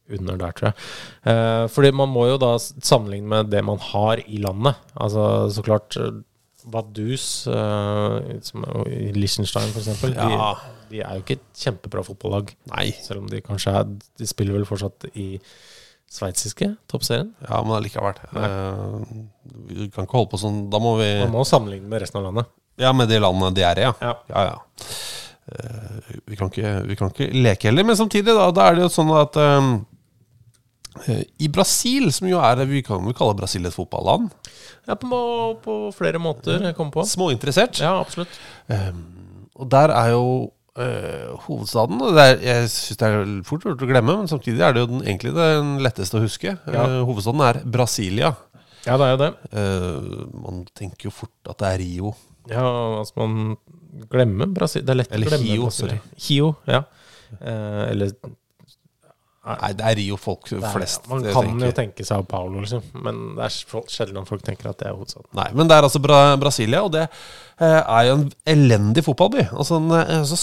under 0.10 0.38
der, 0.42 0.54
tror 0.58 0.72
jeg. 0.72 0.88
Eh, 1.32 1.66
fordi 1.74 1.92
man 1.94 2.12
må 2.14 2.26
jo 2.30 2.40
da 2.42 2.56
sammenligne 2.62 3.30
med 3.30 3.52
det 3.54 3.64
man 3.66 3.82
har 3.92 4.22
i 4.26 4.42
landet. 4.42 4.78
Altså 4.98 5.24
så 5.54 5.66
klart 5.66 5.98
Vaduz, 6.74 7.26
uh, 7.50 8.20
i 8.90 9.10
Liechtenstein 9.16 9.72
f.eks., 9.74 9.90
Ja. 10.14 10.30
de, 10.30 10.72
de 10.92 11.02
er 11.04 11.18
jo 11.20 11.24
ikke 11.26 11.38
et 11.40 11.64
kjempebra 11.64 12.04
fotballag. 12.06 12.54
Nei. 12.74 12.90
Selv 13.06 13.24
om 13.24 13.28
de 13.30 13.42
kanskje 13.46 13.74
er 13.80 13.90
De 13.90 14.28
spiller 14.30 14.58
vel 14.58 14.66
fortsatt 14.70 15.10
i 15.14 15.28
sveitsiske 16.10 16.72
toppserien. 16.90 17.34
Ja, 17.46 17.60
men 17.62 17.76
allikevel. 17.78 18.18
Uh, 18.34 19.04
vi 19.70 19.90
kan 19.94 20.08
ikke 20.08 20.18
holde 20.18 20.32
på 20.32 20.40
sånn. 20.42 20.64
Da 20.74 20.82
må 20.82 20.96
vi 21.02 21.10
Man 21.26 21.36
må 21.38 21.46
sammenligne 21.46 21.90
med 21.92 22.02
resten 22.02 22.22
av 22.22 22.30
landet. 22.32 22.50
Ja, 22.80 22.94
med 22.96 23.12
de 23.12 23.20
landene 23.22 23.52
de 23.54 23.66
er 23.68 23.82
i, 23.82 23.86
ja. 23.90 23.94
Ja. 24.02 24.16
ja, 24.32 24.46
ja. 24.54 24.90
Uh, 25.50 26.18
vi, 26.30 26.38
kan 26.40 26.50
ikke, 26.50 26.74
vi 26.90 26.98
kan 26.98 27.14
ikke 27.14 27.30
leke 27.34 27.70
heller. 27.70 27.86
Men 27.86 27.98
samtidig, 28.00 28.34
da, 28.34 28.50
da 28.56 28.70
er 28.70 28.78
det 28.80 28.86
jo 28.88 28.92
sånn 28.94 29.14
at 29.18 29.38
eh, 29.42 29.70
i 31.40 31.48
Brasil, 31.54 32.10
som 32.12 32.28
jo 32.28 32.40
er 32.44 32.64
Vi 32.68 32.82
kan 32.84 33.06
jo 33.06 33.14
kalle 33.16 33.38
Brasil 33.38 33.66
et 33.66 33.76
fotballand. 33.76 34.32
Ja, 34.90 34.96
på, 35.00 35.20
på 35.64 35.76
flere 35.96 36.20
måter 36.22 36.64
jeg 36.66 36.76
kom 36.78 36.90
på. 36.92 37.06
Småinteressert. 37.08 37.80
Ja, 37.84 38.00
absolutt. 38.02 38.34
og 39.56 39.70
der 39.70 39.94
er 39.94 40.12
jo 40.16 40.26
uh, 40.80 41.38
hovedstaden 41.46 42.02
og 42.02 42.20
er, 42.20 42.38
Jeg 42.44 42.70
syns 42.74 43.00
det 43.00 43.10
er 43.10 43.32
fort 43.48 43.66
gjort 43.68 43.86
å 43.86 43.90
glemme, 43.90 44.18
men 44.22 44.32
samtidig 44.32 44.64
er 44.66 44.76
det 44.76 44.84
jo 44.84 44.90
den, 44.92 45.04
egentlig 45.06 45.34
den 45.38 45.76
letteste 45.86 46.20
å 46.20 46.24
huske. 46.24 46.56
Ja. 46.66 46.86
Uh, 46.86 47.02
hovedstaden 47.10 47.46
er 47.48 47.62
Brasilia. 47.78 48.34
Ja, 48.86 48.96
det 48.96 49.08
er 49.08 49.14
jo 49.14 49.22
det. 49.22 49.32
Uh, 49.54 50.26
man 50.46 50.64
tenker 50.78 51.10
jo 51.10 51.16
fort 51.16 51.52
at 51.52 51.60
det 51.62 51.74
er 51.74 51.82
Rio. 51.84 52.14
Ja, 52.50 52.66
altså 53.02 53.20
man 53.22 53.58
glemmer 54.10 54.50
Brasil. 54.54 54.86
Det 54.86 54.94
er 54.94 55.02
lett 55.04 55.14
Eller 55.14 55.30
å 55.30 55.36
glemme 55.36 55.52
Hio, 55.52 55.68
Brasil. 55.68 55.86
sorry. 55.86 56.00
Hio, 56.28 56.54
ja. 56.70 56.84
Eh, 57.38 57.84
eller 57.92 58.14
Nei, 59.50 59.72
det 59.80 59.86
er 59.90 59.96
Rio 60.00 60.16
folk 60.22 60.44
er- 60.52 60.74
flest 60.74 61.02
Man 61.10 61.26
eh, 61.26 61.34
kan 61.34 61.44
tenker. 61.50 61.66
jo 61.66 61.72
tenke 61.80 62.04
seg 62.06 62.28
Paulo, 62.30 62.58
liksom. 62.64 62.82
Men 63.06 63.16
det 63.38 63.44
er 63.48 63.52
sj- 63.56 63.90
sjelden 63.90 64.26
folk 64.30 64.44
tenker 64.46 64.66
at 64.70 64.78
det 64.82 64.88
er 64.92 64.96
hovedstaden. 64.98 65.30
Nei, 65.40 65.50
men 65.54 65.68
det 65.68 65.76
er 65.78 65.84
altså 65.88 66.02
Bra 66.04 66.20
Brasilia, 66.42 66.80
og 66.86 66.92
det 66.94 67.06
eh, 67.08 67.82
er 67.82 68.04
jo 68.10 68.14
en 68.20 68.28
elendig 68.46 69.04
fotballby. 69.08 69.44
Altså, 69.54 69.74
en, 69.82 69.90
eh, 69.98 70.20
altså 70.20 70.38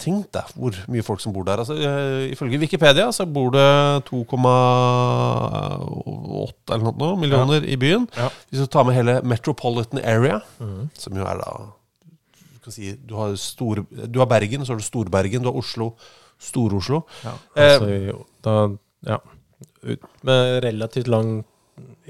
Tenk 0.00 0.30
deg 0.32 0.44
hvor 0.56 0.72
mye 0.88 1.02
folk 1.04 1.20
som 1.20 1.32
bor 1.36 1.44
der. 1.44 1.60
Altså, 1.60 1.74
eh, 1.76 2.30
ifølge 2.32 2.56
Wikipedia 2.62 3.10
så 3.12 3.26
bor 3.28 3.50
det 3.52 3.66
2,8 4.08 6.72
eller 6.72 6.84
noe 6.86 6.94
millioner 6.94 7.18
millioner 7.20 7.60
i 7.68 7.76
byen. 7.80 8.06
Ja. 8.16 8.30
Hvis 8.48 8.62
du 8.62 8.66
tar 8.72 8.84
med 8.88 8.96
hele 8.96 9.18
Metropolitan 9.28 10.00
Area, 10.00 10.38
mm. 10.60 10.86
som 10.96 11.12
jo 11.20 11.24
er 11.28 11.36
da 11.42 11.50
du, 11.60 12.56
kan 12.64 12.72
si, 12.72 12.94
du, 12.96 13.12
har 13.18 13.36
store, 13.40 13.84
du 14.08 14.18
har 14.22 14.28
Bergen, 14.30 14.64
så 14.64 14.72
har 14.74 14.80
du 14.80 14.86
Storbergen, 14.88 15.42
du 15.44 15.48
har 15.50 15.58
Oslo, 15.60 15.90
Stor-Oslo. 16.40 17.04
Ja, 17.24 17.36
Eh, 17.56 17.74
altså, 17.74 18.24
da, 18.46 18.56
ja. 19.12 19.20
Ut 19.82 20.02
med 20.28 20.62
relativt 20.64 21.08
lang 21.08 21.40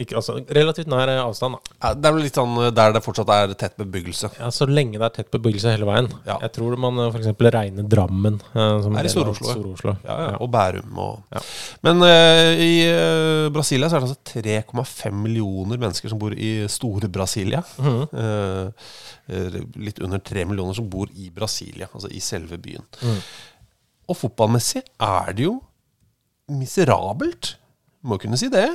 ikke, 0.01 0.17
altså, 0.17 0.39
Relativt 0.55 0.89
nær 0.91 1.11
avstand, 1.13 1.57
da. 1.57 1.75
ja, 1.83 1.91
det 1.99 2.09
er 2.09 2.15
vel 2.15 2.23
litt 2.25 2.39
sånn 2.39 2.55
der 2.75 2.95
det 2.95 3.03
fortsatt 3.05 3.31
er 3.35 3.53
tett 3.59 3.75
bebyggelse. 3.79 4.31
Ja, 4.39 4.49
Så 4.55 4.67
lenge 4.71 4.97
det 4.97 5.07
er 5.09 5.15
tett 5.19 5.31
bebyggelse 5.35 5.75
hele 5.75 5.89
veien. 5.89 6.09
Ja. 6.29 6.39
Jeg 6.47 6.55
tror 6.57 6.77
man 6.81 7.01
f.eks. 7.11 7.29
regner 7.57 7.89
Drammen 7.91 8.39
eh, 8.55 8.77
som 8.85 8.97
Er 8.97 9.09
i 9.09 9.13
Stor-Oslo, 9.13 9.51
ja. 9.51 9.57
Stor-Oslo. 9.59 9.95
Ja, 10.07 10.17
ja, 10.29 10.33
og 10.41 10.51
Bærum 10.55 11.03
og. 11.05 11.43
Men 11.87 12.07
eh, 12.07 12.63
i 12.65 12.73
eh, 12.87 13.51
Brasilia 13.53 13.91
så 13.91 13.99
er 13.99 14.07
det 14.07 14.15
altså 14.15 14.73
3,5 14.81 15.21
millioner 15.27 15.83
mennesker 15.83 16.13
som 16.13 16.23
bor 16.23 16.35
i 16.39 16.53
store 16.71 17.11
Brasilia. 17.13 17.63
Mm 17.79 17.91
-hmm. 17.91 18.73
eh, 19.29 19.61
litt 19.77 19.99
under 20.01 20.19
3 20.19 20.45
millioner 20.45 20.75
som 20.75 20.89
bor 20.91 21.09
i 21.15 21.31
Brasilia, 21.31 21.89
altså 21.93 22.09
i 22.09 22.21
selve 22.21 22.59
byen. 22.59 22.83
Mhm. 23.03 23.21
Og 24.11 24.19
fotballmessig 24.19 24.83
er 24.83 25.35
det 25.37 25.47
jo 25.47 25.57
miserabelt. 26.51 27.55
Må 28.03 28.19
kunne 28.19 28.39
si 28.41 28.51
det. 28.51 28.67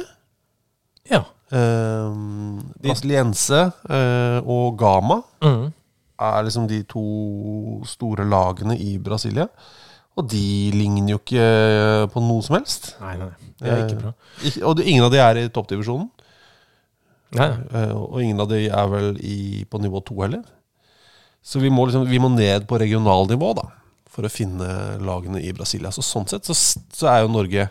Ja. 1.11 1.25
Uh, 1.53 2.61
Brasiliense 2.81 3.59
eh, 3.86 4.38
og 4.49 4.79
Gama 4.79 5.19
mm. 5.45 5.67
er 6.25 6.45
liksom 6.47 6.65
de 6.71 6.79
to 6.89 7.03
store 7.86 8.25
lagene 8.25 8.77
i 8.81 8.95
Brasilia. 8.97 9.45
Og 10.15 10.29
de 10.31 10.71
ligner 10.71 11.11
jo 11.11 11.19
ikke 11.19 11.43
eh, 11.43 12.05
på 12.11 12.23
noe 12.23 12.43
som 12.45 12.55
helst. 12.55 12.93
Nei, 13.01 13.17
nei. 13.19 13.31
Det 13.59 13.71
er 13.71 13.81
ikke 13.83 13.99
bra. 13.99 14.11
Eh, 14.39 14.59
og 14.63 14.77
det, 14.79 14.86
ingen 14.88 15.03
av 15.03 15.11
de 15.11 15.19
er 15.19 15.39
i 15.41 15.49
toppdivisjonen. 15.51 16.07
Nei. 17.36 17.49
Eh, 17.51 17.91
og 17.91 18.21
ingen 18.23 18.39
av 18.39 18.47
de 18.51 18.61
er 18.69 18.91
vel 18.93 19.09
i, 19.19 19.39
på 19.67 19.81
nivå 19.83 19.99
to 20.07 20.15
heller. 20.21 20.45
Så 21.45 21.59
vi 21.59 21.69
må, 21.69 21.83
liksom, 21.89 22.07
vi 22.07 22.21
må 22.21 22.31
ned 22.31 22.63
på 22.69 22.79
regionalnivå 22.79 23.51
da, 23.59 23.67
for 24.16 24.28
å 24.28 24.32
finne 24.32 24.68
lagene 25.03 25.41
i 25.43 25.51
Brasilia. 25.55 25.91
Så 25.91 26.03
sånn 26.05 26.28
sett 26.32 26.47
så, 26.47 26.55
så 26.55 27.09
er 27.11 27.24
jo 27.26 27.34
Norge 27.34 27.68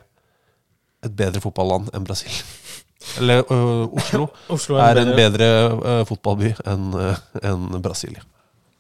et 1.05 1.17
bedre 1.17 1.41
fotballand 1.45 1.91
enn 1.97 2.05
Brasil. 2.07 2.35
Eller 3.21 3.43
ø, 3.53 3.57
Oslo, 3.99 4.29
Oslo 4.55 4.79
er 4.81 5.01
en 5.03 5.15
bedre 5.17 5.49
ø, 5.75 5.97
fotballby 6.09 6.55
enn 6.69 6.93
ø, 6.97 7.09
enn 7.45 7.73
Brasilia. 7.85 8.25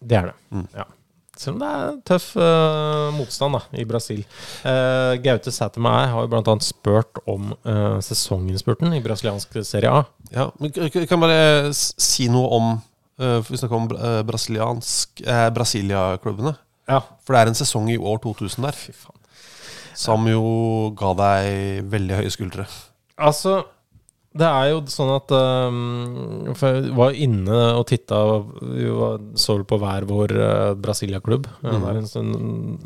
Det 0.05 0.21
er 0.21 0.31
det. 0.31 0.37
Mm. 0.53 0.69
Ja. 0.77 0.87
Selv 1.35 1.57
om 1.57 1.62
det 1.65 1.69
er 1.75 1.95
tøff 2.07 2.27
eh, 2.39 3.09
motstand 3.17 3.57
da, 3.57 3.61
i 3.75 3.85
Brasil. 3.89 4.21
Uh, 4.62 5.17
Gaute 5.25 5.51
Sætermeier 5.51 6.12
har 6.12 6.23
jo 6.23 6.31
bl.a. 6.31 6.55
spurt 6.62 7.19
om 7.31 7.49
uh, 7.67 7.97
sesonginnspurten 8.05 8.95
i 8.95 9.01
brasiliansk 9.03 9.57
Serie 9.67 9.91
A. 9.91 10.05
Ja, 10.31 10.47
men 10.62 10.71
kan 10.75 11.25
bare 11.25 11.73
si 11.75 12.29
noe 12.31 12.53
om 12.55 12.69
uh, 12.77 13.41
for 13.41 13.51
Vi 13.51 13.59
snakker 13.59 13.81
om 13.81 13.89
bra- 13.91 14.12
brasiliansk 14.29 15.25
eh, 15.27 15.49
Brasilia-klubbene. 15.57 16.55
Ja. 16.89 17.01
For 17.24 17.32
det 17.35 17.41
er 17.43 17.53
en 17.53 17.55
sesong 17.59 17.91
i 17.93 17.99
år 17.99 18.18
2000 18.24 18.62
der 18.66 18.72
Fy 18.76 18.93
faen. 18.93 19.20
som 19.95 20.26
jo 20.26 20.91
ga 20.99 21.12
deg 21.14 21.85
veldig 21.93 22.16
høye 22.18 22.30
skuldre. 22.35 22.66
Altså, 23.16 23.64
det 24.35 24.47
er 24.49 24.70
jo 24.72 24.80
sånn 24.91 25.12
at 25.14 25.30
um, 25.30 26.55
For 26.59 26.74
jeg 26.80 26.95
var 26.99 27.12
inne 27.14 27.61
og 27.78 27.87
titta 27.87 28.18
så 29.39 29.55
på 29.62 29.78
hver 29.78 30.03
vår 30.11 30.35
uh, 30.35 30.74
Brasilia-klubb 30.74 31.47
Mhm. 31.62 31.87
en 31.97 32.07
stund, 32.11 32.35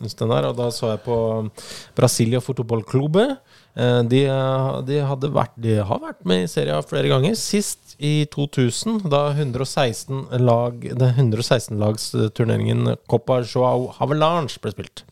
en 0.02 0.08
stund 0.12 0.30
der. 0.30 0.50
Og 0.50 0.56
da 0.56 0.68
så 0.70 0.90
jeg 0.92 1.00
på 1.06 1.50
Brasilia 1.96 2.40
Futebol 2.44 2.84
Clube. 2.84 3.24
Uh, 3.24 3.57
de, 3.76 4.24
uh, 4.30 4.80
de, 4.86 5.00
vært, 5.34 5.54
de 5.60 5.78
har 5.86 6.00
vært 6.02 6.24
med 6.28 6.46
i 6.46 6.50
serien 6.50 6.86
flere 6.86 7.10
ganger. 7.12 7.36
Sist 7.38 7.96
i 7.98 8.26
2000, 8.30 9.04
da 9.10 9.28
116 9.34 10.28
lag, 10.42 10.84
den 11.02 11.32
116-lagsturneringen 11.32 12.94
Copa 13.10 13.42
Joao 13.42 13.90
Havelange 13.98 14.60
ble 14.62 14.74
spilt. 14.74 15.04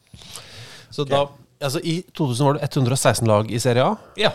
Så 0.94 1.04
da 1.08 1.26
Altså 1.56 1.80
I 1.80 2.02
2000 2.12 2.44
var 2.44 2.58
det 2.58 2.66
116 2.68 3.28
lag 3.28 3.48
i 3.48 3.58
Serie 3.58 3.84
A. 3.84 3.94
Ja. 4.20 4.34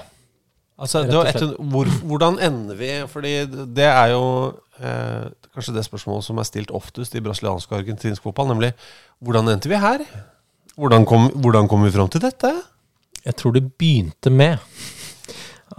Altså, 0.82 1.04
100, 1.06 1.54
hvor, 1.70 1.86
hvordan 2.10 2.40
ender 2.42 2.76
vi? 2.76 2.90
Fordi 3.08 3.34
det 3.46 3.86
er 3.86 4.16
jo 4.16 4.24
eh, 4.82 5.28
kanskje 5.54 5.76
det 5.76 5.86
spørsmålet 5.86 6.26
som 6.26 6.42
er 6.42 6.48
stilt 6.50 6.74
oftest 6.74 7.16
i 7.16 7.22
brasiliansk 7.22 7.72
og 7.72 7.84
argentinsk 7.84 8.26
fotball, 8.26 8.50
nemlig 8.50 8.72
hvordan 9.22 9.54
endte 9.54 9.70
vi 9.70 9.78
her? 9.78 10.02
Hvordan 10.74 11.06
kom, 11.06 11.30
hvordan 11.44 11.70
kom 11.70 11.86
vi 11.86 11.94
fram 11.94 12.10
til 12.10 12.24
dette? 12.24 12.56
Jeg 13.26 13.36
tror 13.38 13.54
det 13.54 13.64
begynte 13.78 14.32
med 14.34 14.60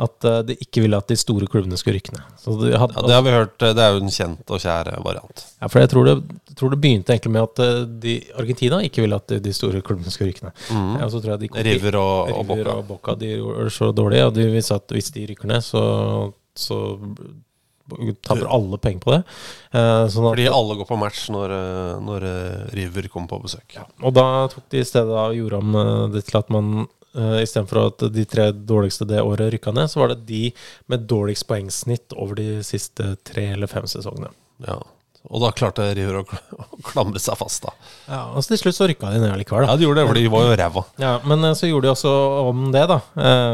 At 0.03 0.24
eh, 0.24 0.38
de 0.49 0.55
ikke 0.57 0.80
ville 0.80 0.97
at 0.97 1.11
de 1.11 1.16
store 1.20 1.45
klubbene 1.53 1.76
skulle 1.76 1.99
rykke 1.99 2.14
ned. 2.14 2.22
Så 2.40 2.55
de 2.61 2.70
Ja, 2.72 2.86
det 2.86 3.12
har 3.12 3.22
vi 3.26 3.30
hørt. 3.34 3.61
eh, 3.62 3.74
Det 3.76 3.82
er 3.84 3.90
jo 3.93 4.01
en 4.01 4.09
kjent 4.14 4.49
og 4.55 4.61
kjær 4.62 4.88
variant. 5.05 5.43
Ja, 5.61 5.68
for 5.68 5.80
jeg 5.82 5.90
tror 5.93 6.05
det, 6.09 6.14
tror 6.57 6.70
det 6.72 6.80
begynte 6.80 7.12
egentlig 7.12 7.32
med 7.34 7.43
at 7.43 7.59
eh, 7.61 7.82
de, 8.01 8.14
Argentina 8.40 8.78
ikke 8.86 9.03
ville 9.05 9.18
at 9.20 9.28
de, 9.45 9.53
store 9.53 9.82
klubbene 9.84 10.09
skulle 10.11 10.30
rykke 10.32 10.47
ned. 10.49 10.53
Mm. 10.72 10.95
Ja, 10.97 11.05
og 11.05 11.12
så 11.12 11.20
tror 11.20 11.34
jeg 11.34 11.40
de 11.45 11.49
kom- 11.53 11.62
River 11.68 11.99
og- 12.01 12.28
River 12.32 12.64
Boca. 12.64 12.76
og 12.78 12.86
Boca 12.88 13.14
de 13.20 13.34
gjorde 13.36 13.68
så 13.70 13.93
dårlig, 13.93 14.24
og 14.26 14.32
de 14.34 14.49
visste 14.55 14.74
at 14.80 14.88
hvis 14.97 15.12
de 15.12 15.26
rykker 15.28 15.47
ned, 15.53 15.61
så, 15.61 16.32
så 16.57 16.78
taper 18.24 18.49
alle 18.49 18.78
penger 18.80 19.03
på 19.05 19.12
det. 19.12 19.20
Eh, 19.76 20.07
sånn 20.09 20.30
Fordi 20.30 20.47
alle 20.49 20.76
går 20.80 20.88
på 20.88 20.99
match 21.01 21.26
når, 21.34 21.53
eh, 21.59 22.01
når 22.01 22.26
eh, 22.30 22.64
River 22.80 23.09
kommer 23.12 23.28
på 23.28 23.43
besøk. 23.45 23.76
og 24.03 24.14
da 24.16 24.47
tok 24.49 24.64
de 24.72 24.80
i 24.80 24.84
stedet 24.88 25.12
og 25.12 25.36
gjorde 25.36 25.61
om 25.61 25.76
eh, 25.76 26.09
det 26.16 26.24
til 26.30 26.38
at 26.40 26.49
man 26.49 26.86
uh, 27.18 27.38
Istedenfor 27.42 27.82
at 27.86 28.06
de 28.14 28.24
tre 28.28 28.50
dårligste 28.52 29.06
det 29.08 29.20
året 29.24 29.52
rykka 29.54 29.72
ned, 29.76 29.90
så 29.92 30.00
var 30.02 30.12
det 30.14 30.22
de 30.28 30.48
med 30.92 31.06
dårligst 31.10 31.46
poengsnitt 31.50 32.16
over 32.16 32.38
de 32.40 32.48
siste 32.66 33.14
tre 33.28 33.50
eller 33.56 33.70
fem 33.70 33.86
sesongene. 33.90 34.32
Ja. 34.66 34.78
Og 35.30 35.38
da 35.38 35.52
klarte 35.54 35.84
River 35.94 36.16
å 36.18 36.24
kl- 36.26 36.78
klamre 36.88 37.20
seg 37.22 37.36
fast, 37.38 37.62
da. 37.62 37.70
Ja, 38.08 38.22
og 38.34 38.42
så 38.42 38.50
Til 38.56 38.58
slutt 38.64 38.74
så 38.80 38.88
rykka 38.90 39.12
de 39.14 39.20
ned 39.22 39.36
likevel. 39.38 39.68
Ja, 39.70 39.76
de 39.78 39.86
gjorde 39.86 40.02
det, 40.02 40.08
for 40.10 40.18
de 40.18 40.24
var 40.32 40.48
jo 40.48 40.56
ræva. 40.58 40.82
Ja, 40.98 41.12
Men 41.30 41.44
eh, 41.46 41.54
så 41.54 41.68
gjorde 41.70 41.86
de 41.86 41.92
også 41.92 42.14
om 42.48 42.64
det, 42.74 42.82
da, 42.90 42.98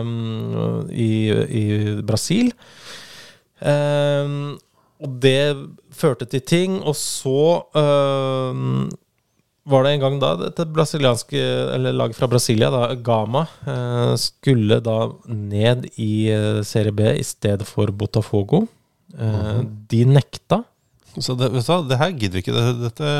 um, 0.01 0.89
i, 0.89 1.11
i 1.61 1.65
Brasil. 2.09 2.55
Um, 3.61 4.57
og 4.99 5.19
det 5.23 5.43
førte 5.95 6.27
til 6.31 6.41
ting, 6.43 6.79
og 6.83 6.97
så 6.99 7.63
ehm, 7.79 8.89
var 9.69 9.85
det 9.85 9.93
en 9.95 10.03
gang 10.03 10.17
da 10.23 10.33
dette 10.41 10.67
brasilianske 10.73 11.41
Eller 11.75 11.97
laget 11.97 12.19
fra 12.19 12.29
Brasilia, 12.31 12.71
da, 12.73 12.95
Gama, 12.95 13.47
eh, 13.69 14.15
skulle 14.21 14.81
da 14.85 14.99
ned 15.29 15.89
i 15.97 16.29
eh, 16.33 16.63
Serie 16.67 16.95
B 16.95 17.13
i 17.19 17.25
stedet 17.27 17.69
for 17.69 17.93
Botafogo. 17.93 18.67
Mm. 19.19 19.63
De 19.89 20.03
nekta. 20.05 20.63
Så 21.17 21.35
det, 21.35 21.49
vet 21.55 21.65
du 21.65 21.71
hva, 21.73 21.79
det 21.89 21.99
her 21.99 22.13
gidder 22.13 22.39
vi 22.39 22.43
ikke. 22.45 22.55
Det, 22.55 22.75
dette 22.83 23.13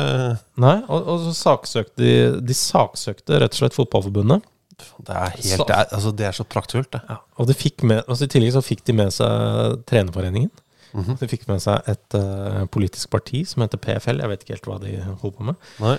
Nei, 0.61 0.77
og, 0.85 1.09
og 1.09 1.25
så 1.25 1.33
saksøkte 1.35 2.03
de 2.03 2.13
De 2.45 2.55
saksøkte 2.55 3.41
rett 3.41 3.57
og 3.57 3.63
slett 3.63 3.77
Fotballforbundet. 3.77 4.45
Det 4.79 5.15
er 5.15 5.33
helt 5.33 5.65
det 5.67 5.75
er, 5.75 5.89
altså, 5.95 6.11
det 6.15 6.27
er 6.29 6.35
så 6.37 6.45
praktfullt, 6.47 6.91
det. 6.93 7.01
Ja, 7.09 7.17
og 7.35 7.49
med, 7.83 8.03
altså 8.05 8.25
I 8.25 8.31
tillegg 8.31 8.53
så 8.55 8.63
fikk 8.63 8.85
de 8.87 8.95
med 8.95 9.11
seg 9.11 9.81
Trenerforeningen. 9.89 10.51
Mhm. 10.93 11.17
De 11.19 11.27
fikk 11.29 11.43
med 11.49 11.61
seg 11.61 11.85
et 11.91 12.15
uh, 12.17 12.63
politisk 12.71 13.11
parti 13.13 13.43
som 13.45 13.65
heter 13.65 13.81
PFL. 13.81 14.23
Jeg 14.23 14.31
vet 14.31 14.45
ikke 14.45 14.55
helt 14.55 14.69
hva 14.69 14.79
de 14.81 14.95
holder 15.03 15.35
på 15.35 15.49
med. 15.51 15.67
Nei. 15.83 15.97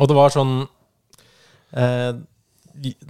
Og 0.00 0.06
det 0.08 0.16
var 0.16 0.30
sånn 0.34 0.52
eh, 1.74 2.12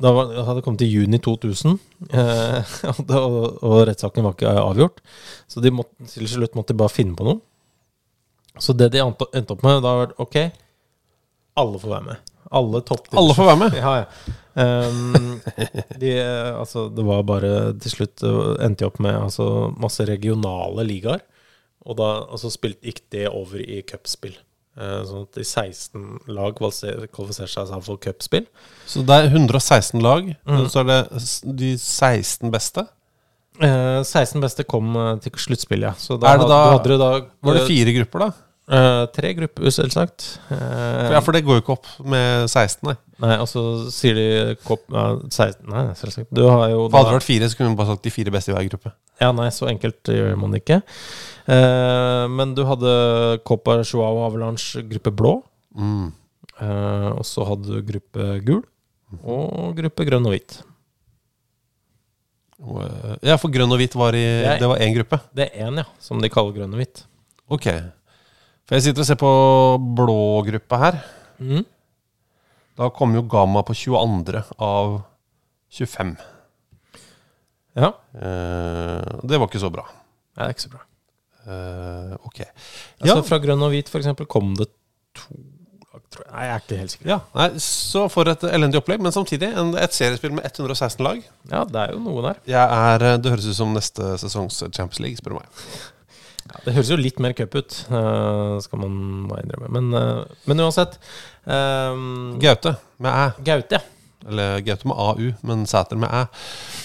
Da 0.01 0.13
var, 0.17 0.31
det 0.33 0.45
hadde 0.49 0.63
kommet 0.65 0.81
til 0.83 0.91
juni 0.95 1.21
2000, 1.23 1.77
eh, 2.11 2.73
og, 2.91 3.03
det- 3.11 3.21
og, 3.21 3.61
og 3.67 3.77
rettssaken 3.91 4.25
var 4.27 4.35
ikke 4.35 4.55
avgjort. 4.65 5.03
Så 5.51 5.63
de 5.63 5.71
måtte, 5.75 6.09
til 6.11 6.27
slutt 6.31 6.57
måtte 6.59 6.73
de 6.75 6.81
bare 6.81 6.93
finne 6.95 7.15
på 7.19 7.27
noe. 7.29 7.39
Så 8.61 8.75
det 8.77 8.91
de 8.93 9.01
endte 9.05 9.55
opp 9.55 9.63
med, 9.65 9.79
da 9.85 9.93
var 10.03 10.15
ok, 10.21 10.37
alle 11.61 11.79
får 11.81 11.93
være 11.95 12.07
med. 12.09 12.27
Alle 12.51 12.81
toppdivisjoner. 12.83 13.21
Alle 13.23 13.37
får 13.39 13.47
være 13.53 13.61
med? 13.61 13.77
Ja, 13.85 13.93
ja. 14.01 14.37
Um, 14.61 15.37
de, 16.03 16.09
eh, 16.19 16.49
altså, 16.59 16.89
det 16.91 17.05
var 17.07 17.21
bare 17.23 17.51
Til 17.81 17.93
slutt 17.93 18.25
eh, 18.27 18.49
endte 18.67 18.83
de 18.83 18.89
opp 18.89 18.99
med 19.01 19.15
altså, 19.15 19.45
masse 19.81 20.03
regionale 20.09 20.83
ligaer. 20.89 21.23
Og 21.87 21.95
da 22.01 22.09
altså, 22.27 22.51
spilt, 22.53 22.81
gikk 22.85 23.05
det 23.15 23.29
over 23.31 23.63
i 23.63 23.79
cupspill. 23.87 24.35
Eh, 24.79 25.01
sånn 25.05 25.25
at 25.27 25.35
de 25.35 25.45
16 25.45 26.05
lag 26.31 26.55
kvalifiser- 26.57 27.09
kvalifiserer 27.11 27.51
seg 27.51 27.67
sammen 27.69 27.85
for 27.85 27.99
cupspill. 28.01 28.47
Så 28.87 29.03
det 29.05 29.17
er 29.17 29.29
116 29.33 30.01
lag, 30.01 30.31
mm. 30.47 30.69
så 30.71 30.81
er 30.85 30.87
det 30.91 31.57
de 31.59 31.73
16 31.77 32.51
beste. 32.55 32.87
Eh, 33.61 34.01
16 34.07 34.41
beste 34.41 34.65
kom 34.65 34.95
eh, 34.97 35.17
til 35.25 35.33
sluttspill, 35.37 35.83
ja. 35.91 35.93
Så 35.99 36.17
da, 36.21 36.37
det 36.39 36.49
da- 36.49 36.63
hadde 36.79 36.99
da 37.03 37.11
Var 37.43 37.59
det 37.59 37.67
fire 37.67 37.97
grupper, 37.99 38.27
da? 38.29 38.31
Eh, 38.71 39.05
tre 39.11 39.33
grupper, 39.35 39.67
selvsagt. 39.75 40.39
Eh, 40.55 41.11
Ja, 41.11 41.21
for 41.21 41.33
det 41.35 41.43
går 41.45 41.59
jo 41.59 41.63
ikke 41.65 41.75
opp 41.75 41.87
med 42.07 42.47
16, 42.49 42.87
nei. 42.87 42.95
Nei, 43.21 43.37
og 43.43 43.49
så 43.51 43.91
sier 43.93 44.15
de 44.15 44.55
kopp, 44.65 44.85
ja, 44.95 45.19
16, 45.29 45.67
Nei, 45.69 45.83
selvsagt. 45.99 46.31
Du 46.33 46.47
har 46.47 46.71
jo 46.71 46.89
For 46.89 47.01
hadde 47.01 47.11
det 47.11 47.19
vært 47.19 47.27
fire, 47.27 47.49
så 47.51 47.59
kunne 47.59 47.73
vi 47.75 47.81
bare 47.83 47.91
sagt 47.91 48.07
de 48.07 48.15
fire 48.15 48.31
beste 48.31 48.53
i 48.53 48.55
hver 48.55 48.69
gruppe. 48.71 48.93
Ja, 49.21 49.33
nei, 49.33 49.49
så 49.53 49.67
enkelt 49.69 50.05
gjør 50.09 50.39
man 50.39 50.55
det 50.55 50.63
ikke. 50.63 50.79
Eh, 51.51 52.25
men 52.31 52.55
du 52.55 52.63
hadde 52.69 53.41
Copa 53.49 53.81
Joao 53.83 54.21
Avalanche 54.27 54.83
gruppe 54.87 55.11
blå. 55.11 55.33
Mm. 55.75 56.13
Eh, 56.61 57.09
og 57.17 57.25
så 57.27 57.47
hadde 57.49 57.67
du 57.81 57.83
gruppe 57.93 58.27
gul. 58.47 58.63
Og 59.25 59.73
gruppe 59.81 60.07
grønn 60.07 60.27
og 60.29 60.35
hvit. 60.37 60.61
Eh, 62.61 63.17
Ja, 63.27 63.37
for 63.41 63.51
grønn 63.53 63.73
og 63.73 63.79
hvit 63.81 63.95
var 63.99 64.13
i 64.15 64.21
Det 64.23 64.47
er- 64.47 64.59
Det 64.59 64.69
var 64.69 64.79
én 64.79 64.95
gruppe. 64.95 65.21
Det 65.35 65.51
er 65.51 65.67
én, 65.67 65.77
ja, 65.79 65.85
som 65.99 66.21
de 66.21 66.29
kaller 66.29 66.53
grønn 66.55 66.73
og 66.75 66.79
hvit. 66.81 67.05
Ok. 67.51 67.65
For 68.67 68.77
jeg 68.77 68.83
sitter 68.83 69.01
og 69.01 69.07
ser 69.07 69.17
på 69.17 69.95
blå 69.97 70.45
gruppa 70.47 70.79
her. 70.79 71.05
Mm. 71.41 71.65
Da 72.77 72.89
kom 72.91 73.15
jo 73.15 73.23
Gamma 73.23 73.63
på 73.63 73.75
22. 73.75 74.45
av 74.59 75.03
25. 75.71 76.17
Ja. 77.77 77.93
Eh, 78.15 79.21
det 79.27 79.39
var 79.39 79.49
ikke 79.49 79.59
så 79.61 79.71
bra. 79.73 79.85
Nei, 80.37 80.47
det 80.47 80.49
er 80.49 80.55
ikke 80.55 80.69
så 80.69 80.71
bra. 80.71 80.81
Eh, 81.47 82.17
ok. 82.27 82.41
Altså, 83.01 83.15
Ja. 83.17 83.23
Fra 83.23 83.39
grønn 83.43 83.63
og 83.63 83.71
hvit, 83.73 83.89
for 83.89 83.99
eksempel, 84.03 84.27
kom 84.31 84.53
det 84.59 84.69
to 85.17 85.35
lag, 85.93 86.03
tror 86.13 86.25
jeg. 86.27 86.33
Nei, 86.35 86.43
jeg 86.47 86.55
er 86.55 86.65
ikke 86.65 86.79
helt 86.81 86.95
sikker. 86.95 87.07
Ja, 87.11 87.21
nei, 87.35 87.49
Så 87.59 88.05
for 88.13 88.29
et 88.31 88.43
elendig 88.51 88.81
opplegg, 88.81 89.01
men 89.03 89.13
samtidig 89.13 89.49
en, 89.57 89.73
et 89.79 89.95
seriespill 89.97 90.33
med 90.37 90.45
116 90.51 91.03
lag. 91.05 91.23
Ja, 91.51 91.65
det 91.65 91.81
er 91.87 91.95
jo 91.95 92.03
noe 92.05 92.23
der. 92.29 92.43
Jeg 92.47 92.61
er, 92.81 93.07
eh, 93.13 93.17
det 93.19 93.33
høres 93.33 93.49
ut 93.51 93.57
som 93.59 93.73
neste 93.75 94.13
sesongs 94.23 94.61
Champions 94.71 95.01
League, 95.01 95.17
spør 95.17 95.35
du 95.37 95.41
meg. 95.41 95.49
Ja, 96.51 96.61
det 96.65 96.75
høres 96.75 96.91
jo 96.91 96.97
litt 96.99 97.21
mer 97.23 97.33
cup 97.39 97.55
ut, 97.55 97.85
eh, 97.91 98.59
skal 98.65 98.79
man 98.83 98.95
innrømme. 99.39 99.71
Men, 99.71 100.27
men 100.51 100.63
uansett 100.67 100.97
um, 101.47 102.39
Gaute 102.43 102.77
med 102.99 103.11
æ. 103.15 103.27
Gaute, 103.47 103.79
ja. 103.79 103.85
Eller 104.29 104.61
Gaute 104.67 104.87
med 104.91 104.97
AU, 105.01 105.31
men 105.49 105.63
Sæter 105.67 105.97
med 105.97 106.11
æ. 106.13 106.23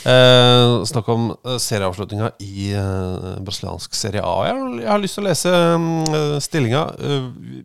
Eh, 0.07 0.83
snakk 0.87 1.07
om 1.11 1.29
eh, 1.35 1.57
serieavslutninga 1.59 2.31
i 2.45 2.69
eh, 2.77 3.29
brasiliansk 3.43 3.93
serie 3.97 4.21
A. 4.23 4.35
Jeg, 4.47 4.55
har- 4.61 4.79
jeg 4.85 4.91
har 4.93 5.03
lyst 5.03 5.17
til 5.19 5.25
å 5.25 5.27
lese 5.29 5.55
um, 5.75 6.39
stillinga 6.43 6.85
Uh, 6.95 7.63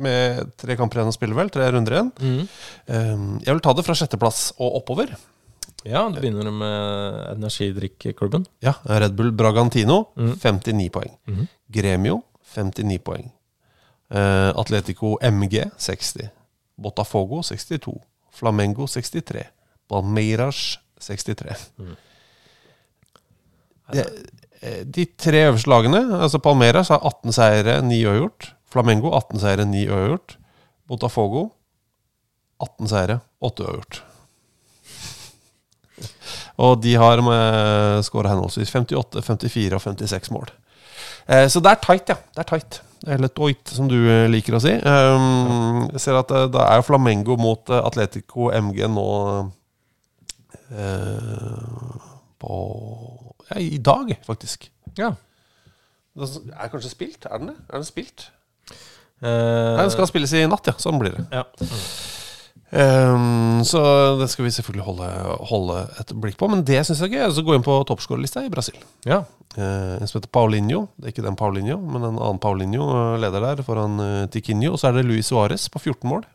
med 0.00 0.54
tre 0.56 0.76
kamper 0.80 0.96
igjen 1.02 1.10
å 1.10 1.12
spille, 1.12 1.34
vel. 1.36 1.50
Tre 1.52 1.66
runder 1.74 1.92
igjen. 1.92 2.06
Mm. 2.24 2.44
Um, 2.88 3.24
jeg 3.44 3.52
vil 3.52 3.60
ta 3.66 3.74
det 3.76 3.82
fra 3.84 3.92
sjetteplass 3.98 4.46
og 4.56 4.78
oppover. 4.78 5.10
Ja, 5.84 6.06
du 6.08 6.16
begynner 6.22 6.48
med 6.52 7.18
energidrikkeklubben. 7.34 8.46
Ja, 8.64 8.72
Red 8.88 9.12
Bull 9.18 9.28
Bragantino, 9.36 10.06
mm. 10.16 10.32
59 10.40 10.88
poeng. 10.94 11.12
Mm. 11.28 11.44
Gremio, 11.76 12.22
59 12.54 12.96
poeng. 13.04 13.28
Uh, 14.08 14.50
Atletico 14.58 15.18
MG, 15.20 15.66
60. 15.76 16.30
Botafogo, 16.80 17.42
62. 17.44 17.92
Flamengo, 18.32 18.86
63. 18.86 19.46
Palmeiras, 19.90 20.78
63. 21.00 21.56
Mhm. 21.76 21.96
Det, 23.92 24.04
eh, 24.62 24.84
de 24.86 25.06
tre 25.18 25.46
øverste 25.48 25.70
lagene, 25.70 26.22
altså 26.22 26.38
Palmeiras 26.38 26.88
har 26.88 27.00
18 27.06 27.32
seire, 27.32 27.80
9 27.82 28.06
uavgjort. 28.06 28.54
Flamengo 28.70 29.10
18 29.16 29.40
seire, 29.40 29.64
9 29.64 29.88
uavgjort. 29.90 30.36
Botafogo 30.88 31.50
18 32.60 32.88
seire, 32.88 33.20
8 33.40 33.64
uavgjort. 33.64 34.02
Og 36.64 36.82
de 36.82 36.94
har 36.94 37.22
skåra 38.02 38.28
henholdsvis 38.28 38.70
58, 38.70 39.22
54 39.22 39.74
og 39.74 39.80
56 39.80 40.30
mål. 40.30 40.50
Eh, 41.28 41.48
så 41.48 41.60
det 41.60 41.70
er 41.70 41.82
tight, 41.82 42.08
ja. 42.08 42.16
Det 42.34 42.44
er 42.44 42.48
tight. 42.50 42.80
Eller 43.06 43.30
toit, 43.32 43.62
som 43.64 43.88
du 43.88 43.96
eh, 43.96 44.26
liker 44.28 44.58
å 44.58 44.60
si. 44.60 44.74
Um, 44.84 45.86
jeg 45.94 46.02
ser 46.04 46.18
at 46.20 46.32
eh, 46.36 46.48
det 46.52 46.64
er 46.66 46.84
Flamengo 46.84 47.36
mot 47.40 47.72
eh, 47.72 47.80
Atletico 47.80 48.50
MG 48.52 48.84
nå 48.92 49.06
på 52.40 52.56
Ja, 53.48 53.56
i 53.58 53.80
dag, 53.82 54.12
faktisk. 54.22 54.68
Ja. 54.98 55.08
Den 56.14 56.52
er 56.54 56.70
kanskje 56.70 56.92
spilt? 56.92 57.26
Er 57.26 57.40
den 57.40 57.50
det? 57.50 57.56
Er 57.70 57.80
den 57.80 57.88
spilt? 57.88 58.28
Uh, 59.20 59.26
Nei, 59.26 59.82
den 59.82 59.92
skal 59.92 60.06
spilles 60.08 60.32
i 60.36 60.44
natt, 60.46 60.70
ja. 60.70 60.76
Sånn 60.78 61.00
blir 61.00 61.16
det. 61.16 61.24
Ja. 61.34 61.42
Um, 62.70 63.64
så 63.66 63.80
det 64.20 64.28
skal 64.30 64.46
vi 64.46 64.52
selvfølgelig 64.54 64.84
holde, 64.86 65.06
holde 65.50 65.78
et 66.00 66.12
blikk 66.22 66.38
på. 66.38 66.48
Men 66.50 66.62
det 66.66 66.84
syns 66.86 67.02
jeg 67.02 67.10
er 67.10 67.24
gøy. 67.26 67.34
Så 67.34 67.44
gå 67.46 67.56
inn 67.56 67.66
på 67.66 67.76
toppskårerlista 67.88 68.44
i 68.46 68.52
Brasil. 68.52 68.78
Ja. 69.08 69.24
Uh, 69.56 69.98
en 69.98 70.06
som 70.06 70.20
heter 70.20 70.30
Paulinho. 70.30 70.84
Det 70.96 71.08
er 71.08 71.14
ikke 71.14 71.26
den 71.26 71.38
Paulinho, 71.38 71.80
men 71.82 72.04
en 72.04 72.18
annen 72.20 72.42
Paulinho 72.42 72.86
eh, 72.94 73.16
leder 73.24 73.42
der 73.42 73.64
foran 73.66 73.98
uh, 73.98 74.28
Tiquinho. 74.30 74.76
Og 74.76 74.82
så 74.82 74.90
er 74.90 75.00
det 75.00 75.08
Luis 75.08 75.30
Suárez 75.32 75.66
på 75.72 75.82
14 75.82 76.06
mål. 76.10 76.28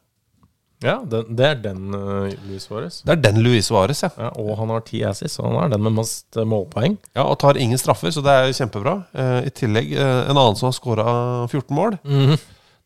Ja, 0.84 0.98
den, 1.08 1.30
det 1.40 1.46
er 1.48 1.62
den 1.64 1.96
uh, 1.96 2.28
Luis 2.50 2.68
Suárez. 2.68 3.00
Det 3.08 3.16
er 3.16 3.22
den 3.24 3.40
Luis 3.46 3.72
Suárez, 3.72 4.04
ja. 4.04 4.12
Ja, 4.20 4.34
og 4.36 4.58
han 4.60 4.74
har 4.76 4.84
ti 4.86 5.00
assis, 5.08 5.38
så 5.38 5.46
han 5.48 5.56
er 5.64 5.72
den 5.72 5.86
med 5.88 5.96
mest 6.02 6.36
målpoeng. 6.36 7.00
ja. 7.16 7.24
Og 7.24 7.40
tar 7.40 7.56
ingen 7.56 7.80
straffer, 7.80 8.12
så 8.12 8.24
det 8.26 8.36
er 8.36 8.52
kjempebra. 8.60 8.98
Uh, 9.16 9.40
I 9.48 9.56
tillegg 9.56 9.96
en 9.96 10.36
annen 10.36 10.60
som 10.60 10.68
har 10.68 10.76
skåra 10.76 11.08
14 11.48 11.72
mål. 11.80 11.98
Mhm. 12.04 12.36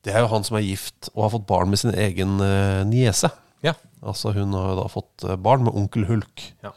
Det 0.05 0.13
er 0.15 0.23
jo 0.23 0.31
han 0.31 0.45
som 0.47 0.57
er 0.59 0.63
gift 0.63 1.09
og 1.13 1.25
har 1.25 1.33
fått 1.33 1.47
barn 1.49 1.71
med 1.71 1.81
sin 1.81 1.91
egen 1.91 2.37
uh, 2.39 2.85
niese. 2.87 3.31
Ja. 3.65 3.73
Altså 3.99 4.31
Hun 4.35 4.55
har 4.55 4.77
da 4.79 4.85
fått 4.87 5.25
eh, 5.27 5.35
barn 5.35 5.65
med 5.65 5.75
onkel 5.75 6.05
Hulk. 6.07 6.45
Ja. 6.63 6.71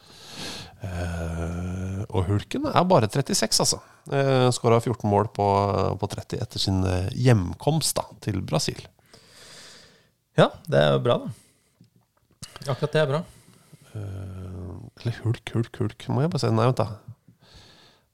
Uh, 0.83 2.01
og 2.11 2.27
Hulken 2.27 2.67
er 2.67 2.89
bare 2.91 3.07
36, 3.07 3.61
altså. 3.63 3.79
Uh, 4.11 4.49
Skåra 4.51 4.81
14 4.83 5.07
mål 5.07 5.31
på, 5.31 5.47
på 6.01 6.09
30 6.11 6.43
etter 6.43 6.59
sin 6.65 6.83
hjemkomst 7.15 7.95
da, 8.01 8.09
til 8.27 8.41
Brasil. 8.43 8.83
Ja, 10.35 10.49
det 10.67 10.81
er 10.81 10.97
jo 10.97 11.05
bra, 11.07 11.21
da. 11.23 11.31
Akkurat 12.73 12.95
det 12.97 13.05
er 13.05 13.11
bra. 13.13 13.23
Uh, 13.95 14.83
eller 14.99 15.23
Hulk, 15.23 15.55
Hulk, 15.55 15.79
Hulk. 15.79 16.09
Må 16.11 16.25
jeg 16.25 16.35
bare 16.35 16.43
si. 16.43 16.51
Nei, 16.51 16.67
vent, 16.73 16.83
da. 16.83 16.89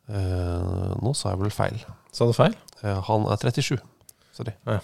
Uh, 0.08 0.92
nå 1.00 1.16
sa 1.16 1.32
jeg 1.32 1.40
vel 1.46 1.54
feil. 1.54 1.80
Sa 2.12 2.28
du 2.28 2.36
feil? 2.36 2.56
Han 2.82 3.24
er 3.32 3.40
37. 3.40 3.78
Sorry. 4.38 4.54
Ja. 4.68 4.78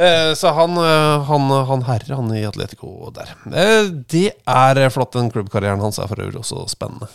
Eh, 0.00 0.34
så 0.34 0.48
han, 0.48 0.76
eh, 0.76 1.22
han, 1.28 1.50
han 1.66 1.82
herre, 1.88 2.14
han 2.14 2.34
i 2.36 2.44
Atletico 2.46 3.10
der. 3.14 3.32
Eh, 3.50 3.88
det 4.12 4.28
er 4.46 4.92
flott. 4.92 5.12
Den 5.16 5.30
klubbkarrieren 5.32 5.82
hans 5.82 5.98
er 5.98 6.10
for 6.10 6.22
øvrig 6.22 6.40
også 6.40 6.66
spennende. 6.70 7.08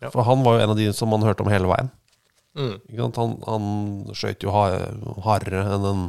Ja. 0.00 0.10
For 0.10 0.26
han 0.26 0.42
var 0.44 0.58
jo 0.58 0.64
en 0.64 0.74
av 0.74 0.80
de 0.80 0.90
som 0.96 1.12
man 1.12 1.24
hørte 1.24 1.44
om 1.44 1.52
hele 1.52 1.70
veien. 1.70 1.92
Mm. 2.54 2.74
Han, 3.16 3.36
han 3.48 3.68
skøyt 4.14 4.44
jo 4.46 4.52
hardere 4.54 5.64
enn 5.74 5.86
en, 5.90 6.02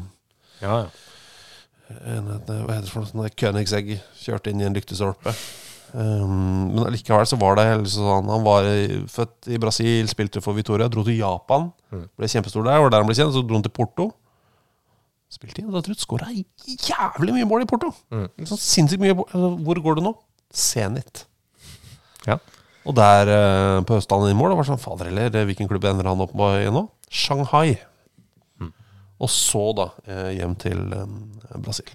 Ja, 0.62 0.84
ja. 0.84 0.90
en, 2.06 2.28
Hva 2.28 2.76
heter 2.76 2.86
det 2.86 2.92
for 2.92 3.02
noe? 3.02 3.10
Sånn 3.10 3.38
Königsegg 3.40 3.96
kjørte 4.22 4.52
inn 4.52 4.62
i 4.62 4.68
en 4.68 4.76
lyktestolpe. 4.78 5.34
Um, 5.96 6.74
men 6.74 6.92
likevel 6.92 7.24
så 7.30 7.38
var 7.40 7.56
det 7.56 7.64
sånn 7.88 8.28
Han 8.28 8.44
var 8.44 8.66
født 9.08 9.48
i 9.48 9.60
Brasil, 9.62 10.10
spilte 10.12 10.42
for 10.44 10.58
Vitoria, 10.58 10.90
dro 10.92 11.06
til 11.08 11.22
Japan. 11.22 11.70
Mm. 11.94 12.06
Ble 12.20 12.30
kjempestor 12.30 12.68
der, 12.68 12.84
var 12.84 12.92
der 12.92 13.06
han 13.06 13.10
ble 13.10 13.16
kjent. 13.18 13.34
Så 13.34 13.46
dro 13.46 13.58
han 13.58 13.66
til 13.66 13.74
Porto. 13.74 14.12
Spilte 15.36 15.62
i 15.62 15.66
du 15.68 15.96
skåra 16.00 16.30
jævlig 16.32 17.34
mye 17.36 17.48
mål 17.50 17.66
i 17.66 17.70
Porto. 17.70 17.90
Mm. 18.14 18.28
Sånn 18.48 18.62
sinnssykt 18.62 19.02
mye 19.04 19.16
altså, 19.18 19.50
Hvor 19.68 19.82
går 19.84 19.98
det 20.00 20.06
nå? 20.06 20.14
Zenit. 20.56 21.26
Ja. 22.26 22.38
Og 22.86 22.96
der 22.96 23.32
eh, 23.34 23.82
pøste 23.90 24.16
i 24.16 24.32
inn 24.32 24.40
mål. 24.40 24.54
det 24.54 24.60
var 24.62 24.70
sånn, 24.70 24.82
fader 24.82 25.10
heller, 25.10 25.34
hvilken 25.50 25.68
klubb 25.68 25.88
ender 25.90 26.08
han 26.08 26.24
opp 26.24 26.36
med 26.38 26.70
nå? 26.72 26.86
Shanghai. 27.10 27.76
Mm. 28.62 28.72
Og 29.20 29.32
så 29.34 29.66
da 29.78 29.90
eh, 30.08 30.32
hjem 30.38 30.56
til 30.62 30.86
eh, 30.96 31.06
Brasil. 31.58 31.92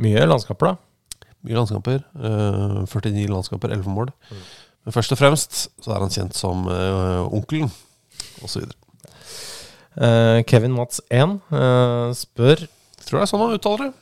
Mye 0.00 0.26
landskaper, 0.26 0.72
da. 0.74 1.30
Mye 1.44 1.60
landskamper. 1.60 2.02
eh, 2.18 2.78
49 2.90 3.28
landskamper, 3.30 3.76
11 3.76 3.94
mål. 3.94 4.10
Men 4.84 4.96
først 4.96 5.14
og 5.14 5.20
fremst 5.20 5.60
så 5.84 5.94
er 5.94 6.02
han 6.02 6.12
kjent 6.12 6.34
som 6.36 6.66
onkelen, 6.66 7.70
osv. 8.44 8.66
Eh, 9.94 10.40
Kevin 10.50 10.74
Mats 10.74 11.00
1 11.08 11.36
eh, 11.54 12.08
spør 12.18 12.64
Tror 13.04 13.20
det 13.20 13.22
er 13.22 13.30
sånn 13.30 13.42
han 13.44 13.54
uttaler 13.54 13.84
det. 13.84 13.92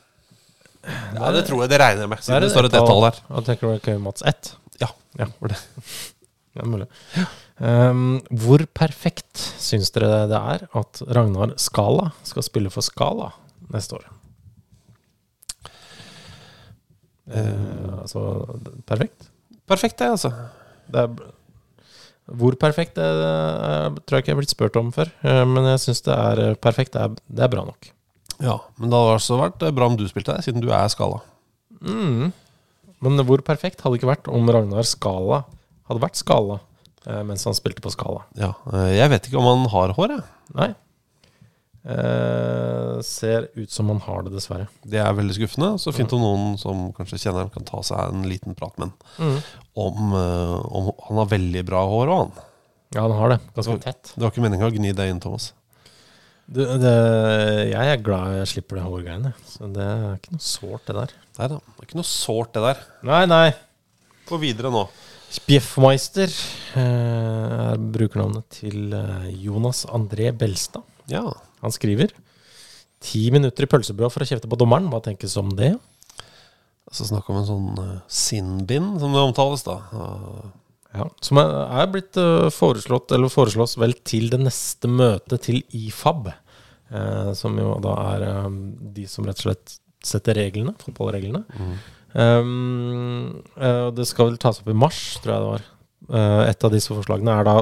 Ja, 1.18 1.30
det 1.34 1.43
tror 1.49 1.62
jeg. 1.62 1.70
Det 1.72 1.78
regner 1.82 2.09
med. 2.11 2.22
Siden 2.22 2.38
det, 2.38 2.47
det 2.49 2.53
står 2.55 2.68
et 2.68 2.72
ett 2.74 2.80
ett-tall 2.80 3.05
der. 3.05 3.18
Og 3.34 3.45
tenker 3.47 3.66
du 3.72 3.82
Kevin 3.84 4.05
Mats 4.07 4.22
1? 4.26 4.53
Ja, 4.82 4.88
Ja. 5.18 5.28
det. 5.51 5.59
Det 6.53 6.61
er 6.61 6.68
mulig. 6.68 6.86
Um, 7.62 8.18
hvor 8.28 8.61
perfekt 8.76 9.40
syns 9.62 9.88
dere 9.95 10.26
det 10.28 10.36
er 10.36 10.66
at 10.76 11.01
Ragnar 11.16 11.55
Skala 11.57 12.11
skal 12.28 12.45
spille 12.45 12.68
for 12.74 12.84
Skala 12.84 13.30
neste 13.72 13.97
år? 13.97 14.05
Uh, 17.32 18.03
altså 18.03 18.24
perfekt? 18.84 19.30
Perfekt, 19.70 19.97
det, 20.03 20.11
altså. 20.12 20.32
Det 20.93 21.07
er, 21.07 21.14
hvor 22.38 22.54
perfekt 22.60 22.96
det 22.98 23.04
er, 23.06 23.96
tror 24.06 24.16
jeg 24.18 24.24
ikke 24.24 24.30
jeg 24.32 24.36
er 24.36 24.40
blitt 24.40 24.54
spurt 24.54 24.78
om 24.80 24.92
før. 24.94 25.10
eh, 25.26 25.42
men 25.48 25.66
jeg 25.72 25.82
syns 25.84 26.02
det 26.06 26.14
er 26.14 26.42
eh, 26.46 26.54
perfekt. 26.54 26.94
Det 26.96 27.02
er, 27.04 27.16
det 27.28 27.44
er 27.46 27.52
bra 27.52 27.64
nok. 27.68 27.90
Ja, 28.42 28.56
Men 28.78 28.90
det 28.90 28.98
hadde 28.98 29.16
også 29.18 29.38
vært 29.38 29.62
eh, 29.62 29.74
bra 29.74 29.86
om 29.90 29.96
du 29.98 30.06
spilte 30.10 30.34
her, 30.34 30.42
siden 30.44 30.62
du 30.64 30.70
er 30.74 30.88
skala. 30.92 31.20
Mm. 31.82 32.32
Men 33.02 33.24
hvor 33.26 33.42
perfekt 33.46 33.80
hadde 33.82 33.96
det 33.96 34.02
ikke 34.02 34.12
vært 34.12 34.30
om 34.30 34.46
Ragnar 34.54 34.86
Skala 34.86 35.42
hadde 35.90 36.02
vært 36.02 36.18
Skala 36.20 36.60
eh, 37.06 37.22
mens 37.26 37.44
han 37.48 37.56
spilte 37.58 37.82
på 37.84 37.90
Skala? 37.94 38.24
Ja, 38.38 38.52
eh, 38.72 38.92
Jeg 38.98 39.10
vet 39.12 39.26
ikke 39.28 39.40
om 39.42 39.48
han 39.50 39.68
har 39.72 39.94
hår, 39.98 40.16
jeg. 40.16 40.26
Nei. 40.58 40.70
Eh, 41.82 43.00
ser 43.02 43.48
ut 43.58 43.70
som 43.74 43.88
han 43.90 43.98
har 44.04 44.22
det, 44.22 44.30
dessverre. 44.36 44.68
Det 44.86 45.00
er 45.02 45.16
veldig 45.18 45.34
skuffende. 45.34 45.72
Så 45.82 45.90
fint 45.96 46.12
om 46.14 46.22
noen 46.22 46.52
som 46.60 46.84
kanskje 46.94 47.18
kjenner 47.24 47.42
ham, 47.46 47.50
kan 47.50 47.64
ta 47.66 47.80
seg 47.82 48.12
en 48.12 48.22
liten 48.30 48.54
prat 48.58 48.76
med 48.78 48.92
ham 48.92 48.94
Mm. 49.18 49.42
om, 49.76 50.12
eh, 50.14 50.76
om 50.76 50.92
Han 51.08 51.16
har 51.18 51.26
veldig 51.26 51.64
bra 51.66 51.82
hår, 51.88 52.06
òg, 52.06 52.18
han. 52.18 52.32
Ja, 52.94 53.02
han 53.08 53.12
har 53.18 53.28
det. 53.30 53.40
Ganske 53.56 53.80
tett. 53.82 54.12
Det 54.14 54.22
var 54.22 54.30
ikke 54.30 54.42
meninga 54.48 54.68
å 54.70 54.72
gni 54.74 54.92
deg 54.94 55.10
inn, 55.10 55.20
Thomas. 55.20 55.52
Du, 56.52 56.60
det, 56.64 57.70
jeg 57.72 57.86
er 57.88 58.02
glad 58.02 58.34
jeg 58.36 58.46
slipper 58.50 58.76
det 58.76 58.84
hårgreiene. 58.84 59.32
Så 59.48 59.72
det 59.72 59.82
er 59.82 60.18
ikke 60.18 60.32
noe 60.36 60.44
sårt, 60.44 60.84
det 60.86 60.94
der. 60.98 61.12
Nei 61.38 61.48
da. 61.48 61.58
Det 61.58 61.80
er 61.80 61.86
ikke 61.88 62.00
noe 62.02 62.10
sårt, 62.10 62.52
det 62.52 62.62
der. 62.62 62.82
Nei, 63.02 63.24
nei. 63.26 63.54
Gå 64.28 64.38
videre 64.38 64.70
nå. 64.70 64.86
Spjeffmeister 65.32 66.28
eh, 66.76 67.72
er 67.72 67.78
brukernavnet 67.78 68.44
til 68.60 68.92
eh, 68.92 69.30
Jonas 69.42 69.86
André 69.86 70.30
Belstad. 70.36 70.82
Ja. 71.08 71.24
Han 71.62 71.74
skriver 71.74 72.12
Ti 73.02 73.24
minutter 73.34 73.66
i 73.66 73.70
pølsebua 73.70 74.10
for 74.12 74.22
å 74.22 74.28
kjefte 74.28 74.50
på 74.50 74.58
dommeren. 74.60 74.86
Hva 74.92 75.00
tenkes 75.02 75.34
om 75.40 75.48
det? 75.58 75.72
Altså 76.86 77.08
Snakk 77.08 77.30
om 77.32 77.40
en 77.40 77.48
sånn 77.48 77.70
uh, 77.80 78.02
sinnbind, 78.06 79.00
som 79.02 79.14
det 79.14 79.22
omtales, 79.26 79.64
da. 79.66 79.80
Uh, 79.90 80.50
Ja, 80.92 81.06
Som 81.24 81.38
er, 81.40 81.50
er 81.80 81.86
blitt 81.88 82.18
uh, 82.20 82.50
foreslått, 82.52 83.14
eller 83.16 83.32
foreslås 83.32 83.78
vel 83.80 83.94
til 84.04 84.28
det 84.32 84.42
neste 84.42 84.90
møtet 84.92 85.46
til 85.48 85.62
IFAB. 85.72 86.28
Uh, 86.92 87.32
som 87.32 87.56
jo 87.56 87.72
da 87.80 87.94
er 88.12 88.24
eh, 88.26 88.48
de 88.92 89.06
som 89.08 89.24
rett 89.24 89.38
og 89.40 89.46
slett 89.46 89.78
setter 90.04 90.36
reglene, 90.36 90.74
fotballreglene. 90.82 91.40
Um, 92.12 93.40
eh, 93.56 93.86
det 93.96 94.04
skal 94.10 94.28
vel 94.28 94.40
tas 94.42 94.60
opp 94.60 94.68
i 94.68 94.76
mars, 94.76 94.98
tror 95.22 95.32
jeg 95.32 95.40
det 95.44 95.50
var. 95.54 95.64
Eh, 96.12 96.42
et 96.50 96.66
av 96.68 96.74
disse 96.74 96.92
forslagene 96.92 97.38
er 97.38 97.48
da 97.48 97.56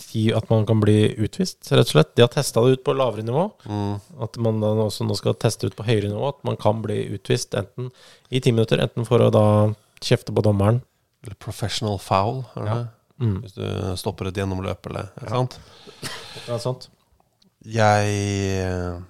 ti- 0.00 0.32
at 0.34 0.48
man 0.50 0.64
kan 0.66 0.80
bli 0.82 1.14
utvist, 1.20 1.60
rett 1.70 1.86
og 1.86 1.92
slett. 1.94 2.14
De 2.16 2.22
har 2.24 2.28
testa 2.32 2.60
det 2.64 2.78
ut 2.78 2.84
på 2.84 2.94
lavere 2.96 3.22
nivå. 3.26 3.44
mm. 3.66 4.00
At 4.26 4.36
man 4.42 4.60
da 4.60 4.72
også 4.86 5.06
nå 5.06 5.16
skal 5.18 5.34
teste 5.34 5.66
ut 5.70 5.76
på 5.76 5.84
høyere 5.86 6.08
nivå. 6.10 6.28
At 6.32 6.42
man 6.44 6.56
kan 6.56 6.82
bli 6.82 6.98
utvist 7.16 7.54
enten 7.54 7.90
i 8.30 8.40
ti 8.40 8.52
minutter, 8.52 8.80
enten 8.82 9.06
for 9.06 9.18
å 9.20 9.30
da 9.30 9.44
kjefte 10.00 10.32
på 10.34 10.42
dommeren. 10.42 10.82
Eller 11.22 11.36
professional 11.36 11.98
foul, 11.98 12.44
er 12.56 12.60
det 12.64 12.68
Ja. 12.70 12.74
det? 12.80 12.88
Mm. 13.20 13.42
Hvis 13.42 13.52
du 13.54 13.96
stopper 14.00 14.28
et 14.30 14.34
gjennomløp, 14.40 14.86
eller 14.88 15.10
ikke 15.20 15.28
sant? 15.28 15.58
Ja, 16.48 16.56
sant. 16.58 16.88
Jeg 17.62 18.06
eh, 18.64 19.00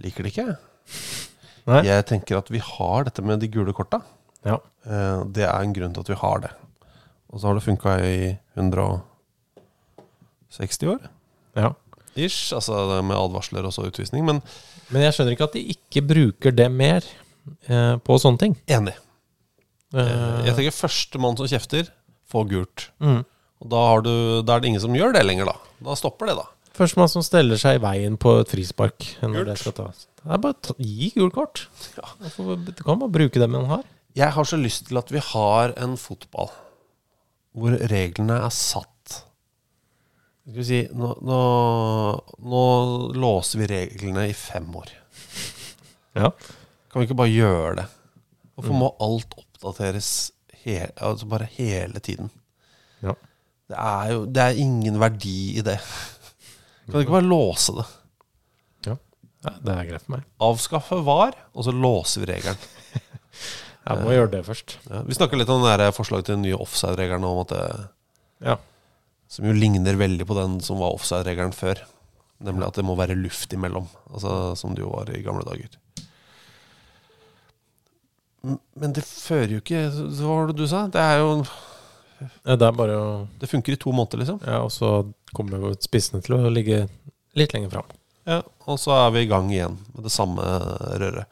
liker 0.00 0.24
det 0.24 0.32
ikke. 0.32 0.56
Nei. 1.68 1.82
Jeg 1.84 2.06
tenker 2.08 2.38
at 2.40 2.48
vi 2.50 2.58
har 2.64 3.04
dette 3.04 3.22
med 3.22 3.40
de 3.42 3.48
gule 3.52 3.74
korta. 3.76 4.00
Ja. 4.46 4.56
Eh, 4.86 5.24
Det 5.28 5.44
er 5.44 5.60
en 5.60 5.74
grunn 5.76 5.92
til 5.92 6.00
at 6.00 6.08
vi 6.08 6.14
har 6.22 6.40
det. 6.40 6.50
Og 7.30 7.38
så 7.40 7.46
har 7.50 7.54
det 7.54 7.62
funka 7.66 7.98
i 8.02 8.38
100 8.56 8.80
år. 8.82 9.02
Ja. 11.56 11.72
Ish. 12.16 12.52
Altså 12.52 13.02
med 13.06 13.16
advarsler 13.16 13.64
og 13.68 13.72
så 13.72 13.84
utvisning. 13.86 14.24
Men 14.26 14.42
Men 14.90 15.02
jeg 15.06 15.14
skjønner 15.14 15.32
ikke 15.36 15.46
at 15.46 15.52
de 15.54 15.62
ikke 15.76 16.02
bruker 16.06 16.50
det 16.58 16.66
mer 16.74 17.04
eh, 17.68 17.96
på 18.02 18.18
sånne 18.18 18.38
ting. 18.38 18.56
enig. 18.66 18.94
Eh, 19.94 20.00
Eh, 20.00 20.44
Jeg 20.46 20.54
tenker 20.56 20.74
førstemann 20.74 21.36
som 21.38 21.46
kjefter, 21.50 21.88
får 22.30 22.48
gult. 22.50 22.88
mm. 23.00 23.24
Og 23.62 23.68
da, 23.68 23.76
har 23.76 24.00
du, 24.02 24.42
da 24.42 24.54
er 24.56 24.60
det 24.60 24.68
ingen 24.70 24.80
som 24.80 24.94
gjør 24.94 25.12
det 25.12 25.22
lenger, 25.26 25.44
da. 25.50 25.54
Da 25.84 25.94
stopper 25.94 26.26
det, 26.30 26.36
da. 26.38 26.46
Førstemann 26.74 27.10
som 27.12 27.22
steller 27.22 27.58
seg 27.60 27.76
i 27.76 27.82
veien 27.82 28.16
på 28.16 28.40
et 28.40 28.48
frispark. 28.48 28.98
Gult. 29.20 29.46
det, 29.46 29.74
det 30.24 30.32
er 30.32 30.38
bare 30.38 30.54
ta- 30.62 30.74
gi 30.78 31.10
gult 31.16 31.34
kort. 31.34 31.66
Ja. 31.98 32.06
Du 32.18 32.82
kan 32.82 32.98
bare 33.02 33.10
bruke 33.12 33.38
det 33.42 33.50
man 33.50 33.66
har. 33.66 33.82
Jeg 34.16 34.32
har 34.32 34.44
så 34.48 34.56
lyst 34.58 34.86
til 34.88 34.98
at 34.98 35.10
vi 35.12 35.18
har 35.22 35.74
en 35.76 35.96
fotball 35.96 36.50
hvor 37.54 37.74
reglene 37.90 38.38
er 38.46 38.50
satt 38.54 38.89
Skal 40.50 40.58
vi 40.58 40.66
si 40.66 40.80
Nå, 40.98 41.12
nå, 41.22 41.40
nå 42.42 42.62
låser 43.14 43.60
vi 43.62 43.68
reglene 43.70 44.26
i 44.26 44.34
fem 44.34 44.66
år. 44.74 44.88
Ja. 46.18 46.32
Kan 46.90 46.98
vi 47.00 47.06
ikke 47.06 47.18
bare 47.20 47.30
gjøre 47.30 47.74
det? 47.78 47.84
Hvorfor 48.58 48.74
må 48.74 48.88
alt 49.00 49.36
oppdateres 49.38 50.08
he 50.64 50.80
altså 50.98 51.28
bare 51.30 51.46
hele 51.54 52.02
tiden? 52.02 52.32
Ja. 53.04 53.14
Det 53.70 53.78
er 53.78 54.10
jo 54.10 54.24
det 54.26 54.42
er 54.42 54.58
ingen 54.58 54.98
verdi 55.00 55.36
i 55.60 55.64
det. 55.64 55.78
Kan 56.88 56.98
vi 56.98 57.04
ikke 57.06 57.20
bare 57.20 57.30
låse 57.30 57.76
det? 57.78 57.86
ja. 58.90 58.96
Det 59.62 59.72
er 59.72 59.86
greit 59.88 60.02
for 60.02 60.16
meg. 60.16 60.24
Avskaffe 60.42 60.98
VAR, 61.06 61.38
og 61.54 61.64
så 61.64 61.72
låser 61.72 62.24
vi 62.24 62.32
regelen. 62.34 62.58
Jeg 63.86 64.02
må 64.02 64.12
gjøre 64.12 64.32
det 64.34 64.42
først. 64.44 64.74
Ja, 64.90 65.04
vi 65.06 65.16
snakka 65.16 65.38
litt 65.38 65.48
om 65.54 65.62
det 65.64 65.94
forslaget 65.96 66.28
til 66.28 66.36
den 66.36 66.44
nye 66.44 66.58
offside-regelen 66.58 67.24
om 67.24 67.40
at 67.46 67.54
det 67.54 67.62
Ja. 68.50 68.58
Som 69.30 69.46
jo 69.46 69.54
ligner 69.54 69.94
veldig 69.98 70.26
på 70.26 70.34
den 70.38 70.58
som 70.64 70.80
var 70.82 70.96
offside-regelen 70.96 71.54
før. 71.54 71.84
Nemlig 72.42 72.66
at 72.66 72.78
det 72.80 72.86
må 72.88 72.96
være 72.98 73.18
luft 73.18 73.52
imellom. 73.54 73.86
Altså 74.10 74.56
Som 74.58 74.74
det 74.74 74.82
jo 74.82 74.90
var 74.90 75.10
i 75.14 75.22
gamle 75.22 75.44
dager. 75.46 75.76
Men 78.80 78.94
det 78.96 79.04
fører 79.04 79.50
jo 79.52 79.60
ikke 79.60 79.82
Hva 79.92 80.28
var 80.30 80.46
det 80.48 80.56
du 80.56 80.64
sa? 80.70 80.86
Det 80.88 81.00
er 81.02 81.18
jo 81.20 81.32
Det 82.48 82.56
er 82.56 82.76
bare 82.78 82.94
å 82.96 83.10
Det 83.40 83.50
funker 83.50 83.76
i 83.76 83.80
to 83.80 83.92
måneder, 83.92 84.22
liksom. 84.22 84.38
Ja, 84.48 84.62
og 84.64 84.72
så 84.72 84.92
kommer 85.36 85.60
jo 85.60 85.74
spissene 85.84 86.22
til 86.24 86.38
å 86.38 86.52
ligge 86.52 86.86
litt 87.38 87.52
lenger 87.54 87.70
fram. 87.74 87.90
Ja, 88.26 88.40
Og 88.66 88.80
så 88.80 88.94
er 88.96 89.12
vi 89.14 89.26
i 89.26 89.28
gang 89.30 89.52
igjen 89.52 89.76
med 89.94 90.08
det 90.08 90.12
samme 90.14 90.42
røret. 91.00 91.28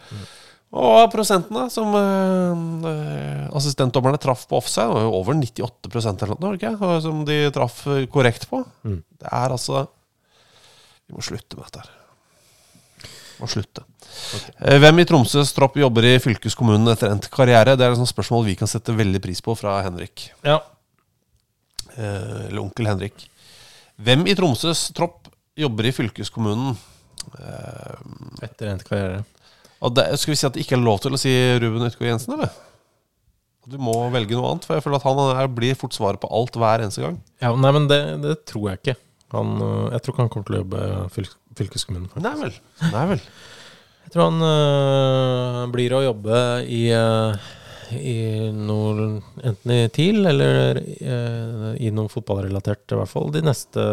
Og 0.69 1.07
prosentene 1.09 1.69
som 1.73 1.95
uh, 1.97 3.47
assistentdommerne 3.57 4.21
traff 4.21 4.45
på 4.51 4.59
offside, 4.59 4.91
var 4.93 5.07
jo 5.07 5.15
over 5.17 5.39
98 5.39 5.89
eller 6.27 6.35
noe, 6.43 6.59
ikke? 6.59 6.75
Som 7.05 7.23
de 7.29 7.39
traff 7.55 7.87
eh, 7.89 8.05
korrekt 8.13 8.45
på. 8.51 8.61
Mm. 8.85 8.99
Det 9.19 9.31
er 9.33 9.55
altså 9.55 9.87
Vi 11.09 11.17
må 11.17 11.25
slutte 11.25 11.57
med 11.57 11.71
dette 11.71 11.87
her. 11.87 11.95
Vi 13.01 13.41
må 13.41 13.49
slutte. 13.49 13.87
Okay. 14.37 14.79
Hvem 14.83 15.01
i 15.01 15.07
Tromsøs 15.09 15.55
tropp 15.57 15.79
jobber 15.81 16.05
i 16.05 16.19
fylkeskommunen 16.21 16.93
etter 16.93 17.15
endt 17.15 17.31
karriere? 17.33 17.77
Det 17.79 17.87
er 17.87 17.97
et 17.97 18.13
spørsmål 18.13 18.45
vi 18.51 18.59
kan 18.59 18.69
sette 18.69 18.93
veldig 18.93 19.23
pris 19.25 19.41
på 19.45 19.57
fra 19.57 19.79
Henrik. 19.87 20.29
Ja. 20.45 20.59
Eh, 21.97 22.47
eller 22.51 22.61
onkel 22.61 22.93
Henrik. 22.93 23.25
Hvem 23.97 24.29
i 24.29 24.37
Tromsøs 24.37 24.91
tropp 24.95 25.33
jobber 25.59 25.89
i 25.89 25.97
fylkeskommunen? 25.97 26.77
Eh, 27.41 27.99
Etter 28.45 28.75
endt 28.75 28.85
karriere. 28.85 29.25
Og 29.85 29.95
det, 29.95 30.07
skal 30.19 30.33
vi 30.33 30.39
si 30.41 30.47
at 30.49 30.57
det 30.57 30.65
ikke 30.65 30.79
er 30.79 30.85
lov 30.85 31.03
til 31.05 31.15
å 31.15 31.21
si 31.21 31.35
Ruben 31.63 31.87
Utgaard 31.87 32.11
Jensen, 32.13 32.35
eller? 32.39 32.55
Du 33.69 33.77
må 33.83 33.93
velge 34.15 34.37
noe 34.37 34.55
annet? 34.55 34.65
For 34.65 34.79
jeg 34.79 34.85
føler 34.87 35.01
at 35.01 35.07
han 35.07 35.21
er, 35.43 35.51
blir 35.53 35.77
fort 35.79 35.97
svaret 35.97 36.23
på 36.23 36.31
alt 36.33 36.57
hver 36.57 36.85
eneste 36.85 37.05
gang. 37.05 37.19
Ja, 37.43 37.53
nei, 37.53 37.73
men 37.77 37.87
det, 37.91 38.01
det 38.25 38.39
tror 38.49 38.71
jeg 38.71 38.81
ikke. 38.81 38.97
Han, 39.37 39.59
øh, 39.61 39.85
jeg 39.93 40.03
tror 40.03 40.15
ikke 40.15 40.25
han 40.25 40.33
kommer 40.33 40.49
til 40.49 40.57
å 40.57 40.63
jobbe 40.63 40.83
fylk, 41.13 41.37
fylkeskommunen. 41.59 42.09
faktisk. 42.15 42.25
Nei 42.25 42.35
vel. 42.41 42.93
Nei 42.95 43.05
vel. 43.13 43.25
Jeg 44.09 44.15
tror 44.15 44.31
han 44.31 44.49
øh, 44.49 45.63
blir 45.75 45.93
å 45.93 46.01
jobbe 46.07 46.43
i, 46.65 46.83
øh, 46.97 47.49
i 48.01 48.17
noe 48.57 49.09
Enten 49.45 49.75
i 49.75 49.83
TIL 49.93 50.25
eller 50.31 50.81
øh, 50.81 51.75
i 51.77 51.93
noe 51.93 52.09
fotballrelatert, 52.09 52.87
i 52.89 53.03
hvert 53.03 53.13
fall 53.13 53.29
de 53.37 53.45
neste 53.45 53.85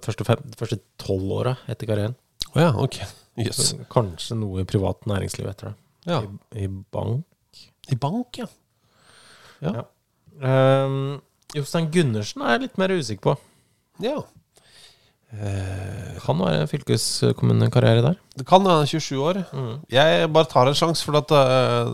første, 0.00 0.24
fem, 0.24 0.48
første 0.56 0.80
tolv 1.04 1.36
åra 1.42 1.58
etter 1.68 1.90
karrieren. 1.92 2.16
Å 2.54 2.64
ja, 2.64 2.72
ok. 2.80 3.02
Så 3.56 3.84
Kanskje 3.92 4.36
noe 4.38 4.64
i 4.64 4.68
privat 4.68 5.06
næringsliv 5.10 5.48
etter 5.50 5.70
det. 5.70 5.76
Ja. 6.10 6.20
I, 6.54 6.64
I 6.64 6.68
bank. 6.68 7.62
I 7.90 7.98
bank, 8.00 8.40
ja. 8.40 8.46
Ja. 9.60 9.84
Um, 10.40 11.20
Jostein 11.56 11.90
Gundersen 11.92 12.44
er 12.44 12.54
jeg 12.54 12.66
litt 12.68 12.78
mer 12.80 12.94
usikker 12.94 13.32
på. 13.32 13.34
Ja. 14.04 14.20
Kan 16.24 16.40
være 16.42 16.66
fylkeskommunekarriere 16.70 18.02
der. 18.02 18.16
Det 18.38 18.46
kan 18.48 18.64
være 18.66 18.86
27 18.90 19.20
år. 19.22 19.42
Jeg 19.92 20.30
bare 20.34 20.50
tar 20.50 20.70
en 20.70 20.78
sjanse, 20.78 21.04
for 21.06 21.20
at 21.20 21.34
eh, 21.36 21.92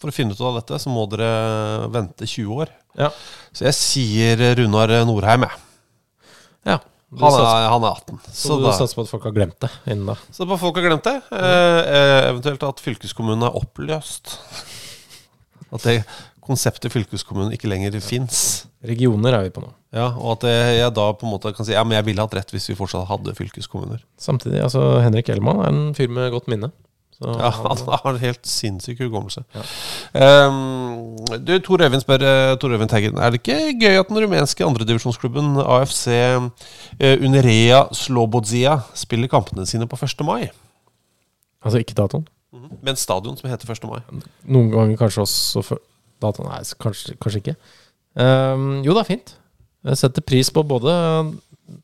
for 0.00 0.10
å 0.10 0.14
finne 0.14 0.34
ut 0.34 0.40
av 0.40 0.56
dette, 0.60 0.78
så 0.80 0.92
må 0.92 1.04
dere 1.12 1.88
vente 1.92 2.26
20 2.26 2.62
år. 2.64 2.72
Ja. 2.98 3.10
Så 3.52 3.68
jeg 3.68 3.78
sier 3.78 4.42
Runar 4.58 4.94
Norheim, 5.08 5.46
jeg. 5.46 5.60
Ja. 6.72 6.78
Han 7.20 7.34
er, 7.36 7.68
han 7.68 7.84
er 7.84 7.92
18. 7.92 8.20
Så, 8.24 8.32
Så, 8.32 8.56
du 8.56 8.64
da, 8.64 8.72
satser 8.72 8.96
på 8.96 9.04
at 9.04 9.10
folk 9.10 9.26
har 9.28 9.34
glemt 9.36 9.58
det 9.60 9.68
innen 9.84 10.08
da? 10.08 10.14
så 10.32 10.46
at 10.46 10.60
folk 10.62 10.78
har 10.80 10.86
glemt 10.86 11.04
det. 11.04 11.18
Eh, 11.36 11.80
eh, 11.82 12.18
eventuelt 12.30 12.64
at 12.64 12.80
fylkeskommunen 12.80 13.44
er 13.48 13.58
oppløst. 13.58 14.38
At 15.72 15.84
det 15.84 15.98
konseptet 16.42 16.92
fylkeskommunen 16.94 17.52
ikke 17.54 17.68
lenger 17.70 17.98
fins. 18.02 18.64
Regioner 18.82 19.36
er 19.36 19.46
vi 19.46 19.52
på 19.54 19.62
nå. 19.62 19.70
Ja, 19.92 20.08
og 20.16 20.38
at 20.38 20.48
jeg, 20.48 20.78
jeg 20.80 20.94
da 20.96 21.04
på 21.12 21.28
en 21.28 21.34
måte 21.34 21.52
kan 21.52 21.68
si 21.68 21.74
Ja, 21.76 21.84
men 21.84 21.98
jeg 21.98 22.08
ville 22.08 22.24
hatt 22.24 22.34
rett 22.38 22.54
hvis 22.54 22.70
vi 22.70 22.78
fortsatt 22.78 23.10
hadde 23.10 23.36
fylkeskommuner. 23.36 24.00
Samtidig, 24.20 24.62
altså 24.64 25.02
Henrik 25.04 25.28
Ellemann 25.32 25.60
er 25.60 25.68
en 25.68 25.92
fyr 25.96 26.08
med 26.12 26.32
godt 26.32 26.48
minne. 26.50 26.72
Så 27.22 27.34
Ja, 27.38 27.50
han- 27.68 27.82
har 28.02 28.10
en 28.12 28.18
helt 28.22 28.46
sinnssyk 28.48 28.98
hukommelse. 29.04 29.44
Um, 30.12 31.16
du, 31.46 31.54
Tor 31.62 31.82
Øyvind 31.86 32.02
spør 32.02 32.24
eh, 32.26 32.56
Tor 32.60 32.74
Øyvind 32.74 32.90
Teggen 32.90 33.18
Er 33.18 33.30
det 33.30 33.40
ikke 33.40 33.78
gøy 33.80 33.98
at 34.00 34.08
den 34.10 34.18
rumenske 34.24 34.64
andredivisjonsklubben 34.66 35.56
AFC 35.62 36.06
uh, 36.10 36.48
Unerea 37.22 37.84
Slobodzia 37.94 38.80
spiller 38.98 39.30
kampene 39.32 39.66
sine 39.66 39.86
på 39.88 39.96
1. 40.02 40.24
mai? 40.26 40.50
altså 41.62 41.78
ikke 41.78 41.94
datoen. 41.94 42.24
Men 42.82 42.88
en 42.92 42.96
stadion 42.98 43.36
som 43.38 43.46
heter 43.50 43.70
1. 43.70 43.84
mai. 43.86 44.00
Noen 44.50 44.70
ganger 44.72 44.96
kanskje 44.98 45.22
også 45.22 45.62
for 45.62 45.78
datoen. 46.22 46.48
Nei, 46.50 46.58
kanskje, 46.82 47.14
kanskje 47.22 47.38
ikke. 47.44 47.54
Um, 48.18 48.82
jo, 48.82 48.92
det 48.96 49.04
er 49.04 49.08
fint. 49.12 49.36
Jeg 49.86 50.00
setter 50.00 50.22
pris 50.26 50.50
på 50.50 50.62
både 50.66 50.90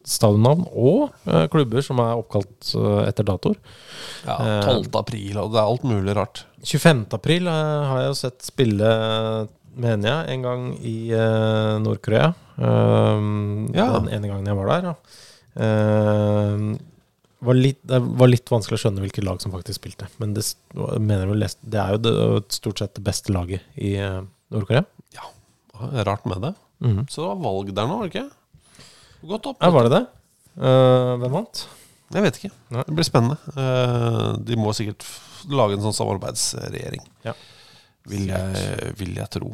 stadionnavn 0.04 0.66
og 0.76 1.12
eh, 1.30 1.46
klubber 1.52 1.84
som 1.84 2.00
er 2.02 2.18
oppkalt 2.20 2.72
eh, 2.76 3.04
etter 3.08 3.24
datoer. 3.28 3.56
Ja, 4.26 4.36
Eh, 4.38 4.66
12. 4.82 4.90
april, 5.00 5.38
og 5.40 5.52
det 5.54 5.60
er 5.62 5.68
alt 5.70 5.84
mulig 5.88 6.16
rart. 6.18 6.42
25. 6.64 7.06
april 7.16 7.46
eh, 7.48 7.86
har 7.92 8.02
jeg 8.02 8.10
jo 8.10 8.18
sett 8.20 8.42
spille, 8.44 8.90
mener 9.78 10.10
jeg, 10.10 10.34
en 10.34 10.42
gang 10.48 10.66
i 10.82 10.96
eh, 11.14 11.78
Nord-Korea. 11.84 12.32
Ja. 12.58 13.88
Den 14.00 14.08
ene 14.10 14.26
gangen 14.32 14.46
jeg 14.50 14.56
var 14.58 14.72
der. 14.72 14.88
Ja. 14.90 14.94
Var 17.38 17.54
litt, 17.54 17.78
det 17.86 18.00
var 18.18 18.26
litt 18.32 18.50
vanskelig 18.50 18.80
å 18.80 18.82
skjønne 18.82 19.02
hvilket 19.04 19.22
lag 19.22 19.38
som 19.42 19.52
faktisk 19.54 19.78
spilte. 19.78 20.08
Men 20.18 20.32
det, 20.34 20.42
lest- 21.38 21.62
det 21.62 21.78
er 21.78 21.94
jo 21.94 22.00
det, 22.02 22.14
stort 22.56 22.82
sett 22.82 22.96
det 22.98 23.04
beste 23.06 23.30
laget 23.34 23.62
i 23.78 23.92
eh, 24.02 24.24
Nord-Korea. 24.50 24.82
Ja, 25.14 25.28
Rart 26.02 26.26
med 26.26 26.42
det. 26.42 26.52
Mhm. 26.82 27.04
Så 27.10 27.22
det 27.22 27.28
var 27.30 27.38
valg 27.46 27.70
der 27.74 27.86
nå, 27.86 28.00
var 28.00 28.08
det 28.08 28.14
ikke? 28.16 28.26
Godt 29.26 29.50
opp. 29.50 29.62
Ja, 29.62 29.70
var 29.74 29.88
det 29.88 29.96
det? 29.96 30.04
Uh, 30.58 31.14
hvem 31.18 31.34
vant? 31.34 31.64
Jeg 32.14 32.24
vet 32.24 32.38
ikke. 32.40 32.52
Nei. 32.74 32.84
Det 32.86 32.94
blir 32.96 33.06
spennende. 33.06 33.38
Uh, 33.56 34.36
de 34.46 34.58
må 34.58 34.72
sikkert 34.76 35.06
lage 35.50 35.76
en 35.76 35.84
sånn 35.84 35.96
samarbeidsregjering. 35.96 37.02
Ja. 37.26 37.34
Vil 38.08 38.30
jeg, 38.30 38.92
vil 38.98 39.18
jeg 39.18 39.30
tro. 39.34 39.52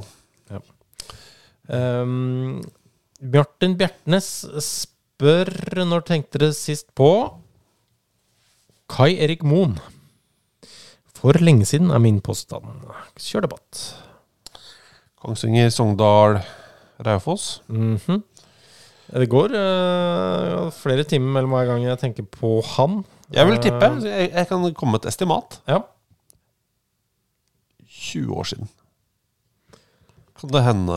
Um, 1.64 2.60
Bjarten 3.24 3.74
Bjertnes 3.80 4.28
spør 4.60 5.50
når 5.88 6.04
tenkte 6.04 6.40
dere 6.42 6.54
sist 6.56 6.90
på 6.98 7.08
Kai 8.92 9.14
Erik 9.24 9.42
Moen. 9.48 9.78
For 11.16 11.40
lenge 11.40 11.64
siden 11.66 11.88
er 11.94 12.02
min 12.04 12.20
påstand. 12.20 12.68
Kjør 13.16 13.46
debatt. 13.46 13.82
Kongsvinger, 15.24 15.70
Sogndal, 15.72 16.42
Raufoss. 17.00 17.62
Mhm. 17.72 18.20
Det 19.14 19.28
går 19.30 19.52
uh, 19.54 20.70
flere 20.74 21.04
timer 21.06 21.36
mellom 21.36 21.52
hver 21.54 21.68
gang 21.70 21.84
jeg 21.86 22.00
tenker 22.00 22.26
på 22.26 22.56
han. 22.74 23.02
Jeg 23.34 23.46
vil 23.46 23.60
tippe. 23.62 23.86
Eh, 23.86 24.06
Jeg, 24.10 24.30
jeg 24.34 24.48
kan 24.50 24.64
komme 24.74 24.96
med 24.96 25.04
et 25.04 25.12
estimat. 25.12 25.60
ja. 25.70 25.82
20 28.04 28.34
år 28.36 28.44
siden. 28.44 28.68
Kan 30.38 30.50
det 30.52 30.62
hende 30.66 30.96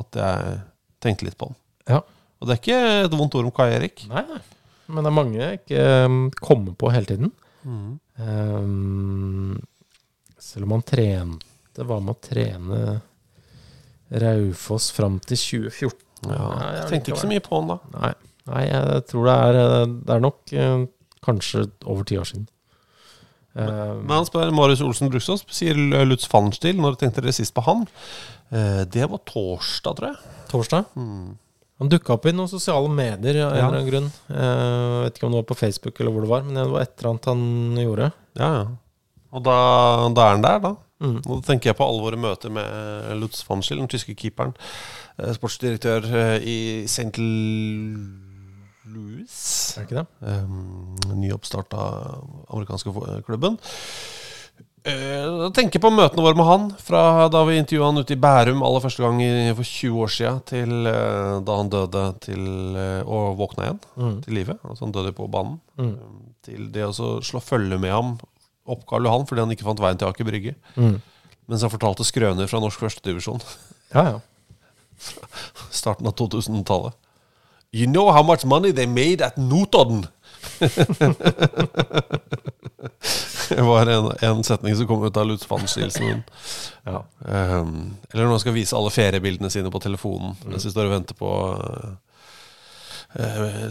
at 0.00 0.16
jeg 0.18 0.56
tenkte 1.04 1.26
litt 1.28 1.36
på 1.38 1.50
han. 1.50 1.58
Ja. 1.88 2.00
Og 2.40 2.48
det 2.48 2.54
er 2.54 2.60
ikke 2.62 2.78
et 3.04 3.14
vondt 3.18 3.36
ord 3.38 3.48
om 3.48 3.54
Kai 3.54 3.68
Erik. 3.76 4.02
Nei. 4.10 4.24
Men 4.88 5.04
det 5.04 5.10
er 5.10 5.16
mange 5.16 5.38
jeg 5.38 5.60
ikke 5.60 5.84
um, 6.08 6.18
kommer 6.40 6.74
på 6.80 6.90
hele 6.94 7.08
tiden. 7.08 7.30
Mm. 7.62 7.92
Um, 8.18 9.60
selv 10.40 10.64
om 10.66 10.76
han 10.76 10.84
trente 10.86 11.84
Var 11.86 12.00
med 12.00 12.14
å 12.14 12.20
trene 12.22 12.78
Raufoss 14.22 14.88
fram 14.96 15.18
til 15.20 15.36
2014. 15.36 16.07
Ja, 16.26 16.46
jeg 16.74 16.86
tenkte 16.90 17.12
ikke 17.12 17.20
så 17.22 17.30
mye 17.30 17.40
på 17.44 17.58
han 17.60 17.68
da. 17.68 17.78
Nei, 18.00 18.12
nei 18.50 18.62
jeg 18.66 19.02
tror 19.12 19.24
det 19.28 19.34
er, 19.46 19.58
eh, 19.62 19.86
det 20.08 20.14
er 20.16 20.20
nok 20.24 20.52
eh, 20.52 20.86
kanskje 21.24 21.66
over 21.86 22.04
ti 22.08 22.18
år 22.18 22.26
siden. 22.30 22.46
Eh, 23.58 23.94
Men 24.02 24.14
han 24.20 24.26
spør 24.28 24.50
Marius 24.54 24.82
Olsen 24.84 25.10
Bruksås, 25.12 25.44
sier 25.50 25.74
Lutz 26.06 26.26
Fannstil. 26.30 26.76
når 26.78 26.96
tenkte 27.00 27.22
dere 27.24 27.32
sist 27.36 27.54
på 27.54 27.62
han? 27.66 27.86
Det 28.50 29.04
var 29.10 29.20
torsdag, 29.28 29.96
tror 29.98 30.08
jeg. 30.08 30.16
torsdag. 30.48 30.84
Han 31.78 31.88
dukka 31.92 32.14
opp 32.16 32.24
i 32.26 32.32
noen 32.32 32.48
sosiale 32.48 32.88
medier 32.88 33.44
av 33.44 33.52
en 33.52 33.58
Ja. 33.58 33.66
eller 33.68 33.78
annen 33.78 33.90
grunn. 33.90 34.12
Jeg 34.28 35.02
vet 35.04 35.14
ikke 35.18 35.26
om 35.26 35.32
det 35.32 35.42
var 35.44 35.50
på 35.54 35.58
Facebook 35.60 36.00
eller 36.00 36.10
hvor 36.14 36.22
det 36.24 36.30
var, 36.30 36.42
men 36.42 36.54
det 36.54 36.70
var 36.72 36.80
et 36.80 36.94
eller 36.98 37.10
annet 37.10 37.24
han 37.28 37.76
gjorde. 37.76 38.12
Ja, 38.40 38.48
ja. 38.54 38.66
Og 39.32 39.42
da, 39.44 39.56
da 40.16 40.22
er 40.24 40.30
han 40.32 40.42
der, 40.42 40.58
da. 40.64 40.72
Mm. 41.00 41.18
Og 41.26 41.32
da 41.38 41.40
tenker 41.52 41.70
jeg 41.70 41.76
på 41.78 41.86
alle 41.86 42.02
våre 42.02 42.18
møter 42.18 42.50
med 42.50 43.12
Lutz 43.20 43.44
Pfannenstiel, 43.46 43.78
den 43.78 43.88
tyske 43.92 44.16
keeperen. 44.18 44.54
eh, 45.18 45.32
Sportsdirektør 45.36 46.08
eh, 46.10 46.38
i 46.42 46.58
St. 46.90 47.14
Louis. 48.88 49.34
Er 49.76 49.84
det 49.84 49.88
ikke 49.88 50.00
det? 50.00 50.06
Um, 50.44 50.96
Nyoppstarta 51.20 51.82
amerikanske 52.48 52.92
klubben. 53.26 53.58
Eh, 54.88 54.94
Jeg 54.94 55.52
tenker 55.58 55.82
på 55.82 55.90
møtene 55.92 56.22
våre 56.24 56.38
med 56.38 56.46
han 56.48 56.68
fra 56.80 57.28
da 57.32 57.42
vi 57.44 57.58
intervjua 57.60 57.90
han 57.90 58.00
ute 58.00 58.14
i 58.16 58.20
Bærum 58.22 58.62
aller 58.64 58.80
første 58.84 59.02
gang 59.04 59.18
for 59.58 59.66
20 59.66 60.00
år 60.06 60.12
sia, 60.14 60.32
til 60.48 60.86
eh, 60.88 61.34
da 61.44 61.58
han 61.60 61.68
døde 61.72 62.04
til, 62.24 62.42
å 63.04 63.18
og 63.28 63.38
våkna 63.42 63.66
igjen 63.68 63.80
Mm. 63.98 64.18
til 64.24 64.34
live. 64.38 64.58
Altså 64.64 64.86
han 64.86 64.92
døde 64.94 65.12
på 65.12 65.28
banen. 65.30 65.60
Mm. 65.78 65.96
Til 66.46 66.68
det 66.72 66.86
å 66.88 67.18
slå 67.22 67.40
følge 67.42 67.78
med 67.82 67.92
ham 67.92 68.16
opp 68.68 68.86
Karl 68.88 69.08
Johan 69.08 69.26
fordi 69.28 69.44
han 69.44 69.54
ikke 69.54 69.66
fant 69.66 69.82
veien 69.82 69.98
til 70.00 70.10
Aker 70.10 70.28
Brygge. 70.28 70.54
Mm. 70.76 70.98
Mens 71.48 71.64
han 71.64 71.72
fortalte 71.72 72.06
skrøner 72.06 72.50
fra 72.50 72.60
norsk 72.62 72.80
førstedivisjon. 72.84 73.40
Ja, 73.94 74.02
ja. 74.12 74.18
Starten 75.80 76.08
av 76.08 76.14
2000-tallet. 76.18 76.96
You 77.72 77.86
know 77.86 78.10
how 78.12 78.22
much 78.22 78.44
money 78.44 78.72
they 78.72 78.86
made 78.86 79.24
at 79.24 79.36
Notodden? 79.36 80.06
det 83.48 83.60
var 83.60 83.86
en, 83.86 84.12
en 84.20 84.44
setning 84.44 84.76
som 84.76 84.86
kom 84.86 85.04
ut 85.04 85.16
av 85.16 85.26
Lutz 85.26 85.46
Pfannstielsen. 85.46 86.22
Ja. 86.84 87.04
Um, 87.18 87.96
eller 88.10 88.24
når 88.24 88.30
han 88.30 88.40
skal 88.40 88.56
vise 88.56 88.76
alle 88.76 88.90
feriebildene 88.94 89.50
sine 89.52 89.70
på 89.72 89.80
telefonen 89.84 90.36
mens 90.46 90.64
de 90.64 90.70
står 90.72 90.88
og 90.88 90.94
venter 90.94 91.14
på 91.18 91.28
uh, 91.28 91.90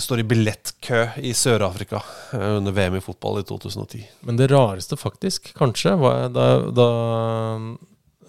står 0.01 0.21
i 0.21 0.25
billettkø 0.25 1.01
i 1.21 1.33
Sør-Afrika 1.37 1.99
eh, 2.33 2.55
under 2.57 2.73
VM 2.73 2.97
i 2.97 3.03
fotball 3.03 3.41
i 3.41 3.45
2010. 3.45 4.01
Men 4.25 4.39
det 4.39 4.49
rareste 4.49 4.97
faktisk, 4.97 5.51
kanskje, 5.57 5.93
var 6.01 6.31
da, 6.33 6.47
da 6.73 6.87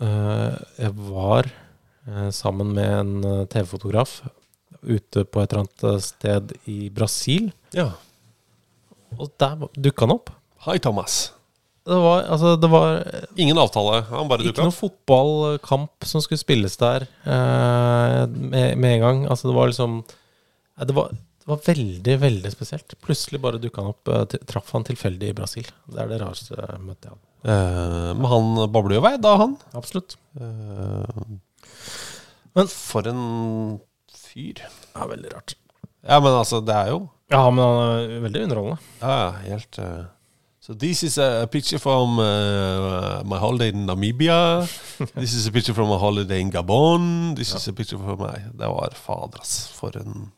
eh, 0.04 0.58
jeg 0.84 0.92
var 1.08 1.48
eh, 1.48 2.28
sammen 2.34 2.74
med 2.76 2.92
en 2.98 3.14
eh, 3.24 3.46
TV-fotograf 3.48 4.20
ute 4.82 5.24
på 5.24 5.40
et 5.40 5.52
eller 5.52 5.64
annet 5.64 6.04
sted 6.04 6.52
i 6.70 6.90
Brasil. 6.94 7.50
Ja. 7.74 7.90
Og 9.16 9.32
der 9.40 9.66
dukka 9.74 10.06
han 10.06 10.14
opp. 10.18 10.30
Hei, 10.68 10.76
Thomas. 10.82 11.32
Det 11.88 11.96
var, 11.96 12.26
altså, 12.28 12.52
det 12.60 12.68
var 12.68 12.98
Ingen 13.40 13.58
avtale. 13.58 14.02
Han 14.10 14.28
bare 14.28 14.44
ikke 14.44 14.60
noen 14.60 14.76
fotballkamp 14.76 16.04
som 16.04 16.20
skulle 16.20 16.40
spilles 16.40 16.76
der 16.76 17.06
eh, 17.24 18.24
med, 18.28 18.76
med 18.76 18.98
en 18.98 19.04
gang. 19.06 19.22
Altså, 19.32 19.48
det 19.48 19.56
var 19.56 19.72
liksom 19.72 20.02
det, 20.84 20.94
var, 20.94 21.10
det 21.12 21.46
var 21.50 21.60
veldig, 21.66 22.14
veldig 22.22 22.52
spesielt. 22.52 22.94
Plutselig 23.02 23.40
bare 23.40 23.58
dukka 23.62 23.82
han 23.82 23.90
opp. 23.94 24.08
eh, 24.08 24.24
Traff 24.46 24.70
han 24.76 24.84
tilfeldig 24.84 25.30
i 25.32 25.36
Brasil. 25.38 25.66
Det 25.90 26.00
er 26.04 26.08
det 26.12 26.20
rareste 26.22 26.54
møtet 26.78 27.08
jeg 27.08 27.14
hadde. 27.14 27.24
Eh, 27.48 28.14
men 28.18 28.26
han 28.32 28.50
babler 28.74 28.98
jo 28.98 29.04
vei, 29.04 29.14
da, 29.22 29.36
han. 29.44 29.56
Absolutt. 29.78 30.16
Eh, 30.40 31.22
Men- 32.56 32.68
for 32.72 33.06
en 33.06 33.80
fyr. 34.12 34.62
Ja, 34.94 35.06
veldig 35.06 35.32
rart. 35.34 35.54
Ja, 36.02 36.18
men 36.20 36.32
altså, 36.32 36.60
det 36.64 36.74
er 36.74 36.88
jo 36.94 37.08
Ja, 37.30 37.50
men 37.50 37.58
han 37.62 37.80
er 38.00 38.20
veldig 38.24 38.42
underholdende. 38.46 38.78
Ja, 39.02 39.30
helt 39.44 39.78
uh 39.78 40.04
So 40.60 40.74
this 40.74 41.02
is 41.02 41.16
a 41.16 41.46
picture 41.46 41.78
from 41.78 42.18
uh, 42.18 43.22
my 43.24 43.38
holiday 43.38 43.68
in 43.70 43.86
Namibia. 43.86 44.66
This 45.16 45.32
is 45.32 45.46
a 45.46 45.50
picture 45.52 45.72
from 45.72 45.88
my 45.88 45.96
holiday 45.96 46.40
in 46.42 46.50
Gabon. 46.50 47.34
This 47.36 47.54
is 47.54 47.68
a 47.68 47.72
picture 47.72 47.96
from 47.96 48.18
my 48.20 48.34
Det 48.52 48.68
var 48.68 48.90
fader, 48.94 49.40
ass. 49.40 49.70
For 49.72 49.96
en 49.96 50.30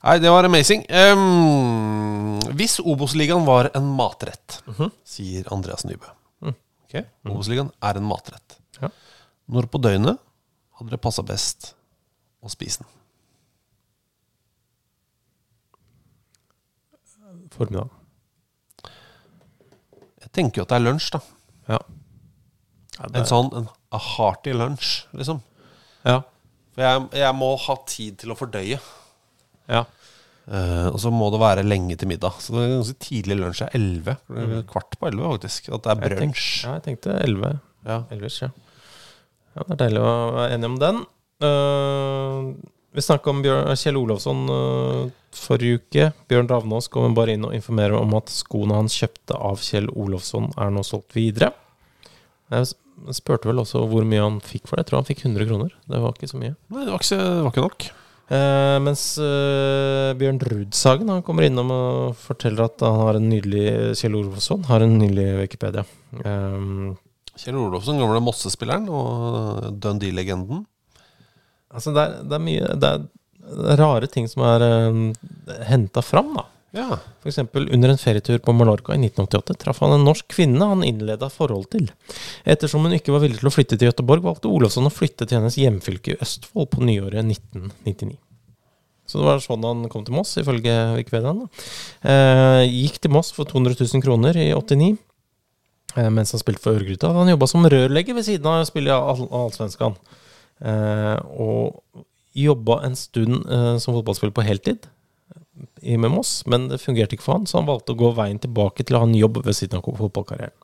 Nei, 0.00 0.14
det 0.18 0.30
var 0.32 0.46
amazing. 0.48 0.86
Um, 0.88 2.38
hvis 2.56 2.78
Obos-ligaen 2.80 3.44
var 3.44 3.68
en 3.76 3.90
matrett, 3.98 4.60
sier 5.04 5.44
Andreas 5.52 5.84
Nybø 5.84 6.08
mm. 6.40 6.54
okay? 6.86 7.04
mm. 7.24 7.32
Obos-ligaen 7.34 7.68
er 7.84 8.00
en 8.00 8.06
matrett. 8.08 8.56
Ja. 8.80 8.88
Når 9.52 9.68
på 9.68 9.80
døgnet 9.82 10.16
hadde 10.78 10.94
det 10.94 11.00
passa 11.04 11.22
best 11.26 11.74
å 12.40 12.48
spise 12.52 12.80
den? 12.80 12.88
Formiddag. 17.54 17.90
Jeg 20.20 20.32
tenker 20.36 20.60
jo 20.60 20.64
at 20.64 20.72
det 20.72 20.78
er 20.78 20.84
lunsj, 20.86 21.10
da. 21.14 21.20
Ja. 21.74 21.78
Ja, 22.96 23.06
det- 23.08 23.20
En 23.20 23.26
sånn 23.26 23.52
en 23.56 23.68
hearty 23.92 24.52
lunsj, 24.52 25.06
liksom. 25.12 25.42
Ja. 26.04 26.22
For 26.74 26.82
jeg, 26.82 27.08
jeg 27.12 27.34
må 27.34 27.56
ha 27.58 27.76
tid 27.86 28.18
til 28.18 28.30
å 28.32 28.36
fordøye. 28.38 28.80
Ja. 29.68 29.84
Eh, 30.50 30.88
og 30.90 30.98
så 31.02 31.12
må 31.14 31.28
det 31.30 31.42
være 31.42 31.66
lenge 31.66 31.96
til 31.98 32.10
middag. 32.10 32.40
Så 32.42 32.56
det 32.56 32.64
er 32.64 32.74
ganske 32.78 33.04
tidlig 33.04 33.38
lunsj. 33.38 33.62
er 33.66 33.76
11. 33.78 34.16
Mm. 34.28 34.56
Kvart 34.70 34.98
på 34.98 35.10
11, 35.10 35.28
faktisk. 35.36 35.70
At 35.76 35.86
det 35.86 35.92
er 35.94 36.02
brunsj. 36.08 36.48
Ja, 36.64 36.74
jeg 36.78 36.86
tenkte 36.88 37.20
11. 37.20 37.54
Ja. 37.86 38.02
11 38.10 38.34
ja. 38.40 38.50
ja. 39.54 39.62
Det 39.62 39.76
er 39.76 39.80
deilig 39.86 40.02
å 40.02 40.10
være 40.40 40.50
enig 40.56 40.70
om 40.72 40.76
den. 40.82 41.00
Uh, 41.40 42.50
vi 42.92 43.04
snakka 43.04 43.30
om 43.30 43.40
Bjørn, 43.44 43.70
Kjell 43.78 43.96
Olofsson 44.00 44.42
uh, 44.50 45.06
forrige 45.36 45.80
uke. 45.80 46.10
Bjørn 46.28 46.50
Ravnås 46.50 46.90
kommer 46.92 47.14
bare 47.16 47.36
inn 47.36 47.46
og 47.46 47.54
informerer 47.56 47.96
om 48.00 48.12
at 48.18 48.32
skoene 48.34 48.76
han 48.76 48.90
kjøpte 48.90 49.38
av 49.38 49.62
Kjell 49.64 49.88
Olofsson, 49.94 50.50
er 50.58 50.74
nå 50.74 50.82
solgt 50.86 51.14
videre. 51.16 51.52
Jeg 52.50 52.72
spurte 53.14 53.48
vel 53.48 53.62
også 53.62 53.84
hvor 53.88 54.04
mye 54.08 54.24
han 54.24 54.42
fikk 54.42 54.66
for 54.66 54.76
det. 54.76 54.84
Jeg 54.84 54.90
tror 54.90 55.00
han 55.00 55.08
fikk 55.08 55.24
100 55.24 55.46
kroner. 55.46 55.74
Det 55.86 56.02
var 56.02 56.18
ikke 56.18 56.32
så 56.32 56.40
mye. 56.40 56.56
Nei, 56.74 56.82
det 56.82 56.92
var 56.92 57.04
ikke, 57.04 57.20
det 57.22 57.44
var 57.46 57.54
ikke 57.54 57.66
nok. 57.68 57.90
Eh, 58.30 58.76
mens 58.78 59.02
eh, 59.18 60.12
Bjørn 60.14 60.38
Rudsagen 60.38 61.08
han 61.10 61.22
kommer 61.26 61.48
innom 61.48 61.72
og 61.74 62.18
forteller 62.20 62.68
at 62.68 62.84
han 62.86 62.98
har 63.02 63.16
en 63.18 63.26
nydelig 63.26 63.96
Kjell 63.98 64.14
Olofsson 64.20 64.68
har 64.68 64.84
en 64.84 64.94
nydelig 65.00 65.24
Wikipedia. 65.40 65.82
Um, 66.22 66.92
Kjell 67.34 67.58
Olofsson, 67.58 67.98
gamle 67.98 68.20
Mosse-spilleren 68.22 68.86
og 68.94 69.66
Dundee-legenden. 69.82 70.62
altså 71.74 71.94
det 71.96 72.04
er, 72.04 72.14
det 72.22 72.38
er 72.38 72.44
mye 72.46 72.70
Det 72.82 72.92
er, 72.92 73.04
det 73.50 73.68
er 73.74 73.82
rare 73.82 74.10
ting 74.14 74.30
som 74.30 74.46
er 74.46 74.66
um, 74.92 75.04
henta 75.66 76.04
fram, 76.04 76.30
da. 76.38 76.46
Ja. 76.76 77.00
Eksempel 77.26 77.66
under 77.74 77.90
en 77.90 77.98
ferietur 77.98 78.38
på 78.38 78.52
Mallorca 78.54 78.94
i 78.94 79.00
1988 79.02 79.56
traff 79.64 79.80
han 79.82 79.96
en 79.96 80.04
norsk 80.06 80.28
kvinne 80.30 80.68
han 80.70 80.84
innleda 80.86 81.26
forhold 81.32 81.66
til. 81.72 81.88
Ettersom 82.46 82.84
hun 82.86 82.94
ikke 82.94 83.10
var 83.14 83.24
villig 83.24 83.40
til 83.40 83.50
å 83.50 83.54
flytte 83.54 83.78
til 83.80 83.90
Gøteborg, 83.90 84.22
valgte 84.22 84.50
Olofsson 84.52 84.86
å 84.86 84.92
flytte 84.94 85.26
til 85.26 85.40
hennes 85.40 85.58
hjemfylke 85.58 86.14
i 86.14 86.18
Østfold 86.22 86.70
på 86.70 86.84
nyåret 86.86 87.24
1999. 87.26 88.14
Så 89.10 89.18
det 89.18 89.26
var 89.26 89.42
sånn 89.42 89.64
han 89.66 89.88
kom 89.90 90.04
til 90.06 90.14
Moss, 90.14 90.36
ifølge 90.38 90.70
Wikipediaen. 91.00 91.40
Eh, 92.06 92.62
gikk 92.70 93.00
til 93.02 93.10
Moss 93.16 93.32
for 93.34 93.50
200 93.50 93.74
000 93.82 94.04
kroner 94.04 94.38
i 94.38 94.52
89, 94.54 94.92
eh, 95.98 96.10
mens 96.14 96.30
han 96.36 96.38
spilte 96.44 96.62
for 96.62 96.78
Ørgryta. 96.78 97.10
Han 97.18 97.32
jobba 97.32 97.48
som 97.50 97.66
rørlegger 97.66 98.14
ved 98.14 98.28
siden 98.28 98.46
av 98.46 98.62
å 98.62 98.68
spille 98.70 98.92
i 98.92 98.94
All- 98.94 99.26
Allsvenskan. 99.40 99.98
Eh, 100.62 101.18
og 101.42 101.82
jobba 102.38 102.84
en 102.86 102.94
stund 102.94 103.42
eh, 103.50 103.74
som 103.82 103.96
fotballspiller 103.98 104.36
på 104.38 104.46
heltid 104.46 104.86
med 105.82 106.12
Moss, 106.12 106.40
men 106.46 106.68
det 106.70 106.80
fungerte 106.82 107.16
ikke 107.16 107.26
for 107.26 107.38
han, 107.38 107.46
så 107.48 107.60
han 107.60 107.68
valgte 107.68 107.94
å 107.94 108.00
gå 108.00 108.12
veien 108.16 108.40
tilbake 108.42 108.84
til 108.84 108.96
å 108.96 109.04
ha 109.04 109.08
en 109.08 109.16
jobb 109.18 109.42
ved 109.44 109.56
siden 109.56 109.80
av 109.80 109.86
fotballkarrieren. 110.00 110.56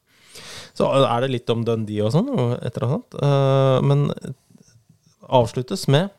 Så 0.76 0.88
er 0.92 1.24
det 1.24 1.32
litt 1.32 1.50
om 1.52 1.62
Dundee 1.64 2.04
og 2.04 2.12
sånn, 2.12 2.28
og 2.34 2.58
et 2.58 2.76
eller 2.76 2.88
annet. 2.90 3.16
eh, 3.24 3.78
Men 3.88 4.34
avsluttes 5.26 5.86
med 5.88 6.10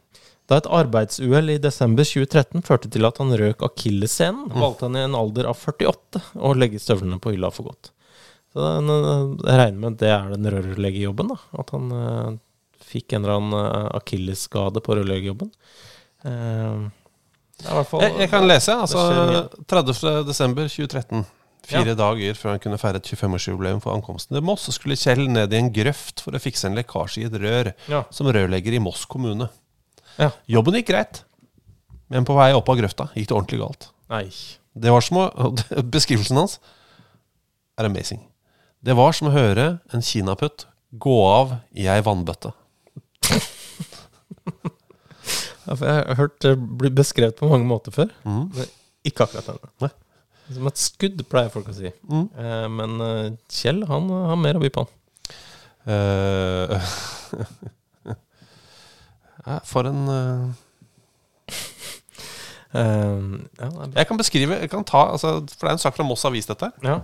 da 0.47 0.57
et 0.61 0.69
arbeidsuhell 0.71 1.51
i 1.51 1.59
desember 1.59 2.07
2013 2.07 2.63
førte 2.63 2.89
til 2.91 3.05
at 3.07 3.19
han 3.19 3.35
røk 3.35 3.65
akillessenen, 3.67 4.47
valgte 4.55 4.87
han 4.87 4.95
i 4.95 5.03
en 5.03 5.17
alder 5.19 5.49
av 5.51 5.59
48 5.59 6.21
å 6.39 6.53
legge 6.55 6.79
støvlene 6.79 7.19
på 7.19 7.33
hylla 7.35 7.51
for 7.51 7.67
godt. 7.67 7.91
Så 8.55 8.63
den, 8.63 8.87
jeg 8.87 9.59
regner 9.59 9.81
med 9.81 9.89
at 9.91 9.99
det 9.99 10.11
er 10.15 10.29
den 10.31 10.47
rørleggerjobben, 10.55 11.33
da. 11.33 11.37
At 11.59 11.73
han 11.75 11.91
uh, 11.91 12.37
fikk 12.87 13.11
en 13.13 13.25
eller 13.25 13.41
annen 13.41 13.89
akillesskade 13.99 14.79
på 14.85 14.95
rørleggerjobben. 14.95 15.51
Eh, 16.23 16.31
det 16.31 16.31
er 16.31 16.85
i 16.87 17.43
hvert 17.43 17.46
fall 17.63 18.01
Jeg, 18.05 18.13
jeg 18.19 18.29
kan 18.29 18.47
lese. 18.47 18.73
Altså, 18.75 18.97
det 19.09 19.15
skjer 19.17 19.31
mye. 19.31 19.65
30. 19.67 20.25
desember 20.27 20.67
2013. 20.69 21.25
Fire 21.67 21.87
Ja. 21.89 21.95
dager 21.99 22.33
før 22.37 22.49
han 22.53 22.59
kunne 22.63 22.77
feire 22.79 22.95
et 23.01 23.03
25-årsjubileum 23.09 23.81
for 23.83 23.91
ankomsten 23.93 24.35
til 24.37 24.43
Moss, 24.45 24.69
skulle 24.71 24.95
Kjell 24.95 25.25
ned 25.27 25.51
i 25.51 25.57
en 25.57 25.71
grøft 25.73 26.21
for 26.23 26.31
å 26.31 26.39
fikse 26.39 26.63
en 26.69 26.75
lekkasje 26.77 27.21
i 27.21 27.25
et 27.27 27.33
rør 27.41 27.73
Ja. 27.89 28.03
som 28.09 28.27
rørlegger 28.27 28.73
i 28.73 28.79
Moss 28.79 29.03
kommune. 29.05 29.49
Ja. 30.17 30.29
Jobben 30.47 30.73
gikk 30.79 30.87
greit, 30.93 31.23
men 32.09 32.23
på 32.23 32.33
vei 32.37 32.53
opp 32.53 32.69
av 32.69 32.77
grøfta 32.79 33.09
gikk 33.15 33.27
det 33.27 33.35
ordentlig 33.35 33.59
galt. 33.59 33.89
Nei. 34.09 34.29
Det 34.77 34.91
var 34.93 35.01
som 35.01 35.17
å, 35.17 35.27
Beskrivelsen 35.91 36.37
hans 36.37 36.59
er 37.77 37.85
amazing. 37.89 38.21
Det 38.81 38.95
var 38.95 39.11
som 39.11 39.27
å 39.27 39.31
høre 39.35 39.79
en 39.91 40.01
kinaputt 40.01 40.67
gå 40.97 41.17
av 41.27 41.57
i 41.75 41.87
ei 41.91 41.99
vannbøtte. 42.01 42.53
Ja, 43.27 43.41
for 44.53 45.56
jeg 45.67 46.03
har 46.07 46.19
hørt 46.19 46.37
det 46.43 46.53
bli 46.79 46.91
beskrevet 46.95 47.35
på 47.39 47.49
mange 47.51 47.67
måter 47.67 47.91
før. 47.95 48.11
Mm. 48.23 48.45
Men 48.55 48.69
ikke 49.07 49.27
akkurat 49.27 49.49
denne. 49.49 49.91
Som 50.47 50.69
et 50.69 50.79
skudd, 50.79 51.23
pleier 51.27 51.51
folk 51.51 51.67
å 51.71 51.75
si. 51.75 51.91
Mm. 52.07 52.27
Eh, 52.39 52.67
men 52.71 53.01
eh, 53.03 53.33
Kjell 53.51 53.83
han 53.89 54.07
eh, 54.07 54.29
har 54.31 54.39
mer 54.39 54.59
å 54.59 54.63
by 54.63 54.71
på. 54.77 54.85
Ja, 59.47 59.59
for 59.71 59.91
en 59.91 60.07
uh... 60.11 60.47
Eh, 62.75 63.21
ja. 63.61 63.67
Jeg 63.95 64.07
kan 64.09 64.17
beskrive 64.19 64.57
jeg 64.59 64.69
kan 64.69 64.83
ta, 64.85 65.05
altså, 65.13 65.29
For 65.47 65.63
det 65.63 65.69
er 65.69 65.77
en 65.77 65.81
sak 65.81 65.95
fra 65.95 66.03
Moss 66.05 66.25
Avis, 66.27 66.45
dette. 66.49 66.67
Ja. 66.83 66.97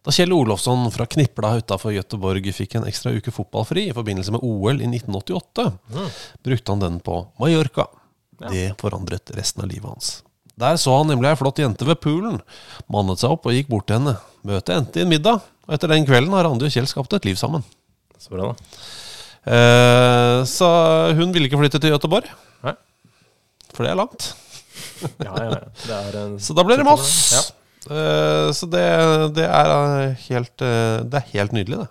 Da 0.00 0.12
Kjell 0.14 0.32
Olofsson 0.32 0.86
fra 0.94 1.04
Knipla 1.10 1.52
utafor 1.60 1.92
Gøteborg 1.92 2.46
fikk 2.56 2.78
en 2.78 2.86
ekstra 2.88 3.12
uke 3.12 3.32
fotballfri 3.34 3.88
i 3.90 3.96
forbindelse 3.96 4.32
med 4.32 4.44
OL 4.46 4.80
i 4.80 4.88
1988, 4.88 5.66
brukte 6.46 6.72
han 6.72 6.84
den 6.84 6.96
på 7.04 7.18
Mallorca. 7.40 7.84
Det 8.40 8.70
forandret 8.80 9.32
resten 9.36 9.66
av 9.66 9.68
livet 9.68 9.90
hans. 9.90 10.12
Der 10.60 10.78
så 10.80 10.94
han 10.96 11.08
nemlig 11.12 11.28
ei 11.30 11.36
flott 11.40 11.60
jente 11.60 11.84
ved 11.88 12.00
poolen, 12.00 12.40
mannet 12.92 13.20
seg 13.20 13.34
opp 13.34 13.48
og 13.48 13.56
gikk 13.56 13.68
bort 13.68 13.86
til 13.88 13.98
henne. 14.00 14.16
Møtet 14.48 14.72
endte 14.76 15.00
i 15.00 15.04
en 15.04 15.12
middag, 15.12 15.44
og 15.68 15.76
etter 15.76 15.92
den 15.92 16.08
kvelden 16.08 16.32
har 16.36 16.48
Randi 16.48 16.68
og 16.68 16.72
Kjell 16.72 16.88
skapt 16.88 17.16
et 17.16 17.28
liv 17.28 17.36
sammen. 17.40 17.64
Så 18.20 18.32
bra, 18.32 18.50
da. 18.50 18.80
Eh, 19.52 20.38
så 20.48 20.68
hun 21.16 21.32
ville 21.32 21.48
ikke 21.48 21.60
flytte 21.60 21.80
til 21.80 21.92
Gøteborg, 21.94 22.28
Nei. 22.64 22.74
for 23.72 23.84
det 23.84 23.92
er 23.92 24.00
langt. 24.00 24.32
Ja, 25.20 25.32
ja, 25.32 25.48
ja. 25.48 25.64
Det 25.84 25.96
er 25.96 26.20
en 26.24 26.36
Så 26.44 26.56
da 26.56 26.64
ble 26.64 26.76
det 26.80 26.84
Moss. 26.88 27.12
Ja. 27.36 27.44
Eh, 27.88 28.50
så 28.52 28.68
det, 28.68 28.84
det 29.38 29.46
er 29.48 30.10
helt 30.26 30.60
eh, 30.60 30.98
Det 31.08 31.16
er 31.16 31.30
helt 31.32 31.54
nydelig, 31.56 31.78
det. 31.80 31.88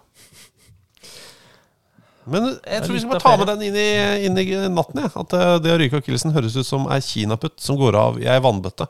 Men 2.30 2.46
jeg 2.52 2.84
tror 2.84 2.94
vi 2.94 3.00
skal 3.02 3.14
bare 3.16 3.24
ta 3.24 3.32
med 3.42 3.50
den 3.50 3.64
inn 3.70 3.78
i, 3.80 3.90
inn 4.28 4.38
i 4.38 4.46
natten. 4.70 5.02
Ja. 5.02 5.10
At 5.24 5.34
eh, 5.34 5.56
det 5.64 5.74
å 5.74 5.80
ryke 5.82 6.02
akillesen 6.02 6.36
høres 6.36 6.58
ut 6.60 6.68
som 6.68 6.86
ei 6.94 7.02
kinaputt 7.02 7.58
som 7.64 7.80
går 7.80 7.98
av 7.98 8.20
i 8.22 8.28
ei 8.30 8.42
vannbøtte. 8.44 8.86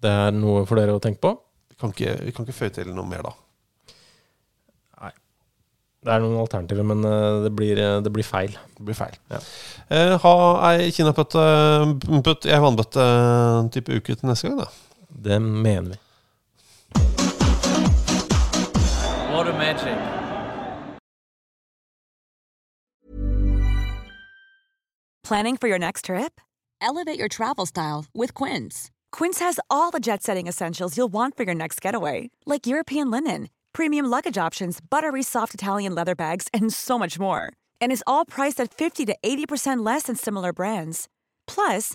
Det 0.00 0.12
er 0.12 0.32
noe 0.36 0.64
for 0.68 0.80
dere 0.80 0.96
å 0.96 1.02
tenke 1.02 1.20
på. 1.24 1.34
Vi 1.72 1.80
kan 1.80 1.92
ikke, 1.92 2.14
vi 2.24 2.32
kan 2.32 2.46
ikke 2.46 2.56
føye 2.56 2.72
til 2.78 2.88
noe 2.96 3.04
mer 3.08 3.26
da. 3.26 3.34
Nei. 5.02 5.12
Det 6.06 6.14
er 6.14 6.24
noen 6.24 6.40
alternativer, 6.40 6.88
men 6.88 7.04
eh, 7.04 7.42
det 7.44 7.52
blir, 7.58 7.82
eh, 7.82 7.98
det 8.04 8.12
blir 8.14 8.24
feil. 8.24 8.56
Det 8.78 8.88
blir 8.88 8.96
feil. 8.96 9.20
Ja. 9.32 9.42
Eh, 9.92 10.16
ha 10.22 10.34
ei 10.72 10.88
kinaputt 10.96 11.36
putt 11.36 12.48
i 12.48 12.56
ei 12.56 12.64
vannbøtte-type 12.64 14.00
uke 14.00 14.16
til 14.16 14.32
neste 14.32 14.48
gang, 14.48 14.64
da. 14.64 14.85
Det 15.18 15.40
mener 15.40 15.82
vi. 15.82 15.96
What 19.32 19.48
a 19.48 19.52
magic. 19.52 19.98
Planning 25.28 25.56
for 25.56 25.68
your 25.68 25.78
next 25.78 26.04
trip? 26.04 26.40
Elevate 26.80 27.18
your 27.18 27.28
travel 27.28 27.66
style 27.66 28.04
with 28.14 28.32
Quince. 28.34 28.90
Quince 29.10 29.40
has 29.40 29.58
all 29.68 29.90
the 29.90 29.98
jet 29.98 30.22
setting 30.22 30.46
essentials 30.46 30.96
you'll 30.96 31.12
want 31.12 31.36
for 31.36 31.42
your 31.42 31.54
next 31.54 31.80
getaway, 31.80 32.30
like 32.46 32.66
European 32.66 33.10
linen, 33.10 33.48
premium 33.72 34.06
luggage 34.06 34.38
options, 34.38 34.78
buttery 34.80 35.22
soft 35.22 35.52
Italian 35.54 35.94
leather 35.94 36.14
bags, 36.14 36.46
and 36.54 36.72
so 36.72 36.98
much 36.98 37.18
more. 37.18 37.52
And 37.80 37.90
is 37.90 38.04
all 38.06 38.24
priced 38.24 38.60
at 38.60 38.72
50 38.72 39.06
to 39.06 39.16
80% 39.22 39.84
less 39.84 40.04
than 40.04 40.16
similar 40.16 40.52
brands. 40.52 41.08
Plus, 41.48 41.94